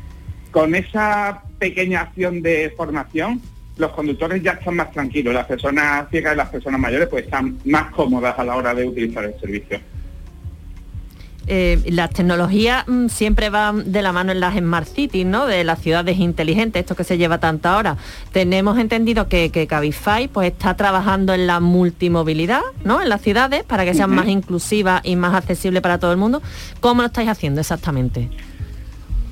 con 0.52 0.76
esa 0.76 1.42
pequeña 1.58 2.02
acción 2.02 2.40
de 2.40 2.72
formación, 2.76 3.40
los 3.76 3.90
conductores 3.92 4.42
ya 4.42 4.52
están 4.52 4.76
más 4.76 4.90
tranquilos, 4.92 5.34
las 5.34 5.46
personas 5.46 6.08
ciegas 6.10 6.34
y 6.34 6.36
las 6.36 6.48
personas 6.48 6.80
mayores 6.80 7.08
pues 7.08 7.24
están 7.24 7.58
más 7.64 7.90
cómodas 7.92 8.38
a 8.38 8.44
la 8.44 8.56
hora 8.56 8.74
de 8.74 8.86
utilizar 8.86 9.24
el 9.24 9.38
servicio. 9.40 9.80
Eh, 11.46 11.78
las 11.90 12.08
tecnologías 12.10 12.88
mm, 12.88 13.08
siempre 13.08 13.50
van 13.50 13.92
de 13.92 14.00
la 14.00 14.12
mano 14.12 14.32
en 14.32 14.40
las 14.40 14.56
Smart 14.56 14.88
Cities, 14.88 15.26
¿no? 15.26 15.46
De 15.46 15.62
las 15.62 15.78
ciudades 15.80 16.18
inteligentes, 16.18 16.80
esto 16.80 16.94
que 16.94 17.04
se 17.04 17.18
lleva 17.18 17.38
tanta 17.38 17.76
hora. 17.76 17.98
Tenemos 18.32 18.78
entendido 18.78 19.28
que, 19.28 19.50
que 19.50 19.66
Cabify 19.66 20.28
pues 20.28 20.52
está 20.52 20.74
trabajando 20.74 21.34
en 21.34 21.46
la 21.46 21.60
multimovilidad, 21.60 22.62
¿no? 22.84 23.02
En 23.02 23.10
las 23.10 23.20
ciudades 23.20 23.62
para 23.62 23.84
que 23.84 23.92
sean 23.92 24.10
más 24.10 24.28
inclusivas 24.28 25.02
y 25.04 25.16
más 25.16 25.34
accesibles 25.34 25.82
para 25.82 25.98
todo 25.98 26.12
el 26.12 26.18
mundo. 26.18 26.40
¿Cómo 26.80 27.02
lo 27.02 27.08
estáis 27.08 27.28
haciendo 27.28 27.60
exactamente? 27.60 28.30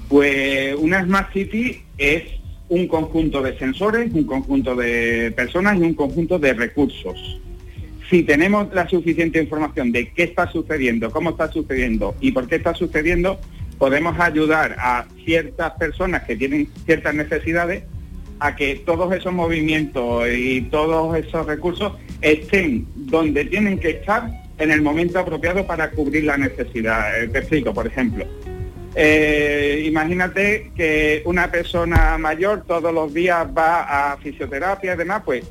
Pues 0.09 0.74
una 0.76 1.03
Smart 1.03 1.32
City 1.32 1.82
es 1.97 2.41
un 2.73 2.89
conjunto 2.89 3.43
de 3.43 3.59
sensores, 3.59 4.11
un 4.14 4.25
conjunto 4.25 4.75
de 4.75 5.31
personas 5.37 5.77
y 5.79 5.83
un 5.83 5.93
conjunto 5.93 6.39
de 6.39 6.55
recursos. 6.55 7.39
Si 8.09 8.23
tenemos 8.23 8.73
la 8.73 8.89
suficiente 8.89 9.43
información 9.43 9.93
de 9.93 10.11
qué 10.12 10.23
está 10.23 10.51
sucediendo, 10.51 11.11
cómo 11.11 11.31
está 11.31 11.53
sucediendo 11.53 12.14
y 12.18 12.33
por 12.33 12.49
qué 12.49 12.57
está 12.57 12.75
sucediendo, 12.75 13.39
podemos 13.77 14.18
ayudar 14.18 14.77
a 14.79 15.05
ciertas 15.23 15.73
personas 15.73 16.23
que 16.23 16.35
tienen 16.35 16.66
ciertas 16.87 17.14
necesidades 17.14 17.85
a 18.41 18.57
que 18.57 18.77
todos 18.77 19.14
esos 19.14 19.35
movimientos 19.35 20.25
y 20.35 20.62
todos 20.62 21.14
esos 21.18 21.45
recursos 21.45 21.93
estén 22.23 22.87
donde 22.97 23.45
tienen 23.45 23.79
que 23.81 23.91
estar 23.91 24.31
en 24.57 24.70
el 24.70 24.81
momento 24.81 25.18
apropiado 25.18 25.66
para 25.66 25.91
cubrir 25.91 26.25
la 26.25 26.39
necesidad. 26.39 27.23
Eh, 27.23 27.29
te 27.29 27.41
explico, 27.41 27.75
por 27.75 27.87
ejemplo. 27.87 28.25
Eh, 28.95 29.84
imagínate 29.86 30.70
que 30.76 31.22
una 31.24 31.51
persona 31.51 32.18
mayor 32.18 32.64
todos 32.66 32.93
los 32.93 33.12
días 33.12 33.47
va 33.57 34.12
a 34.12 34.16
fisioterapia 34.18 34.95
y 34.95 34.97
demás, 34.97 35.22
pues 35.24 35.45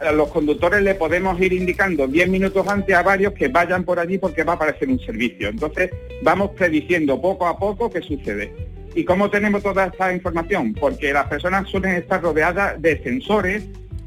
a 0.00 0.10
los 0.10 0.28
conductores 0.28 0.82
le 0.82 0.96
podemos 0.96 1.40
ir 1.40 1.52
indicando 1.52 2.08
10 2.08 2.28
minutos 2.28 2.66
antes 2.66 2.94
a 2.94 3.02
varios 3.02 3.32
que 3.34 3.48
vayan 3.48 3.84
por 3.84 4.00
allí 4.00 4.18
porque 4.18 4.42
va 4.42 4.54
a 4.54 4.56
aparecer 4.56 4.88
un 4.88 4.98
servicio. 4.98 5.48
Entonces 5.48 5.90
vamos 6.22 6.50
prediciendo 6.56 7.20
poco 7.20 7.46
a 7.46 7.56
poco 7.56 7.90
qué 7.90 8.02
sucede. 8.02 8.52
¿Y 8.94 9.04
cómo 9.04 9.30
tenemos 9.30 9.62
toda 9.62 9.86
esta 9.86 10.12
información? 10.12 10.74
Porque 10.74 11.12
las 11.12 11.26
personas 11.26 11.68
suelen 11.68 11.94
estar 11.94 12.20
rodeadas 12.20 12.80
de 12.82 13.02
sensores, 13.02 13.64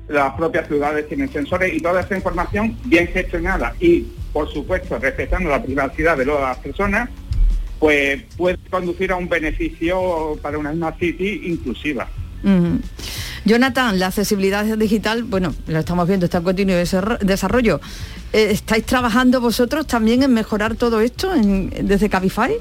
las 0.08 0.34
propias 0.34 0.68
ciudades 0.68 1.08
tienen 1.08 1.32
sensores 1.32 1.74
y 1.74 1.80
toda 1.80 2.02
esta 2.02 2.16
información 2.16 2.78
bien 2.86 3.08
gestionada 3.08 3.74
y, 3.80 4.06
por 4.32 4.48
supuesto, 4.52 5.00
respetando 5.00 5.50
la 5.50 5.64
privacidad 5.64 6.18
de 6.18 6.26
las 6.26 6.58
personas, 6.58 7.10
pues 7.80 8.24
puede 8.38 8.58
conducir 8.70 9.12
a 9.12 9.16
un 9.16 9.30
beneficio 9.30 10.38
para 10.42 10.58
una 10.58 10.74
Smart 10.74 11.00
City 11.00 11.42
inclusiva. 11.46 12.08
Jonathan, 13.44 13.98
la 13.98 14.08
accesibilidad 14.08 14.66
digital, 14.78 15.24
bueno, 15.24 15.54
lo 15.68 15.80
estamos 15.80 16.08
viendo, 16.08 16.26
está 16.26 16.40
en 16.40 16.44
continuo 16.44 16.76
desarrollo. 16.76 17.82
Eh, 18.34 18.50
¿Estáis 18.52 18.86
trabajando 18.86 19.42
vosotros 19.42 19.88
también 19.88 20.24
en 20.24 20.34
mejorar 20.34 20.76
todo 20.76 21.02
esto 21.02 21.32
desde 21.36 22.10
Cabify? 22.10 22.54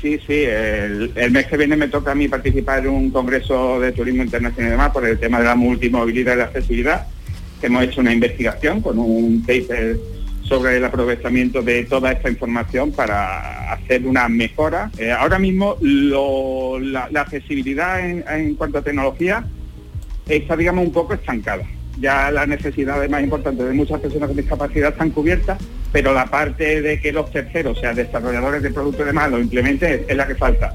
Sí, 0.00 0.18
sí, 0.26 0.44
el, 0.44 1.30
mes 1.30 1.46
que 1.46 1.56
viene 1.58 1.76
me 1.76 1.88
toca 1.88 2.12
a 2.12 2.14
mí 2.14 2.26
participar 2.26 2.80
en 2.80 2.88
un 2.88 3.10
congreso 3.10 3.78
de 3.80 3.92
turismo 3.92 4.22
internacional 4.22 4.68
y 4.68 4.70
demás 4.70 4.92
por 4.92 5.06
el 5.06 5.18
tema 5.18 5.38
de 5.38 5.44
la 5.44 5.54
multimovilidad 5.54 6.34
y 6.34 6.38
la 6.38 6.44
accesibilidad. 6.44 7.06
Hemos 7.60 7.84
hecho 7.84 8.00
una 8.00 8.12
investigación 8.12 8.80
con 8.80 8.98
un 8.98 9.44
paper 9.46 9.98
sobre 10.50 10.78
el 10.78 10.84
aprovechamiento 10.84 11.62
de 11.62 11.84
toda 11.84 12.10
esta 12.10 12.28
información 12.28 12.90
para 12.90 13.72
hacer 13.72 14.04
una 14.04 14.28
mejora. 14.28 14.90
Eh, 14.98 15.12
ahora 15.12 15.38
mismo 15.38 15.76
la, 15.80 17.08
accesibilidad 17.14 18.00
en, 18.00 18.56
cuanto 18.56 18.78
a 18.78 18.82
tecnología 18.82 19.44
está, 20.28 20.56
digamos, 20.56 20.84
un 20.84 20.92
poco 20.92 21.14
estancada. 21.14 21.62
Ya 22.00 22.32
las 22.32 22.48
necesidades 22.48 23.08
más 23.08 23.22
importantes 23.22 23.64
de 23.64 23.72
muchas 23.72 24.00
personas 24.00 24.26
con 24.26 24.36
discapacidad 24.36 24.90
están 24.90 25.10
cubiertas, 25.10 25.56
pero 25.92 26.12
la 26.12 26.26
parte 26.26 26.82
de 26.82 27.00
que 27.00 27.12
los 27.12 27.30
terceros, 27.30 27.78
o 27.78 27.80
sea, 27.80 27.94
desarrolladores 27.94 28.60
de 28.60 28.72
productos 28.72 29.06
de 29.06 29.12
más, 29.12 29.30
lo 29.30 29.38
implementen 29.38 30.04
es, 30.08 30.16
la 30.16 30.26
que 30.26 30.34
falta. 30.34 30.74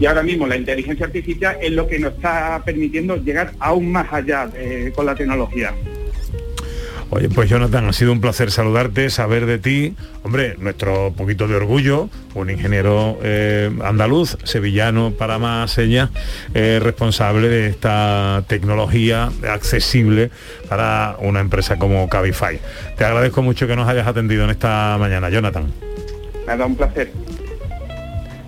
Y 0.00 0.06
ahora 0.06 0.24
mismo 0.24 0.48
la 0.48 0.56
inteligencia 0.56 1.06
artificial 1.06 1.58
es 1.62 1.70
lo 1.70 1.86
que 1.86 2.00
nos 2.00 2.14
está 2.14 2.60
permitiendo 2.64 3.14
llegar 3.18 3.52
aún 3.60 3.92
más 3.92 4.12
allá 4.12 4.50
con 4.96 5.06
la 5.06 5.14
tecnología. 5.14 5.72
Oye, 7.14 7.28
pues 7.28 7.50
Jonathan, 7.50 7.86
ha 7.86 7.92
sido 7.92 8.10
un 8.10 8.22
placer 8.22 8.50
saludarte, 8.50 9.10
saber 9.10 9.44
de 9.44 9.58
ti. 9.58 9.94
Hombre, 10.22 10.56
nuestro 10.58 11.12
poquito 11.12 11.46
de 11.46 11.56
orgullo, 11.56 12.08
un 12.34 12.48
ingeniero 12.48 13.18
eh, 13.22 13.70
andaluz, 13.84 14.38
sevillano 14.44 15.10
para 15.10 15.38
más 15.38 15.72
señas, 15.72 16.08
eh, 16.54 16.80
responsable 16.82 17.48
de 17.48 17.66
esta 17.66 18.44
tecnología 18.46 19.30
accesible 19.46 20.30
para 20.70 21.16
una 21.18 21.40
empresa 21.40 21.76
como 21.76 22.08
Cabify. 22.08 22.58
Te 22.96 23.04
agradezco 23.04 23.42
mucho 23.42 23.66
que 23.66 23.76
nos 23.76 23.86
hayas 23.86 24.06
atendido 24.06 24.44
en 24.44 24.50
esta 24.50 24.96
mañana, 24.98 25.28
Jonathan. 25.28 25.66
Me 26.46 26.52
ha 26.54 26.56
dado 26.56 26.70
un 26.70 26.76
placer. 26.76 27.12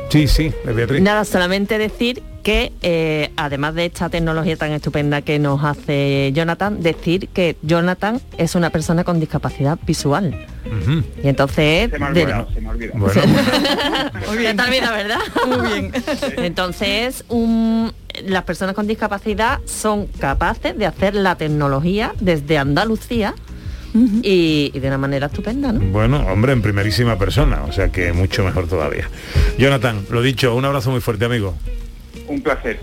Sí, 0.09 0.27
sí, 0.27 0.55
Beatriz. 0.65 1.03
Nada, 1.03 1.27
solamente 1.27 1.77
decir 1.77 2.23
que 2.45 2.73
eh, 2.83 3.33
además 3.37 3.75
de 3.75 3.87
esta 3.87 4.09
tecnología 4.11 4.57
tan 4.57 4.71
estupenda 4.71 5.23
que 5.23 5.39
nos 5.41 5.65
hace 5.65 6.31
Jonathan, 6.35 6.81
decir 6.81 7.29
que 7.31 7.57
Jonathan 7.63 8.21
es 8.39 8.55
una 8.55 8.71
persona 8.71 9.03
con 9.03 9.19
discapacidad 9.19 9.79
visual. 9.85 10.47
Y 11.23 11.27
entonces... 11.29 11.91
Se 11.91 11.99
me 11.99 12.13
de- 12.13 12.23
olvidado, 12.23 12.49
se 12.55 12.61
me 12.61 12.69
ha 12.69 12.71
olvidado. 12.73 12.99
Bueno, 13.01 13.23
Muy 14.29 14.39
bien. 14.39 14.57
Te 14.57 14.63
olvidas, 14.63 14.91
¿verdad? 14.93 15.19
Muy 15.47 15.69
bien. 15.73 15.93
Entonces, 16.39 17.25
un- 17.29 17.93
las 18.27 18.45
personas 18.45 18.75
con 18.75 18.87
discapacidad 18.87 19.59
son 19.65 20.07
capaces 20.07 20.77
de 20.79 20.87
hacer 20.87 21.15
la 21.17 21.37
tecnología 21.37 22.13
desde 22.21 22.59
Andalucía 22.59 23.35
y, 24.23 24.71
y 24.75 24.79
de 24.81 24.89
una 24.89 24.99
manera 24.99 25.27
estupenda, 25.27 25.73
¿no? 25.73 25.81
bueno, 25.81 26.19
hombre, 26.27 26.53
en 26.53 26.61
primerísima 26.63 27.17
persona, 27.19 27.63
o 27.63 27.73
sea 27.73 27.91
que 27.91 28.13
mucho 28.13 28.45
mejor 28.45 28.67
todavía. 28.69 29.09
Jonathan, 29.59 30.05
lo 30.11 30.21
dicho, 30.21 30.55
un 30.55 30.65
abrazo 30.65 30.91
muy 30.91 31.01
fuerte, 31.01 31.25
amigo. 31.25 31.55
Un 32.29 32.41
placer. 32.41 32.81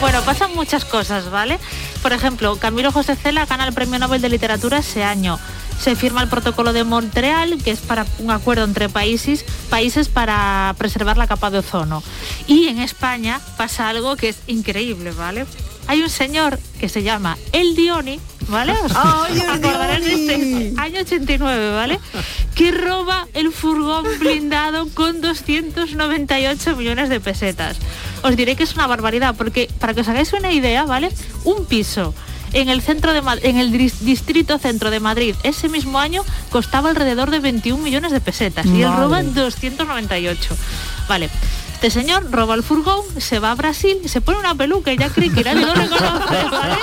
Bueno, 0.00 0.20
pasan 0.22 0.54
muchas 0.54 0.84
cosas, 0.84 1.30
¿vale? 1.30 1.58
Por 2.06 2.12
ejemplo, 2.12 2.54
Camilo 2.54 2.92
José 2.92 3.16
Cela 3.16 3.46
gana 3.46 3.66
el 3.66 3.72
Premio 3.72 3.98
Nobel 3.98 4.22
de 4.22 4.28
Literatura 4.28 4.78
ese 4.78 5.02
año. 5.02 5.40
Se 5.80 5.96
firma 5.96 6.22
el 6.22 6.28
protocolo 6.28 6.72
de 6.72 6.84
Montreal, 6.84 7.60
que 7.64 7.72
es 7.72 7.80
para 7.80 8.06
un 8.20 8.30
acuerdo 8.30 8.62
entre 8.62 8.88
países, 8.88 9.44
países 9.70 10.08
para 10.08 10.72
preservar 10.78 11.18
la 11.18 11.26
capa 11.26 11.50
de 11.50 11.58
ozono. 11.58 12.04
Y 12.46 12.68
en 12.68 12.78
España 12.78 13.40
pasa 13.56 13.88
algo 13.88 14.14
que 14.14 14.28
es 14.28 14.38
increíble, 14.46 15.10
¿vale? 15.10 15.46
Hay 15.88 16.00
un 16.00 16.08
señor 16.08 16.60
que 16.78 16.88
se 16.88 17.02
llama 17.02 17.38
El 17.50 17.74
Dioni, 17.74 18.20
¿vale? 18.48 18.74
¡Ay, 18.94 19.34
de 20.00 20.14
este 20.14 20.80
año 20.80 21.00
89, 21.00 21.70
¿vale? 21.74 22.00
Que 22.54 22.70
roba 22.70 23.26
el 23.34 23.52
furgón 23.52 24.04
blindado 24.18 24.88
con 24.94 25.20
298 25.20 26.76
millones 26.76 27.08
de 27.08 27.20
pesetas. 27.20 27.76
Os 28.22 28.36
diré 28.36 28.56
que 28.56 28.64
es 28.64 28.74
una 28.74 28.86
barbaridad, 28.86 29.34
porque 29.36 29.68
para 29.78 29.94
que 29.94 30.00
os 30.00 30.08
hagáis 30.08 30.32
una 30.32 30.52
idea, 30.52 30.84
¿vale? 30.84 31.10
Un 31.44 31.64
piso 31.66 32.14
en 32.52 32.68
el 32.68 32.80
centro 32.80 33.12
de 33.12 33.22
Ma- 33.22 33.36
en 33.42 33.56
el 33.58 33.72
dis- 33.72 33.98
distrito 34.00 34.58
centro 34.58 34.90
de 34.90 35.00
Madrid 35.00 35.34
ese 35.42 35.68
mismo 35.68 35.98
año 35.98 36.22
costaba 36.50 36.88
alrededor 36.90 37.30
de 37.30 37.40
21 37.40 37.82
millones 37.82 38.12
de 38.12 38.20
pesetas 38.20 38.64
y 38.66 38.82
él 38.82 38.92
roba 38.96 39.22
298. 39.22 40.56
Vale. 41.08 41.28
Este 41.76 41.90
señor 41.90 42.30
roba 42.32 42.54
el 42.54 42.62
furgón, 42.62 43.02
se 43.18 43.38
va 43.38 43.50
a 43.50 43.54
Brasil, 43.54 43.98
se 44.06 44.22
pone 44.22 44.38
una 44.38 44.54
peluca 44.54 44.92
y 44.92 44.96
ya 44.96 45.10
cree 45.10 45.30
que 45.30 45.44
nadie 45.44 45.66
lo 45.66 45.74
reconoce, 45.74 46.44
¿vale? 46.50 46.76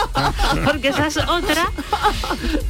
Porque 0.64 0.90
esa 0.90 1.08
es 1.08 1.18
otra. 1.18 1.72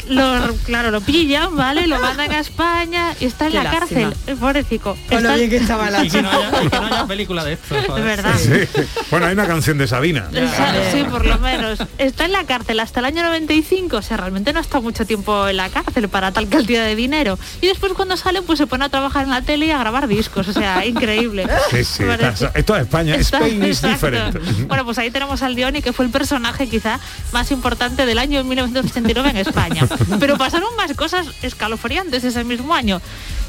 Lo, 0.07 0.55
claro, 0.65 0.89
lo 0.89 1.01
pillan, 1.01 1.55
¿vale? 1.57 1.85
Lo 1.85 1.99
mandan 1.99 2.31
a 2.31 2.39
España 2.39 3.13
y 3.19 3.25
está 3.25 3.45
en 3.47 3.51
Qué 3.51 3.57
la 3.57 3.63
lástima. 3.65 3.79
cárcel, 4.09 4.17
el 4.27 4.37
pobrecito. 4.37 4.97
Con 5.09 5.21
lo 5.21 5.29
Está- 5.29 5.35
bien 5.35 5.49
que 5.49 5.57
estaba 5.57 5.89
la 5.89 6.05
Y 6.05 6.09
que 6.09 6.21
no 6.21 6.31
haya, 6.31 6.63
y 6.63 6.69
que 6.69 6.79
no 6.79 6.85
haya 6.87 7.05
película 7.07 7.43
de 7.43 7.53
esto. 7.53 7.75
de 7.75 7.83
joder. 7.83 8.03
verdad. 8.03 8.33
Sí. 8.37 8.81
Bueno, 9.11 9.25
hay 9.27 9.33
una 9.33 9.45
canción 9.45 9.77
de 9.77 9.87
Sabina. 9.87 10.29
Esa- 10.33 10.91
Sí, 10.93 11.03
por 11.03 11.25
lo 11.25 11.37
menos. 11.39 11.79
Está 11.97 12.23
en 12.25 12.31
la 12.31 12.45
cárcel 12.45 12.79
hasta 12.79 13.01
el 13.01 13.05
año 13.05 13.21
95, 13.23 13.97
o 13.97 14.01
sea, 14.01 14.15
realmente 14.17 14.53
no 14.53 14.61
está 14.61 14.79
mucho 14.79 15.05
tiempo 15.05 15.47
en 15.49 15.57
la 15.57 15.69
cárcel 15.69 16.07
para 16.07 16.31
tal 16.31 16.47
cantidad 16.47 16.85
de 16.85 16.95
dinero. 16.95 17.37
Y 17.61 17.67
después 17.67 17.91
cuando 17.93 18.15
sale, 18.15 18.41
pues 18.41 18.59
se 18.59 18.65
pone 18.65 18.85
a 18.85 18.89
trabajar 18.89 19.25
en 19.25 19.29
la 19.31 19.41
tele 19.41 19.67
y 19.67 19.71
a 19.71 19.77
grabar 19.77 20.07
discos, 20.07 20.47
o 20.47 20.53
sea, 20.53 20.85
increíble. 20.85 21.45
Sí, 21.69 21.83
parece- 22.17 22.51
esto 22.53 22.75
es 22.75 22.81
España. 22.83 23.15
Está- 23.15 23.37
Spain 23.39 23.63
is 23.63 23.83
exacto. 23.83 24.09
different. 24.09 24.67
Bueno, 24.67 24.85
pues 24.85 24.97
ahí 24.97 25.11
tenemos 25.11 25.41
al 25.41 25.55
Dioni, 25.55 25.81
que 25.81 25.93
fue 25.93 26.05
el 26.05 26.11
personaje 26.11 26.67
quizá 26.67 26.99
más 27.31 27.51
importante 27.51 28.05
del 28.05 28.17
año 28.17 28.43
1989 28.43 29.29
en 29.31 29.37
España. 29.37 29.87
Pero 30.19 30.37
pasaron 30.37 30.75
más 30.75 30.93
cosas 30.93 31.27
escalofriantes 31.41 32.23
ese 32.23 32.43
mismo 32.43 32.73
año. 32.73 33.01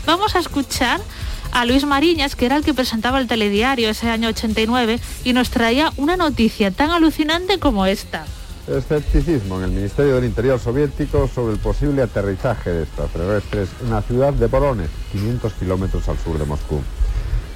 Vamos 0.06 0.34
a 0.34 0.38
escuchar 0.38 1.00
a 1.52 1.64
Luis 1.64 1.84
Mariñas, 1.84 2.34
que 2.36 2.46
era 2.46 2.56
el 2.56 2.64
que 2.64 2.74
presentaba 2.74 3.20
el 3.20 3.26
telediario 3.28 3.88
ese 3.88 4.10
año 4.10 4.28
89, 4.28 4.98
y 5.24 5.32
nos 5.32 5.50
traía 5.50 5.92
una 5.96 6.16
noticia 6.16 6.70
tan 6.72 6.90
alucinante 6.90 7.58
como 7.58 7.86
esta. 7.86 8.24
Escepticismo 8.66 9.58
en 9.58 9.64
el 9.64 9.70
Ministerio 9.70 10.14
del 10.16 10.24
Interior 10.24 10.58
soviético 10.58 11.28
sobre 11.32 11.52
el 11.52 11.58
posible 11.60 12.02
aterrizaje 12.02 12.70
de 12.70 12.82
extraterrestres 12.84 13.68
en 13.82 13.90
la 13.90 14.02
ciudad 14.02 14.32
de 14.32 14.46
Voronezh, 14.46 14.88
500 15.12 15.52
kilómetros 15.54 16.08
al 16.08 16.18
sur 16.18 16.38
de 16.38 16.44
Moscú. 16.46 16.80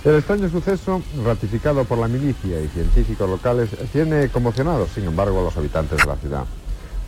El 0.09 0.14
extraño 0.14 0.48
suceso, 0.48 1.02
ratificado 1.22 1.84
por 1.84 1.98
la 1.98 2.09
milicia 2.09 2.59
y 2.62 2.68
científicos 2.68 3.28
locales, 3.28 3.68
tiene 3.92 4.30
conmocionados, 4.30 4.88
sin 4.94 5.04
embargo, 5.04 5.40
a 5.40 5.42
los 5.42 5.56
habitantes 5.59 5.98
de 5.98 6.06
la 6.06 6.16
ciudad. 6.16 6.44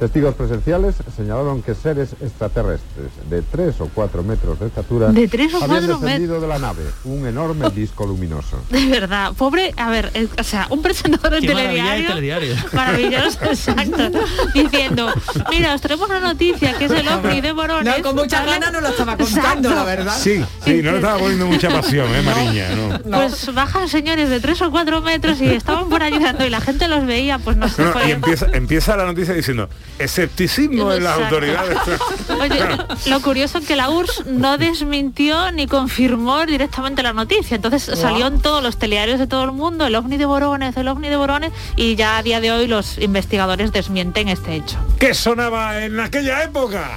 Testigos 0.00 0.34
presenciales 0.34 0.94
señalaron 1.14 1.60
que 1.62 1.74
seres 1.74 2.14
extraterrestres 2.22 3.10
de 3.28 3.42
3 3.42 3.82
o 3.82 3.90
4 3.92 4.22
metros 4.22 4.58
de 4.58 4.66
estatura 4.68 5.08
De 5.08 5.28
tres 5.28 5.52
o 5.52 5.62
habían 5.62 5.86
cuatro 5.86 5.98
descendido 5.98 6.40
de 6.40 6.48
la 6.48 6.58
nave, 6.58 6.84
un 7.04 7.26
enorme 7.26 7.68
disco 7.68 8.06
luminoso. 8.06 8.64
De 8.70 8.86
verdad, 8.86 9.32
pobre, 9.36 9.74
a 9.76 9.90
ver, 9.90 10.10
eh, 10.14 10.26
o 10.38 10.42
sea, 10.42 10.68
un 10.70 10.80
presentador 10.80 11.38
de 11.42 11.46
telediario. 11.46 12.06
telediario. 12.08 12.54
Maravilloso, 12.72 13.44
exacto. 13.44 14.10
Diciendo, 14.54 15.12
mira, 15.50 15.74
os 15.74 15.82
traemos 15.82 16.08
una 16.08 16.20
noticia 16.20 16.72
que 16.78 16.86
es 16.86 16.90
el 16.92 17.06
ovni 17.06 17.42
de 17.42 17.52
Borones. 17.52 17.98
No, 17.98 18.02
con 18.02 18.16
muchas 18.16 18.40
¿vale? 18.40 18.52
ganas 18.52 18.72
no 18.72 18.80
lo 18.80 18.88
estaba 18.88 19.18
contando, 19.18 19.68
Exacto. 19.68 19.74
la 19.74 19.84
verdad. 19.84 20.16
Sí, 20.18 20.42
sí, 20.64 20.80
no 20.82 20.92
le 20.92 20.96
estaba 20.96 21.18
poniendo 21.18 21.44
mucha 21.46 21.68
pasión, 21.68 22.06
¿eh, 22.14 22.22
Mariña? 22.22 22.68
No. 23.04 23.18
Pues 23.18 23.52
bajan 23.52 23.86
señores 23.86 24.30
de 24.30 24.40
tres 24.40 24.62
o 24.62 24.70
cuatro 24.70 25.02
metros 25.02 25.42
y 25.42 25.46
estaban 25.48 25.90
por 25.90 26.02
ayudando 26.02 26.46
y 26.46 26.48
la 26.48 26.62
gente 26.62 26.88
los 26.88 27.04
veía, 27.04 27.38
pues 27.38 27.58
no 27.58 27.68
sé. 27.68 27.82
No, 27.82 27.88
no, 27.88 27.92
fue- 27.92 28.08
y 28.08 28.12
empieza, 28.12 28.46
empieza 28.54 28.96
la 28.96 29.04
noticia 29.04 29.34
diciendo 29.34 29.68
escepticismo 29.98 30.92
en 30.92 31.04
las 31.04 31.18
autoridades. 31.18 31.78
Oye, 32.40 32.60
lo 33.06 33.20
curioso 33.20 33.58
es 33.58 33.66
que 33.66 33.76
la 33.76 33.90
URSS 33.90 34.26
no 34.26 34.56
desmintió 34.58 35.52
ni 35.52 35.66
confirmó 35.66 36.44
directamente 36.46 37.02
la 37.02 37.12
noticia. 37.12 37.56
Entonces 37.56 37.82
salió 37.98 38.26
en 38.26 38.40
todos 38.40 38.62
los 38.62 38.78
telediarios 38.78 39.18
de 39.18 39.26
todo 39.26 39.44
el 39.44 39.52
mundo, 39.52 39.86
el 39.86 39.94
ovni 39.96 40.16
de 40.16 40.26
Borones, 40.26 40.76
el 40.76 40.88
ovni 40.88 41.08
de 41.08 41.16
Borones, 41.16 41.52
y 41.76 41.96
ya 41.96 42.18
a 42.18 42.22
día 42.22 42.40
de 42.40 42.52
hoy 42.52 42.66
los 42.66 42.98
investigadores 42.98 43.72
desmienten 43.72 44.28
este 44.28 44.54
hecho. 44.54 44.78
¿Qué 44.98 45.14
sonaba 45.14 45.84
en 45.84 45.98
aquella 46.00 46.42
época? 46.44 46.96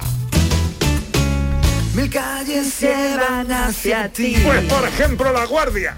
Mil 1.94 2.10
calles 2.10 2.80
llevan 2.80 3.52
hacia 3.52 4.08
ti 4.08 4.36
Pues 4.44 4.64
por 4.64 4.88
ejemplo 4.88 5.32
La 5.32 5.44
Guardia. 5.46 5.96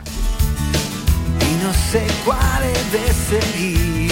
y 1.40 1.64
no 1.64 1.72
sé 1.90 2.06
cuál 2.24 2.62
he 2.64 2.96
de 2.96 3.12
seguir. 3.40 4.05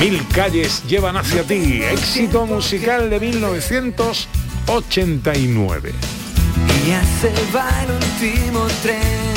Mil 0.00 0.26
calles 0.28 0.82
llevan 0.88 1.16
hacia 1.18 1.42
ti. 1.42 1.82
Éxito 1.82 2.46
musical 2.46 3.10
de 3.10 3.20
1989. 3.20 5.92
Y 6.84 6.88
ya 6.88 7.02
se 7.20 7.30
va 7.54 7.68
el 7.82 7.90
último 7.92 8.66
tren. 8.82 9.28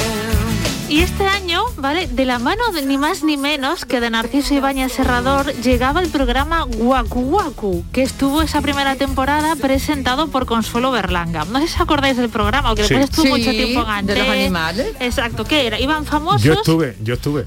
Y 0.90 1.00
este 1.02 1.26
año, 1.26 1.64
¿vale? 1.78 2.08
De 2.08 2.26
la 2.26 2.38
mano 2.40 2.62
de 2.72 2.84
ni 2.86 2.98
más 3.00 3.24
ni 3.24 3.36
menos 3.36 3.84
que 3.86 4.00
de 4.00 4.12
Narciso 4.12 4.54
Ibáñez 4.54 4.92
Serrador, 4.92 5.52
llegaba 5.56 6.02
el 6.02 6.10
programa 6.10 6.62
Guacu 6.66 7.22
Guacu, 7.22 7.84
que 7.92 8.04
estuvo 8.04 8.44
esa 8.44 8.62
primera 8.62 8.96
temporada 8.96 9.56
presentado 9.56 10.28
por 10.28 10.46
Consuelo 10.46 10.92
Berlanga. 10.92 11.46
No 11.46 11.60
sé 11.60 11.68
si 11.68 11.74
os 11.76 11.82
acordáis 11.82 12.16
del 12.18 12.30
programa, 12.30 12.72
o 12.72 12.76
que 12.76 12.84
Sí. 12.84 12.90
después 12.94 13.10
estuvo 13.10 13.26
Sí, 13.26 13.32
mucho 13.32 13.50
tiempo 13.52 13.84
en 13.92 14.06
de 14.06 14.16
los 14.18 14.28
animales. 14.28 14.88
Exacto, 15.00 15.46
¿qué 15.46 15.66
era? 15.66 15.80
Iban 15.80 16.06
famosos. 16.06 16.44
Yo 16.44 16.54
estuve, 16.54 16.96
yo 17.02 17.16
estuve. 17.16 17.44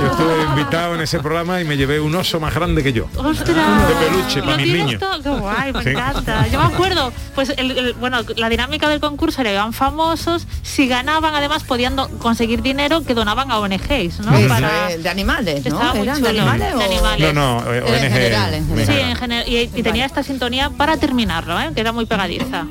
Yo 0.00 0.06
estuve 0.10 0.42
invitado 0.48 0.94
en 0.94 1.00
ese 1.02 1.18
programa 1.20 1.60
y 1.60 1.64
me 1.64 1.76
llevé 1.76 2.00
un 2.00 2.14
oso 2.14 2.40
más 2.40 2.54
grande 2.54 2.82
que 2.82 2.92
yo. 2.92 3.06
¡Ostras! 3.16 3.88
De 3.88 3.94
peluche 3.94 4.40
para 4.40 4.52
¿Lo 4.52 4.58
mis 4.62 4.72
niños. 4.72 5.02
¡Qué 5.22 5.28
guay! 5.30 5.72
Me 5.72 5.82
Sí. 5.82 5.88
encanta. 5.90 6.46
Yo 6.48 6.58
me 6.60 6.66
acuerdo, 6.66 7.12
pues, 7.34 7.52
el- 7.56 7.70
el- 7.78 7.92
bueno, 7.94 8.18
la 8.36 8.48
dinámica 8.48 8.88
del 8.88 9.00
concurso 9.00 9.40
era 9.40 9.52
iban 9.52 9.72
famosos, 9.72 10.46
si 10.62 10.88
ganaban 10.88 11.34
además 11.34 11.62
podían 11.64 11.96
conseguir 12.18 12.62
dinero 12.62 13.02
que 13.04 13.14
donaban 13.14 13.50
a 13.50 13.58
ONGs, 13.58 14.20
¿no? 14.20 14.32
Para- 14.48 14.90
es, 14.90 15.02
de 15.02 15.08
animales, 15.08 15.64
¿no? 15.66 15.78
Muy 15.94 16.02
¿Eran 16.08 16.22
de 16.22 16.28
animales? 16.28 16.68
De 16.68 16.74
o- 16.74 16.82
animales. 16.82 17.34
No, 17.34 17.60
no, 17.62 17.72
eh, 17.72 17.78
En 17.78 17.84
ONG. 17.94 18.12
general, 18.12 18.54
en 18.54 18.68
general. 18.68 18.86
Sí, 18.94 19.00
en 19.10 19.16
general. 19.16 19.48
Y, 19.48 19.56
y 19.74 19.82
tenía 19.82 20.04
esta 20.06 20.22
sintonía 20.22 20.70
para 20.70 20.96
terminarlo, 20.96 21.58
¿eh? 21.60 21.70
que 21.74 21.80
era 21.80 21.92
muy 21.92 22.06
pegadiza. 22.06 22.66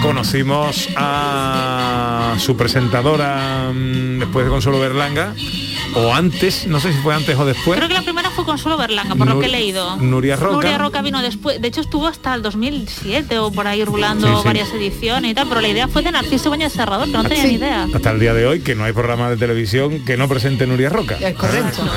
Conocimos 0.00 0.88
a 0.96 2.34
su 2.38 2.56
presentadora 2.56 3.70
mm, 3.72 4.18
después 4.20 4.44
de 4.44 4.50
Consuelo 4.50 4.80
Berlanga, 4.80 5.34
o 5.94 6.14
antes, 6.14 6.66
no 6.66 6.78
sé 6.80 6.92
si 6.92 6.98
fue 7.00 7.14
antes 7.14 7.36
o 7.38 7.44
después. 7.44 7.76
Creo 7.78 7.88
que 7.88 7.94
la 7.94 8.02
primera 8.02 8.30
fue 8.30 8.44
Consuelo 8.44 8.76
Berlanga, 8.76 9.14
por 9.14 9.26
lo 9.28 9.40
que 9.40 9.46
he 9.46 9.50
leído. 9.50 9.96
Nuria 9.96 10.36
Roca. 10.36 10.54
Nuria 10.54 10.78
Roca 10.78 11.02
vino 11.02 11.20
después. 11.22 11.60
De 11.60 11.68
hecho, 11.68 11.80
estuvo 11.80 12.06
hasta 12.06 12.34
el 12.34 12.42
2007 12.42 13.38
o 13.38 13.50
por 13.50 13.66
ahí 13.66 13.84
rulando 13.84 14.28
Sí, 14.28 14.34
sí. 14.36 14.42
varias 14.44 14.72
ediciones 14.72 15.30
y 15.32 15.34
tal, 15.34 15.48
pero 15.48 15.60
la 15.60 15.68
idea 15.68 15.88
fue 15.88 16.02
de 16.02 16.12
Narciso 16.12 16.48
Ibáñez 16.48 16.72
Serrador, 16.72 17.06
que 17.06 17.12
no 17.12 17.24
tenía 17.24 17.44
ni 17.44 17.54
idea. 17.54 17.86
Hasta 17.92 18.10
el 18.10 18.20
día 18.20 18.34
de 18.34 18.46
hoy 18.46 18.60
que 18.60 18.74
no 18.74 18.84
hay 18.84 18.92
programa 18.92 19.28
de 19.30 19.36
televisión 19.36 20.04
que 20.04 20.16
no 20.16 20.28
presente 20.28 20.66
Nuria 20.66 20.88
Roca. 20.90 21.16
Es 21.20 21.34
correcto. 21.34 21.82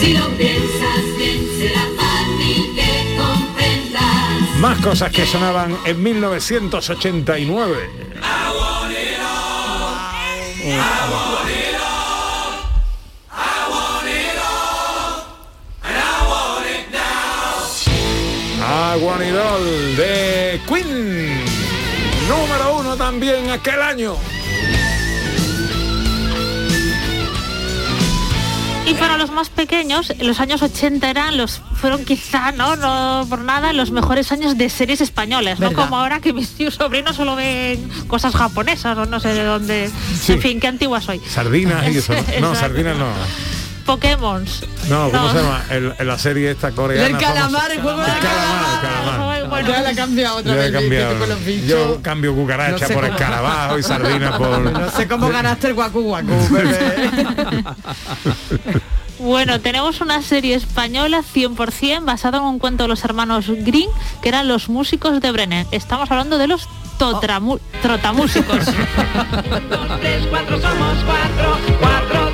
Si 0.00 0.12
Más 4.60 4.78
cosas 4.80 5.12
que 5.12 5.24
sonaban 5.24 5.76
en 5.86 6.02
1989. 6.02 7.90
Aguanidol 18.60 19.96
de 19.96 20.60
Queen. 20.66 21.44
Número 22.28 22.78
uno 22.78 22.96
también 22.96 23.50
aquel 23.50 23.80
año. 23.80 24.16
Y 28.88 28.94
para 28.94 29.18
los 29.18 29.30
más 29.30 29.50
pequeños, 29.50 30.12
los 30.18 30.40
años 30.40 30.62
80 30.62 31.10
eran 31.10 31.36
los 31.36 31.60
fueron 31.74 32.04
quizá, 32.06 32.52
no, 32.52 32.74
no 32.76 33.26
por 33.28 33.40
nada, 33.40 33.72
los 33.74 33.90
mejores 33.90 34.32
años 34.32 34.56
de 34.56 34.70
series 34.70 35.00
españolas, 35.02 35.60
no 35.60 35.68
¿Verdad? 35.68 35.84
como 35.84 35.98
ahora 35.98 36.20
que 36.20 36.32
mis 36.32 36.48
tíos 36.50 36.74
sobrinos 36.76 37.16
solo 37.16 37.36
ven 37.36 37.88
cosas 38.06 38.34
japonesas 38.34 38.96
o 38.96 39.04
no 39.04 39.20
sé 39.20 39.34
de 39.34 39.44
dónde. 39.44 39.90
Sí. 40.18 40.32
En 40.32 40.40
fin, 40.40 40.60
qué 40.60 40.68
antigua 40.68 41.00
soy. 41.02 41.20
Sardinas 41.20 41.86
y 41.92 41.98
eso. 41.98 42.14
¿no? 42.14 42.18
No, 42.40 42.48
Exacto. 42.52 42.54
sardinas 42.60 42.96
no. 42.96 43.06
Pokémon. 43.88 44.44
No, 44.88 45.10
¿cómo 45.10 45.22
No. 45.24 45.32
se 45.32 45.38
llama? 45.38 45.64
El- 45.70 45.94
en 45.98 46.06
la 46.06 46.18
serie 46.18 46.50
esta 46.50 46.70
coreana. 46.72 47.06
El 47.06 47.16
calamar, 47.16 47.70
el 47.70 47.80
juego 47.80 48.00
El 48.02 48.06
calamar, 48.06 48.74
el 48.74 48.80
calamar. 48.88 49.48
Bueno, 49.48 49.68
ya 49.70 49.80
la 49.80 49.90
he 49.92 49.96
cambiado 49.96 50.36
otra 50.36 50.54
vez. 50.54 50.66
que 50.66 50.72
cambiado. 50.72 51.12
tú 51.14 51.18
con 51.20 51.28
los 51.30 51.44
bichos. 51.44 51.66
Yo 51.68 52.02
cambio 52.02 52.34
cucaracha 52.34 52.72
No 52.72 52.78
sé 52.86 52.94
por 52.94 53.04
cómo- 53.04 53.16
escarabajo 53.16 53.78
y 53.78 53.82
sardina 53.82 54.36
por. 54.38 54.60
No 54.60 54.90
sé 54.90 55.08
cómo 55.08 55.28
ganaste 55.30 55.68
el 55.68 55.74
guacu 55.74 56.00
guacu, 56.02 56.48
bebé. 56.50 57.10
Bueno, 59.18 59.58
tenemos 59.60 60.00
una 60.00 60.22
serie 60.22 60.54
española 60.54 61.22
100% 61.34 62.04
basada 62.04 62.38
en 62.38 62.44
un 62.44 62.58
cuento 62.58 62.84
de 62.84 62.88
los 62.88 63.02
hermanos 63.04 63.46
Green, 63.48 63.88
que 64.22 64.28
eran 64.28 64.46
los 64.46 64.68
músicos 64.68 65.20
de 65.20 65.32
Brenner. 65.32 65.66
Estamos 65.72 66.10
hablando 66.10 66.38
de 66.38 66.46
los 66.46 66.68
totramu- 67.00 67.58
trotamúsicos. 67.82 68.58
Tres, 70.00 70.26
cuatro, 70.30 70.60
somos 70.60 70.96
cuatro, 71.04 71.58
cuatro 71.80 72.27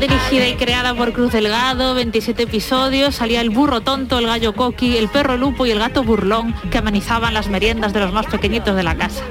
dirigida 0.00 0.48
y 0.48 0.54
creada 0.54 0.94
por 0.94 1.12
Cruz 1.12 1.32
Delgado, 1.32 1.94
27 1.94 2.44
episodios, 2.44 3.14
salía 3.14 3.42
el 3.42 3.50
burro 3.50 3.82
tonto, 3.82 4.18
el 4.18 4.26
gallo 4.26 4.54
coqui, 4.54 4.96
el 4.96 5.08
perro 5.08 5.36
lupo 5.36 5.66
y 5.66 5.70
el 5.70 5.78
gato 5.78 6.02
burlón, 6.02 6.54
que 6.70 6.78
amenizaban 6.78 7.34
las 7.34 7.48
meriendas 7.48 7.92
de 7.92 8.00
los 8.00 8.10
más 8.12 8.24
pequeñitos 8.26 8.74
de 8.74 8.82
la 8.82 8.96
casa. 8.96 9.22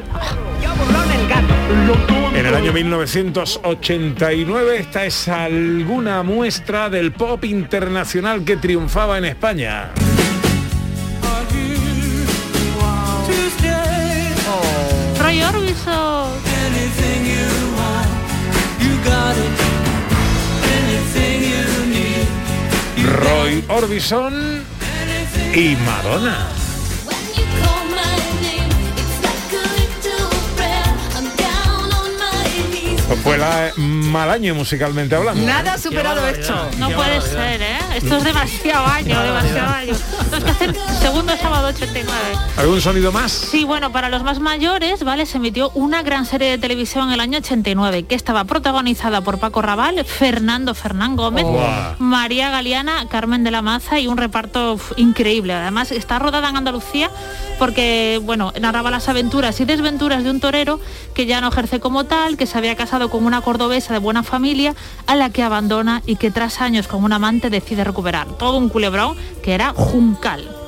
En 2.36 2.46
el 2.46 2.54
año 2.56 2.72
1989 2.72 4.78
esta 4.78 5.06
es 5.06 5.28
alguna 5.28 6.22
muestra 6.24 6.90
del 6.90 7.12
pop 7.12 7.44
internacional 7.46 8.46
que 8.46 8.58
triunfaba 8.58 9.18
en 9.18 9.26
España. 9.26 9.90
Roy 15.20 15.42
Orbison. 15.44 16.30
Roy 23.04 23.64
Orbison 23.68 24.64
y 25.56 25.76
Madonna. 25.86 26.48
Pues 33.08 33.22
fue 33.22 33.38
la 33.40 33.72
mal 33.76 34.30
año 34.30 34.54
musicalmente 34.54 35.16
hablando. 35.16 35.44
Nada 35.44 35.74
ha 35.74 35.78
superado 35.80 36.28
esto. 36.28 36.70
No 36.78 36.92
puede 36.92 37.20
ser, 37.22 37.60
¿eh? 37.60 37.80
Esto 37.96 38.18
es 38.18 38.24
demasiado 38.24 38.86
año, 38.86 39.20
demasiado 39.20 39.74
que 39.86 39.92
hacer 40.52 40.76
segundo 41.02 41.36
sábado 41.38 41.68
89. 41.68 42.14
¿Algún 42.58 42.82
sonido 42.82 43.12
más? 43.12 43.32
Sí, 43.32 43.64
bueno, 43.64 43.92
para 43.92 44.10
los 44.10 44.24
más 44.24 44.40
mayores, 44.40 45.04
¿vale? 45.04 45.26
Se 45.26 45.38
emitió 45.38 45.70
una 45.74 46.02
gran 46.04 46.26
serie 46.26 46.50
de 46.50 46.58
televisión 46.58 47.08
en 47.08 47.14
el 47.14 47.20
año 47.20 47.38
89 47.40 48.04
que 48.04 48.16
estaba 48.16 48.44
protagonizada 48.46 49.22
por 49.22 49.40
Paco 49.40 49.62
Raval, 49.62 50.04
Fernando 50.06 50.74
Fernán 50.76 51.16
Gómez, 51.16 51.46
Oh. 51.48 51.96
María 52.00 52.50
Galeana, 52.50 53.08
Carmen 53.10 53.44
de 53.44 53.52
la 53.52 53.62
Maza 53.62 54.00
y 54.00 54.08
un 54.08 54.18
reparto 54.18 54.78
increíble. 54.98 55.54
Además, 55.54 55.92
está 55.92 56.20
rodada 56.20 56.50
en 56.50 56.58
Andalucía 56.58 57.10
porque, 57.58 58.20
bueno, 58.24 58.54
narraba 58.60 58.92
las 58.92 59.10
aventuras 59.10 59.60
y 59.60 59.66
desventuras 59.66 60.24
de 60.24 60.32
un 60.32 60.40
torero 60.40 60.80
que 61.14 61.26
ya 61.26 61.42
no 61.42 61.50
ejerce 61.50 61.80
como 61.80 62.06
tal, 62.06 62.38
que 62.38 62.46
se 62.46 62.58
había 62.58 62.76
casado 62.76 63.10
con 63.10 63.26
una 63.26 63.42
cordobesa 63.42 63.94
de 63.94 64.00
buena 64.00 64.24
familia, 64.24 64.76
a 65.08 65.16
la 65.16 65.30
que 65.30 65.44
abandona 65.44 66.02
y 66.06 66.16
que 66.16 66.32
tras 66.32 66.62
años 66.62 66.88
con 66.88 67.04
un 67.04 67.14
amante 67.14 67.50
decide 67.50 67.84
recuperar. 67.84 68.28
Todo 68.38 68.58
un 68.58 68.70
culebrón 68.70 69.16
que 69.44 69.54
era 69.54 69.74
Juncal. 69.88 70.59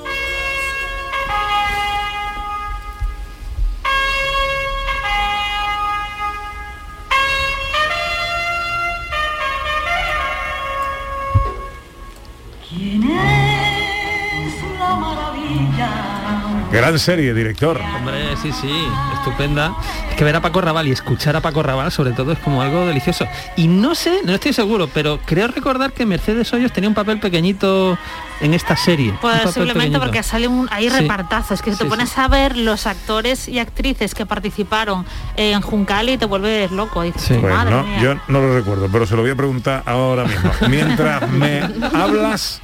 Gran 16.71 16.97
serie, 16.99 17.33
director. 17.33 17.79
Hombre, 17.97 18.35
sí, 18.41 18.51
sí, 18.53 18.71
estupenda. 19.13 19.73
Es 20.09 20.15
que 20.15 20.23
ver 20.23 20.35
a 20.37 20.41
Paco 20.41 20.61
Raval 20.61 20.87
y 20.87 20.91
escuchar 20.91 21.35
a 21.35 21.41
Paco 21.41 21.61
Raval 21.61 21.91
sobre 21.91 22.11
todo 22.11 22.31
es 22.31 22.39
como 22.39 22.61
algo 22.61 22.85
delicioso. 22.85 23.27
Y 23.57 23.67
no 23.67 23.93
sé, 23.93 24.21
no 24.23 24.33
estoy 24.33 24.53
seguro, 24.53 24.87
pero 24.93 25.19
creo 25.25 25.47
recordar 25.49 25.91
que 25.91 26.05
Mercedes 26.05 26.51
Hoyos 26.53 26.71
tenía 26.71 26.87
un 26.87 26.95
papel 26.95 27.19
pequeñito 27.19 27.97
en 28.39 28.53
esta 28.53 28.75
serie. 28.77 29.11
Un 29.11 29.17
Pues 29.17 29.35
papel 29.39 29.53
simplemente 29.53 29.79
pequeñito. 29.79 29.99
porque 29.99 30.23
sale 30.23 30.47
un, 30.47 30.67
hay 30.71 30.89
Sí. 30.89 30.97
repartazos, 30.97 31.61
que 31.61 31.71
si 31.71 31.77
te 31.77 31.83
Sí, 31.83 31.89
pones 31.89 32.17
a 32.17 32.27
ver 32.29 32.55
los 32.57 32.87
actores 32.87 33.49
y 33.49 33.59
actrices 33.59 34.15
que 34.15 34.25
participaron 34.25 35.05
en 35.35 35.61
Juncal 35.61 36.07
y 36.09 36.17
te 36.17 36.25
vuelves 36.25 36.71
loco. 36.71 37.01
Dices, 37.01 37.21
Sí. 37.21 37.33
Pues 37.39 37.53
madre 37.53 37.71
no, 37.75 37.83
mía. 37.83 37.99
yo 38.01 38.13
no 38.29 38.39
lo 38.39 38.55
recuerdo, 38.55 38.87
pero 38.91 39.05
se 39.05 39.15
lo 39.17 39.21
voy 39.23 39.31
a 39.31 39.35
preguntar 39.35 39.83
ahora 39.85 40.23
mismo. 40.23 40.51
Mientras 40.69 41.29
me 41.29 41.59
hablas 41.93 42.61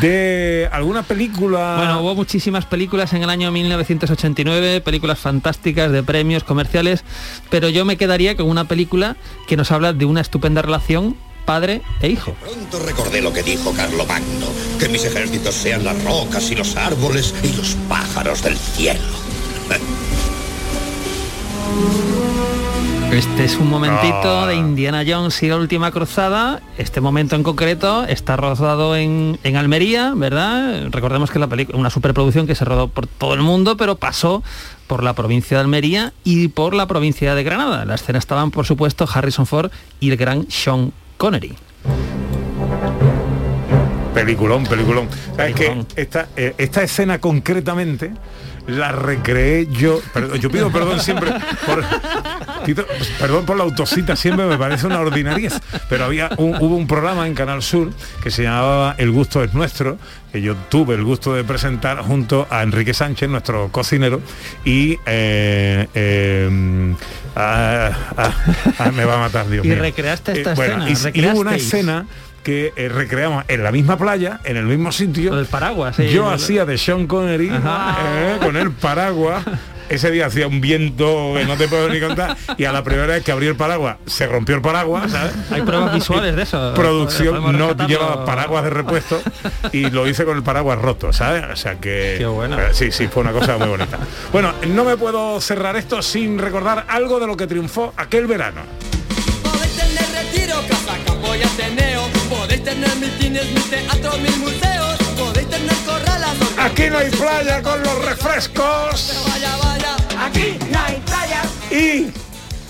de 0.00 0.68
alguna 0.72 1.02
película. 1.02 1.74
Bueno, 1.76 2.02
hubo 2.02 2.14
muchísimas 2.14 2.66
películas 2.66 3.12
en 3.12 3.22
el 3.22 3.30
año 3.30 3.50
1989, 3.50 4.80
películas 4.80 5.18
fantásticas 5.18 5.90
de 5.90 6.02
premios 6.02 6.44
comerciales, 6.44 7.04
pero 7.50 7.68
yo 7.68 7.84
me 7.84 7.96
quedaría 7.96 8.36
con 8.36 8.48
una 8.48 8.64
película 8.64 9.16
que 9.46 9.56
nos 9.56 9.70
habla 9.70 9.92
de 9.92 10.04
una 10.04 10.20
estupenda 10.20 10.62
relación 10.62 11.16
padre 11.44 11.82
e 12.00 12.08
hijo. 12.08 12.34
Pronto 12.40 12.78
recordé 12.80 13.20
lo 13.20 13.32
que 13.32 13.42
dijo 13.42 13.72
Carlomagno, 13.72 14.46
que 14.78 14.88
mis 14.88 15.04
ejércitos 15.04 15.54
sean 15.54 15.84
las 15.84 16.02
rocas 16.04 16.50
y 16.50 16.54
los 16.54 16.76
árboles 16.76 17.34
y 17.42 17.56
los 17.56 17.74
pájaros 17.88 18.42
del 18.42 18.56
cielo. 18.56 19.00
Este 23.12 23.44
es 23.44 23.58
un 23.58 23.68
momentito 23.68 24.46
de 24.46 24.54
Indiana 24.54 25.04
Jones 25.06 25.42
y 25.42 25.48
la 25.48 25.58
última 25.58 25.90
cruzada. 25.90 26.62
Este 26.78 27.02
momento 27.02 27.36
en 27.36 27.42
concreto 27.42 28.04
está 28.04 28.38
rodado 28.38 28.96
en, 28.96 29.38
en 29.44 29.56
Almería, 29.56 30.14
¿verdad? 30.16 30.86
Recordemos 30.90 31.30
que 31.30 31.38
la 31.38 31.46
película, 31.46 31.76
una 31.76 31.90
superproducción 31.90 32.46
que 32.46 32.54
se 32.54 32.64
rodó 32.64 32.88
por 32.88 33.06
todo 33.06 33.34
el 33.34 33.42
mundo, 33.42 33.76
pero 33.76 33.96
pasó 33.96 34.42
por 34.86 35.02
la 35.02 35.12
provincia 35.12 35.58
de 35.58 35.60
Almería 35.60 36.14
y 36.24 36.48
por 36.48 36.72
la 36.72 36.86
provincia 36.86 37.34
de 37.34 37.44
Granada. 37.44 37.82
En 37.82 37.88
la 37.88 37.96
escena 37.96 38.18
estaban, 38.18 38.50
por 38.50 38.64
supuesto, 38.64 39.06
Harrison 39.12 39.44
Ford 39.44 39.70
y 40.00 40.10
el 40.10 40.16
gran 40.16 40.50
Sean 40.50 40.90
Connery. 41.18 41.54
Peliculón, 44.14 44.64
peliculón. 44.64 45.08
¿Sabes 45.36 45.54
que 45.54 45.84
esta, 45.96 46.28
eh, 46.34 46.54
esta 46.56 46.82
escena 46.82 47.18
concretamente 47.18 48.12
la 48.66 48.92
recreé 48.92 49.66
yo, 49.70 50.00
perdón, 50.14 50.38
yo 50.40 50.50
pido 50.50 50.70
perdón 50.70 51.00
siempre 51.00 51.32
por, 51.66 51.84
perdón 53.18 53.44
por 53.44 53.56
la 53.56 53.64
autocita, 53.64 54.16
siempre 54.16 54.46
me 54.46 54.56
parece 54.56 54.86
una 54.86 55.00
ordinariez, 55.00 55.54
pero 55.88 56.04
había 56.04 56.30
un- 56.36 56.56
hubo 56.60 56.76
un 56.76 56.86
programa 56.86 57.26
en 57.26 57.34
Canal 57.34 57.62
Sur 57.62 57.90
que 58.22 58.30
se 58.30 58.44
llamaba 58.44 58.94
El 58.98 59.10
gusto 59.10 59.42
es 59.42 59.52
nuestro, 59.54 59.98
que 60.32 60.40
yo 60.42 60.54
tuve 60.68 60.94
el 60.94 61.02
gusto 61.04 61.34
de 61.34 61.44
presentar 61.44 61.98
junto 62.02 62.46
a 62.50 62.62
Enrique 62.62 62.94
Sánchez, 62.94 63.28
nuestro 63.28 63.68
cocinero, 63.70 64.20
y 64.64 64.98
eh, 65.06 65.88
eh, 65.94 66.94
ah, 67.36 67.90
ah, 68.16 68.34
ah, 68.78 68.90
me 68.92 69.04
va 69.04 69.14
a 69.16 69.18
matar 69.18 69.48
Dios 69.48 69.64
Y 69.64 69.68
mío. 69.68 69.78
recreaste 69.80 70.32
esta 70.32 70.52
Eh, 70.52 70.54
bueno, 70.54 70.86
escena, 70.86 71.10
y- 71.14 71.20
y 71.20 71.26
hubo 71.26 71.40
una 71.40 71.54
escena 71.56 72.06
que 72.42 72.72
eh, 72.76 72.88
recreamos 72.88 73.44
en 73.48 73.62
la 73.62 73.72
misma 73.72 73.96
playa, 73.96 74.40
en 74.44 74.56
el 74.56 74.64
mismo 74.66 74.92
sitio. 74.92 75.38
El 75.38 75.46
paraguas. 75.46 75.96
sí. 75.96 76.08
Yo 76.08 76.28
hacía 76.30 76.64
de 76.64 76.76
Sean 76.78 77.06
Connery 77.06 77.48
eh, 77.52 78.38
con 78.42 78.56
el 78.56 78.70
paraguas. 78.72 79.44
Ese 79.88 80.10
día 80.10 80.24
hacía 80.26 80.46
un 80.46 80.62
viento 80.62 81.34
que 81.36 81.44
no 81.44 81.56
te 81.56 81.68
puedo 81.68 81.86
ni 81.90 82.00
contar 82.00 82.34
y 82.56 82.64
a 82.64 82.72
la 82.72 82.82
primera 82.82 83.08
vez 83.08 83.22
que 83.24 83.30
abrí 83.30 83.46
el 83.46 83.56
paraguas 83.56 83.96
se 84.06 84.26
rompió 84.26 84.54
el 84.54 84.62
paraguas. 84.62 85.10
¿sabes? 85.10 85.32
Hay 85.50 85.60
pruebas 85.62 85.92
visuales 85.92 86.34
de 86.34 86.42
eso. 86.42 86.72
Producción 86.76 87.58
no 87.58 87.76
llevaba 87.86 88.24
paraguas 88.24 88.64
de 88.64 88.70
repuesto 88.70 89.20
y 89.70 89.90
lo 89.90 90.08
hice 90.08 90.24
con 90.24 90.36
el 90.38 90.42
paraguas 90.42 90.78
roto, 90.78 91.12
¿sabes? 91.12 91.44
O 91.52 91.56
sea 91.56 91.74
que 91.78 92.14
Qué 92.16 92.24
bueno. 92.26 92.58
eh, 92.58 92.68
sí, 92.72 92.90
sí, 92.90 93.06
fue 93.08 93.22
una 93.22 93.32
cosa 93.32 93.58
muy 93.58 93.68
bonita. 93.68 93.98
Bueno, 94.32 94.54
no 94.68 94.84
me 94.84 94.96
puedo 94.96 95.38
cerrar 95.42 95.76
esto 95.76 96.00
sin 96.00 96.38
recordar 96.38 96.86
algo 96.88 97.20
de 97.20 97.26
lo 97.26 97.36
que 97.36 97.46
triunfó 97.46 97.92
aquel 97.98 98.26
verano. 98.26 98.62
Podéis 99.42 99.76
tener 99.76 100.04
retiro, 100.24 100.54
casa, 100.70 100.96
campo 101.04 101.34
y 101.36 101.42
ateneo. 101.42 102.21
Podéis 102.38 102.64
tener 102.64 102.94
mitines, 102.96 103.50
mis 103.52 103.70
teatros, 103.70 104.18
mis 104.20 104.36
museos. 104.38 104.96
Podéis 105.18 105.48
tener 105.48 105.76
corralas. 105.86 106.36
Aquí 106.58 106.88
no 106.90 106.98
hay 106.98 107.10
playa 107.10 107.62
con 107.62 107.82
los 107.82 108.04
refrescos. 108.04 109.12
Vaya, 109.28 109.56
vaya. 109.56 109.96
Aquí 110.18 110.58
no 110.70 110.78
hay 110.80 111.02
playa. 111.06 111.42
Y 111.70 112.12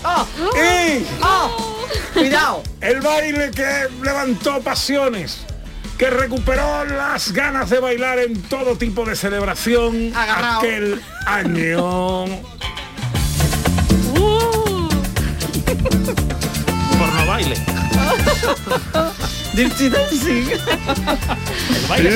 ¡Oh! 0.03 0.27
y 0.55 1.05
¡Oh! 1.21 1.87
Cuidado. 2.13 2.63
el 2.81 2.99
baile 3.01 3.51
que 3.51 3.87
levantó 4.03 4.59
pasiones, 4.61 5.45
que 5.97 6.09
recuperó 6.09 6.83
las 6.85 7.31
ganas 7.31 7.69
de 7.69 7.79
bailar 7.79 8.19
en 8.19 8.41
todo 8.43 8.75
tipo 8.75 9.05
de 9.05 9.15
celebración 9.15 10.11
Agarrao. 10.15 10.59
aquel 10.59 11.01
año. 11.25 12.25
Porno 16.99 17.25
baile. 17.27 17.55
Dirty 19.53 19.89
Dancing. 19.89 20.45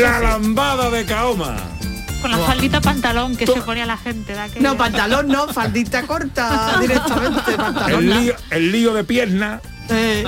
La 0.01 0.19
lambada 0.19 0.89
de 0.89 1.05
Kaoma. 1.05 1.55
Con 2.21 2.31
la 2.31 2.37
faldita 2.39 2.81
pantalón 2.81 3.37
que 3.37 3.45
se 3.45 3.61
ponía 3.61 3.85
la 3.85 3.97
gente 3.97 4.33
de 4.33 4.39
aquella. 4.39 4.61
No, 4.61 4.75
pantalón 4.77 5.27
no, 5.27 5.47
faldita 5.47 6.03
corta 6.07 6.77
directamente, 6.81 7.51
pantalón. 7.55 8.03
El 8.03 8.09
no. 8.09 8.19
lío, 8.19 8.35
el 8.49 8.71
lío 8.71 8.93
de 8.93 9.03
pierna. 9.03 9.61
Eh, 9.89 10.25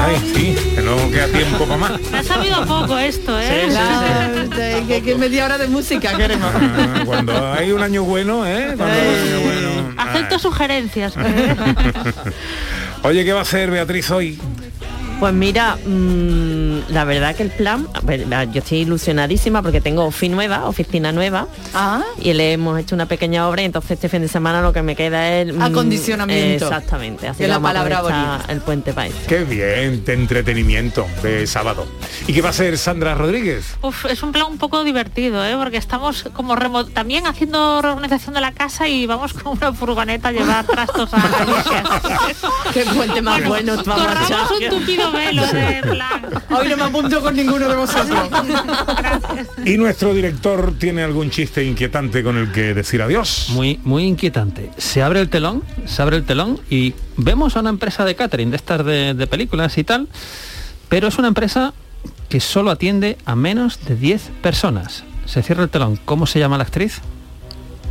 Ay, 0.00 0.16
sí, 0.34 0.56
que 0.76 0.80
no 0.82 0.96
queda 1.10 1.26
tiempo 1.26 1.64
para 1.64 1.76
más. 1.76 2.00
Me 2.12 2.18
ha 2.18 2.22
sabido 2.22 2.64
poco 2.66 2.96
esto, 2.96 3.38
¿eh? 3.38 3.68
La- 3.70 4.28
de- 4.56 4.84
que, 4.86 5.02
que 5.02 5.14
media 5.16 5.44
hora 5.44 5.58
de 5.58 5.66
música 5.66 6.16
queremos. 6.16 6.50
Ah, 6.54 7.02
Cuando 7.04 7.52
hay 7.52 7.72
un 7.72 7.82
año 7.82 8.04
bueno, 8.04 8.46
¿eh? 8.46 8.74
Cuando 8.76 8.84
hay 8.94 9.08
un 9.08 9.14
año 9.28 9.40
bueno. 9.40 9.94
Acepto 9.98 10.38
sugerencias. 10.38 11.14
Oye, 13.02 13.24
¿qué 13.24 13.32
va 13.32 13.40
a 13.40 13.42
hacer 13.42 13.70
Beatriz 13.70 14.10
hoy? 14.10 14.38
Pues 15.18 15.34
mira, 15.34 15.76
mm, 15.84 16.47
la 16.88 17.04
verdad 17.04 17.34
que 17.36 17.42
el 17.42 17.50
plan, 17.50 17.86
yo 18.52 18.58
estoy 18.60 18.78
ilusionadísima 18.78 19.62
porque 19.62 19.80
tengo 19.80 20.04
ofi 20.04 20.28
nueva, 20.28 20.66
oficina 20.66 21.12
nueva, 21.12 21.46
Ah, 21.74 22.02
y 22.20 22.32
le 22.32 22.52
hemos 22.52 22.78
hecho 22.78 22.94
una 22.94 23.06
pequeña 23.06 23.48
obra 23.48 23.62
y 23.62 23.64
entonces 23.66 23.92
este 23.92 24.08
fin 24.08 24.22
de 24.22 24.28
semana 24.28 24.60
lo 24.62 24.72
que 24.72 24.82
me 24.82 24.96
queda 24.96 25.38
es... 25.40 25.54
mm, 25.54 25.62
Acondicionamiento. 25.62 26.64
exactamente, 26.66 27.28
así 27.28 27.38
Que 27.42 27.48
la 27.48 27.60
palabra 27.60 28.02
bonita. 28.02 28.40
el 28.48 28.60
puente 28.60 28.92
país. 28.92 29.14
Qué 29.26 29.44
bien, 29.44 30.04
de 30.04 30.12
entretenimiento 30.14 31.06
de 31.22 31.46
sábado. 31.46 31.86
¿Y 32.26 32.32
qué 32.32 32.40
va 32.42 32.48
a 32.48 32.50
hacer 32.50 32.76
Sandra 32.78 33.14
Rodríguez? 33.14 33.76
Uf, 33.82 34.04
es 34.06 34.22
un 34.22 34.32
plan 34.32 34.46
un 34.46 34.58
poco 34.58 34.84
divertido, 34.84 35.44
¿eh? 35.44 35.54
porque 35.56 35.76
estamos 35.76 36.24
como 36.32 36.56
remo- 36.56 36.86
también 36.86 37.26
haciendo 37.26 37.80
reorganización 37.82 38.34
de 38.34 38.40
la 38.40 38.52
casa 38.52 38.88
y 38.88 39.06
vamos 39.06 39.32
con 39.32 39.56
una 39.58 39.72
furgoneta 39.72 40.28
a 40.28 40.32
llevar 40.32 40.64
trastos 40.66 41.12
a 41.14 41.18
la 41.18 42.02
qué 42.72 42.84
puente 42.84 43.22
más 43.22 43.44
bueno. 43.46 43.76
vamos 43.84 43.88
a 43.88 44.06
Corramos 44.08 44.30
echar. 44.30 44.72
un 44.74 44.80
tupido 44.80 45.12
velo 45.12 45.46
de 45.46 45.80
plan. 45.82 46.22
Hoy 46.50 46.67
no 46.68 46.76
me 46.76 46.82
apunto 46.84 47.20
con 47.20 47.34
ninguno 47.36 47.68
de 47.68 47.76
vosotros. 47.76 48.28
¿Y 49.64 49.76
nuestro 49.76 50.14
director 50.14 50.74
tiene 50.78 51.02
algún 51.02 51.30
chiste 51.30 51.64
inquietante 51.64 52.22
con 52.22 52.36
el 52.36 52.52
que 52.52 52.74
decir 52.74 53.02
adiós? 53.02 53.46
Muy, 53.50 53.80
muy 53.84 54.04
inquietante. 54.04 54.70
Se 54.76 55.02
abre 55.02 55.20
el 55.20 55.28
telón, 55.28 55.62
se 55.86 56.02
abre 56.02 56.16
el 56.16 56.24
telón 56.24 56.60
y 56.70 56.94
vemos 57.16 57.56
a 57.56 57.60
una 57.60 57.70
empresa 57.70 58.04
de 58.04 58.14
catering, 58.16 58.50
de 58.50 58.56
estas 58.56 58.84
de, 58.84 59.14
de 59.14 59.26
películas 59.26 59.76
y 59.78 59.84
tal, 59.84 60.08
pero 60.88 61.08
es 61.08 61.18
una 61.18 61.28
empresa 61.28 61.72
que 62.28 62.40
solo 62.40 62.70
atiende 62.70 63.16
a 63.24 63.34
menos 63.34 63.80
de 63.86 63.96
10 63.96 64.22
personas. 64.42 65.04
Se 65.26 65.42
cierra 65.42 65.62
el 65.64 65.70
telón. 65.70 65.98
¿Cómo 66.04 66.26
se 66.26 66.38
llama 66.38 66.56
la 66.58 66.64
actriz? 66.64 67.00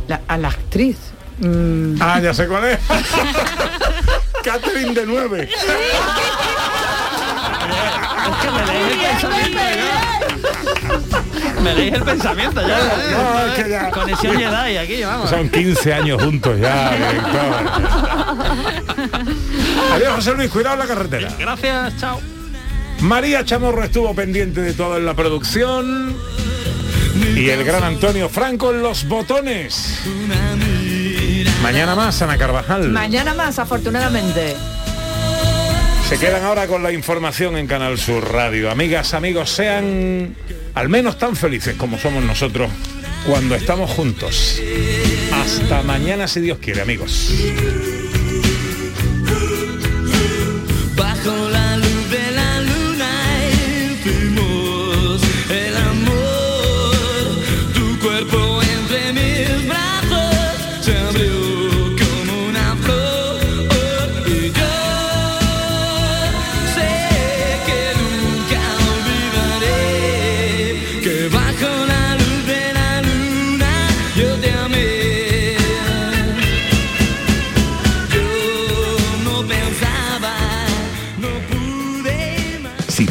La- 0.08 0.20
a 0.28 0.38
la 0.38 0.48
actriz. 0.48 0.96
Mm, 1.40 1.96
Ah, 2.00 2.18
ya 2.20 2.34
sé 2.34 2.46
cuál 2.48 2.64
es. 2.64 2.78
Catherine 4.42 4.92
de 4.94 5.06
9. 5.06 5.48
Me 11.62 11.74
leí 11.74 11.88
el 11.88 12.02
pensamiento 12.02 12.60
ya. 12.66 12.78
¿eh? 12.78 12.82
No, 13.12 13.46
es 13.54 13.62
que 13.64 13.70
ya- 13.70 13.90
Conexión 13.90 14.36
Jedi 14.38 14.76
aquí, 14.76 15.02
vamos. 15.02 15.30
Son 15.30 15.48
15 15.48 15.94
años 15.94 16.22
juntos 16.22 16.58
ya. 16.60 16.92
Adiós, 19.94 20.14
José 20.16 20.34
Luis, 20.34 20.50
cuidado 20.50 20.74
en 20.74 20.80
la 20.80 20.86
carretera. 20.86 21.28
Gracias, 21.38 21.96
chao. 21.98 22.20
María 23.00 23.44
Chamorro 23.44 23.84
estuvo 23.84 24.14
pendiente 24.14 24.60
de 24.60 24.72
todo 24.72 24.96
en 24.96 25.06
la 25.06 25.14
producción. 25.14 26.16
Y 27.36 27.48
el 27.50 27.64
gran 27.64 27.82
Antonio 27.82 28.28
Franco 28.28 28.70
en 28.70 28.82
los 28.82 29.06
botones. 29.08 30.00
Mañana 31.62 31.94
más, 31.96 32.22
Ana 32.22 32.38
Carvajal. 32.38 32.88
mañana 32.90 33.34
más, 33.34 33.58
afortunadamente. 33.58 34.56
Se 36.08 36.18
quedan 36.18 36.42
ahora 36.42 36.66
con 36.66 36.82
la 36.82 36.90
información 36.90 37.58
en 37.58 37.66
Canal 37.66 37.98
Sur 37.98 38.32
Radio. 38.32 38.70
Amigas, 38.70 39.12
amigos, 39.12 39.50
sean 39.50 40.34
al 40.74 40.88
menos 40.88 41.18
tan 41.18 41.36
felices 41.36 41.76
como 41.76 41.98
somos 41.98 42.24
nosotros 42.24 42.70
cuando 43.26 43.54
estamos 43.54 43.90
juntos. 43.90 44.58
Hasta 45.34 45.82
mañana 45.82 46.26
si 46.26 46.40
Dios 46.40 46.60
quiere, 46.60 46.80
amigos. 46.80 47.30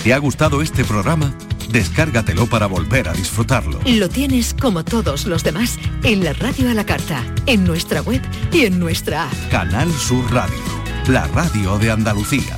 Te 0.08 0.14
ha 0.14 0.20
gustado 0.20 0.62
este 0.62 0.86
programa, 0.86 1.34
descárgatelo 1.70 2.48
para 2.48 2.66
volver 2.66 3.10
a 3.10 3.12
disfrutarlo. 3.12 3.78
Lo 3.86 4.08
tienes 4.08 4.54
como 4.54 4.86
todos 4.86 5.26
los 5.26 5.44
demás 5.44 5.78
en 6.02 6.24
la 6.24 6.32
radio 6.32 6.72
a 6.72 6.74
la 6.74 6.86
carta, 6.86 7.26
en 7.46 7.66
nuestra 7.66 8.02
web 8.02 8.22
y 8.54 8.64
en 8.64 8.80
nuestra 8.80 9.26
app. 9.26 9.34
Canal 9.52 9.92
Sur 9.92 10.24
Radio, 10.32 10.56
la 11.10 11.28
radio 11.28 11.78
de 11.78 11.92
Andalucía. 11.92 12.57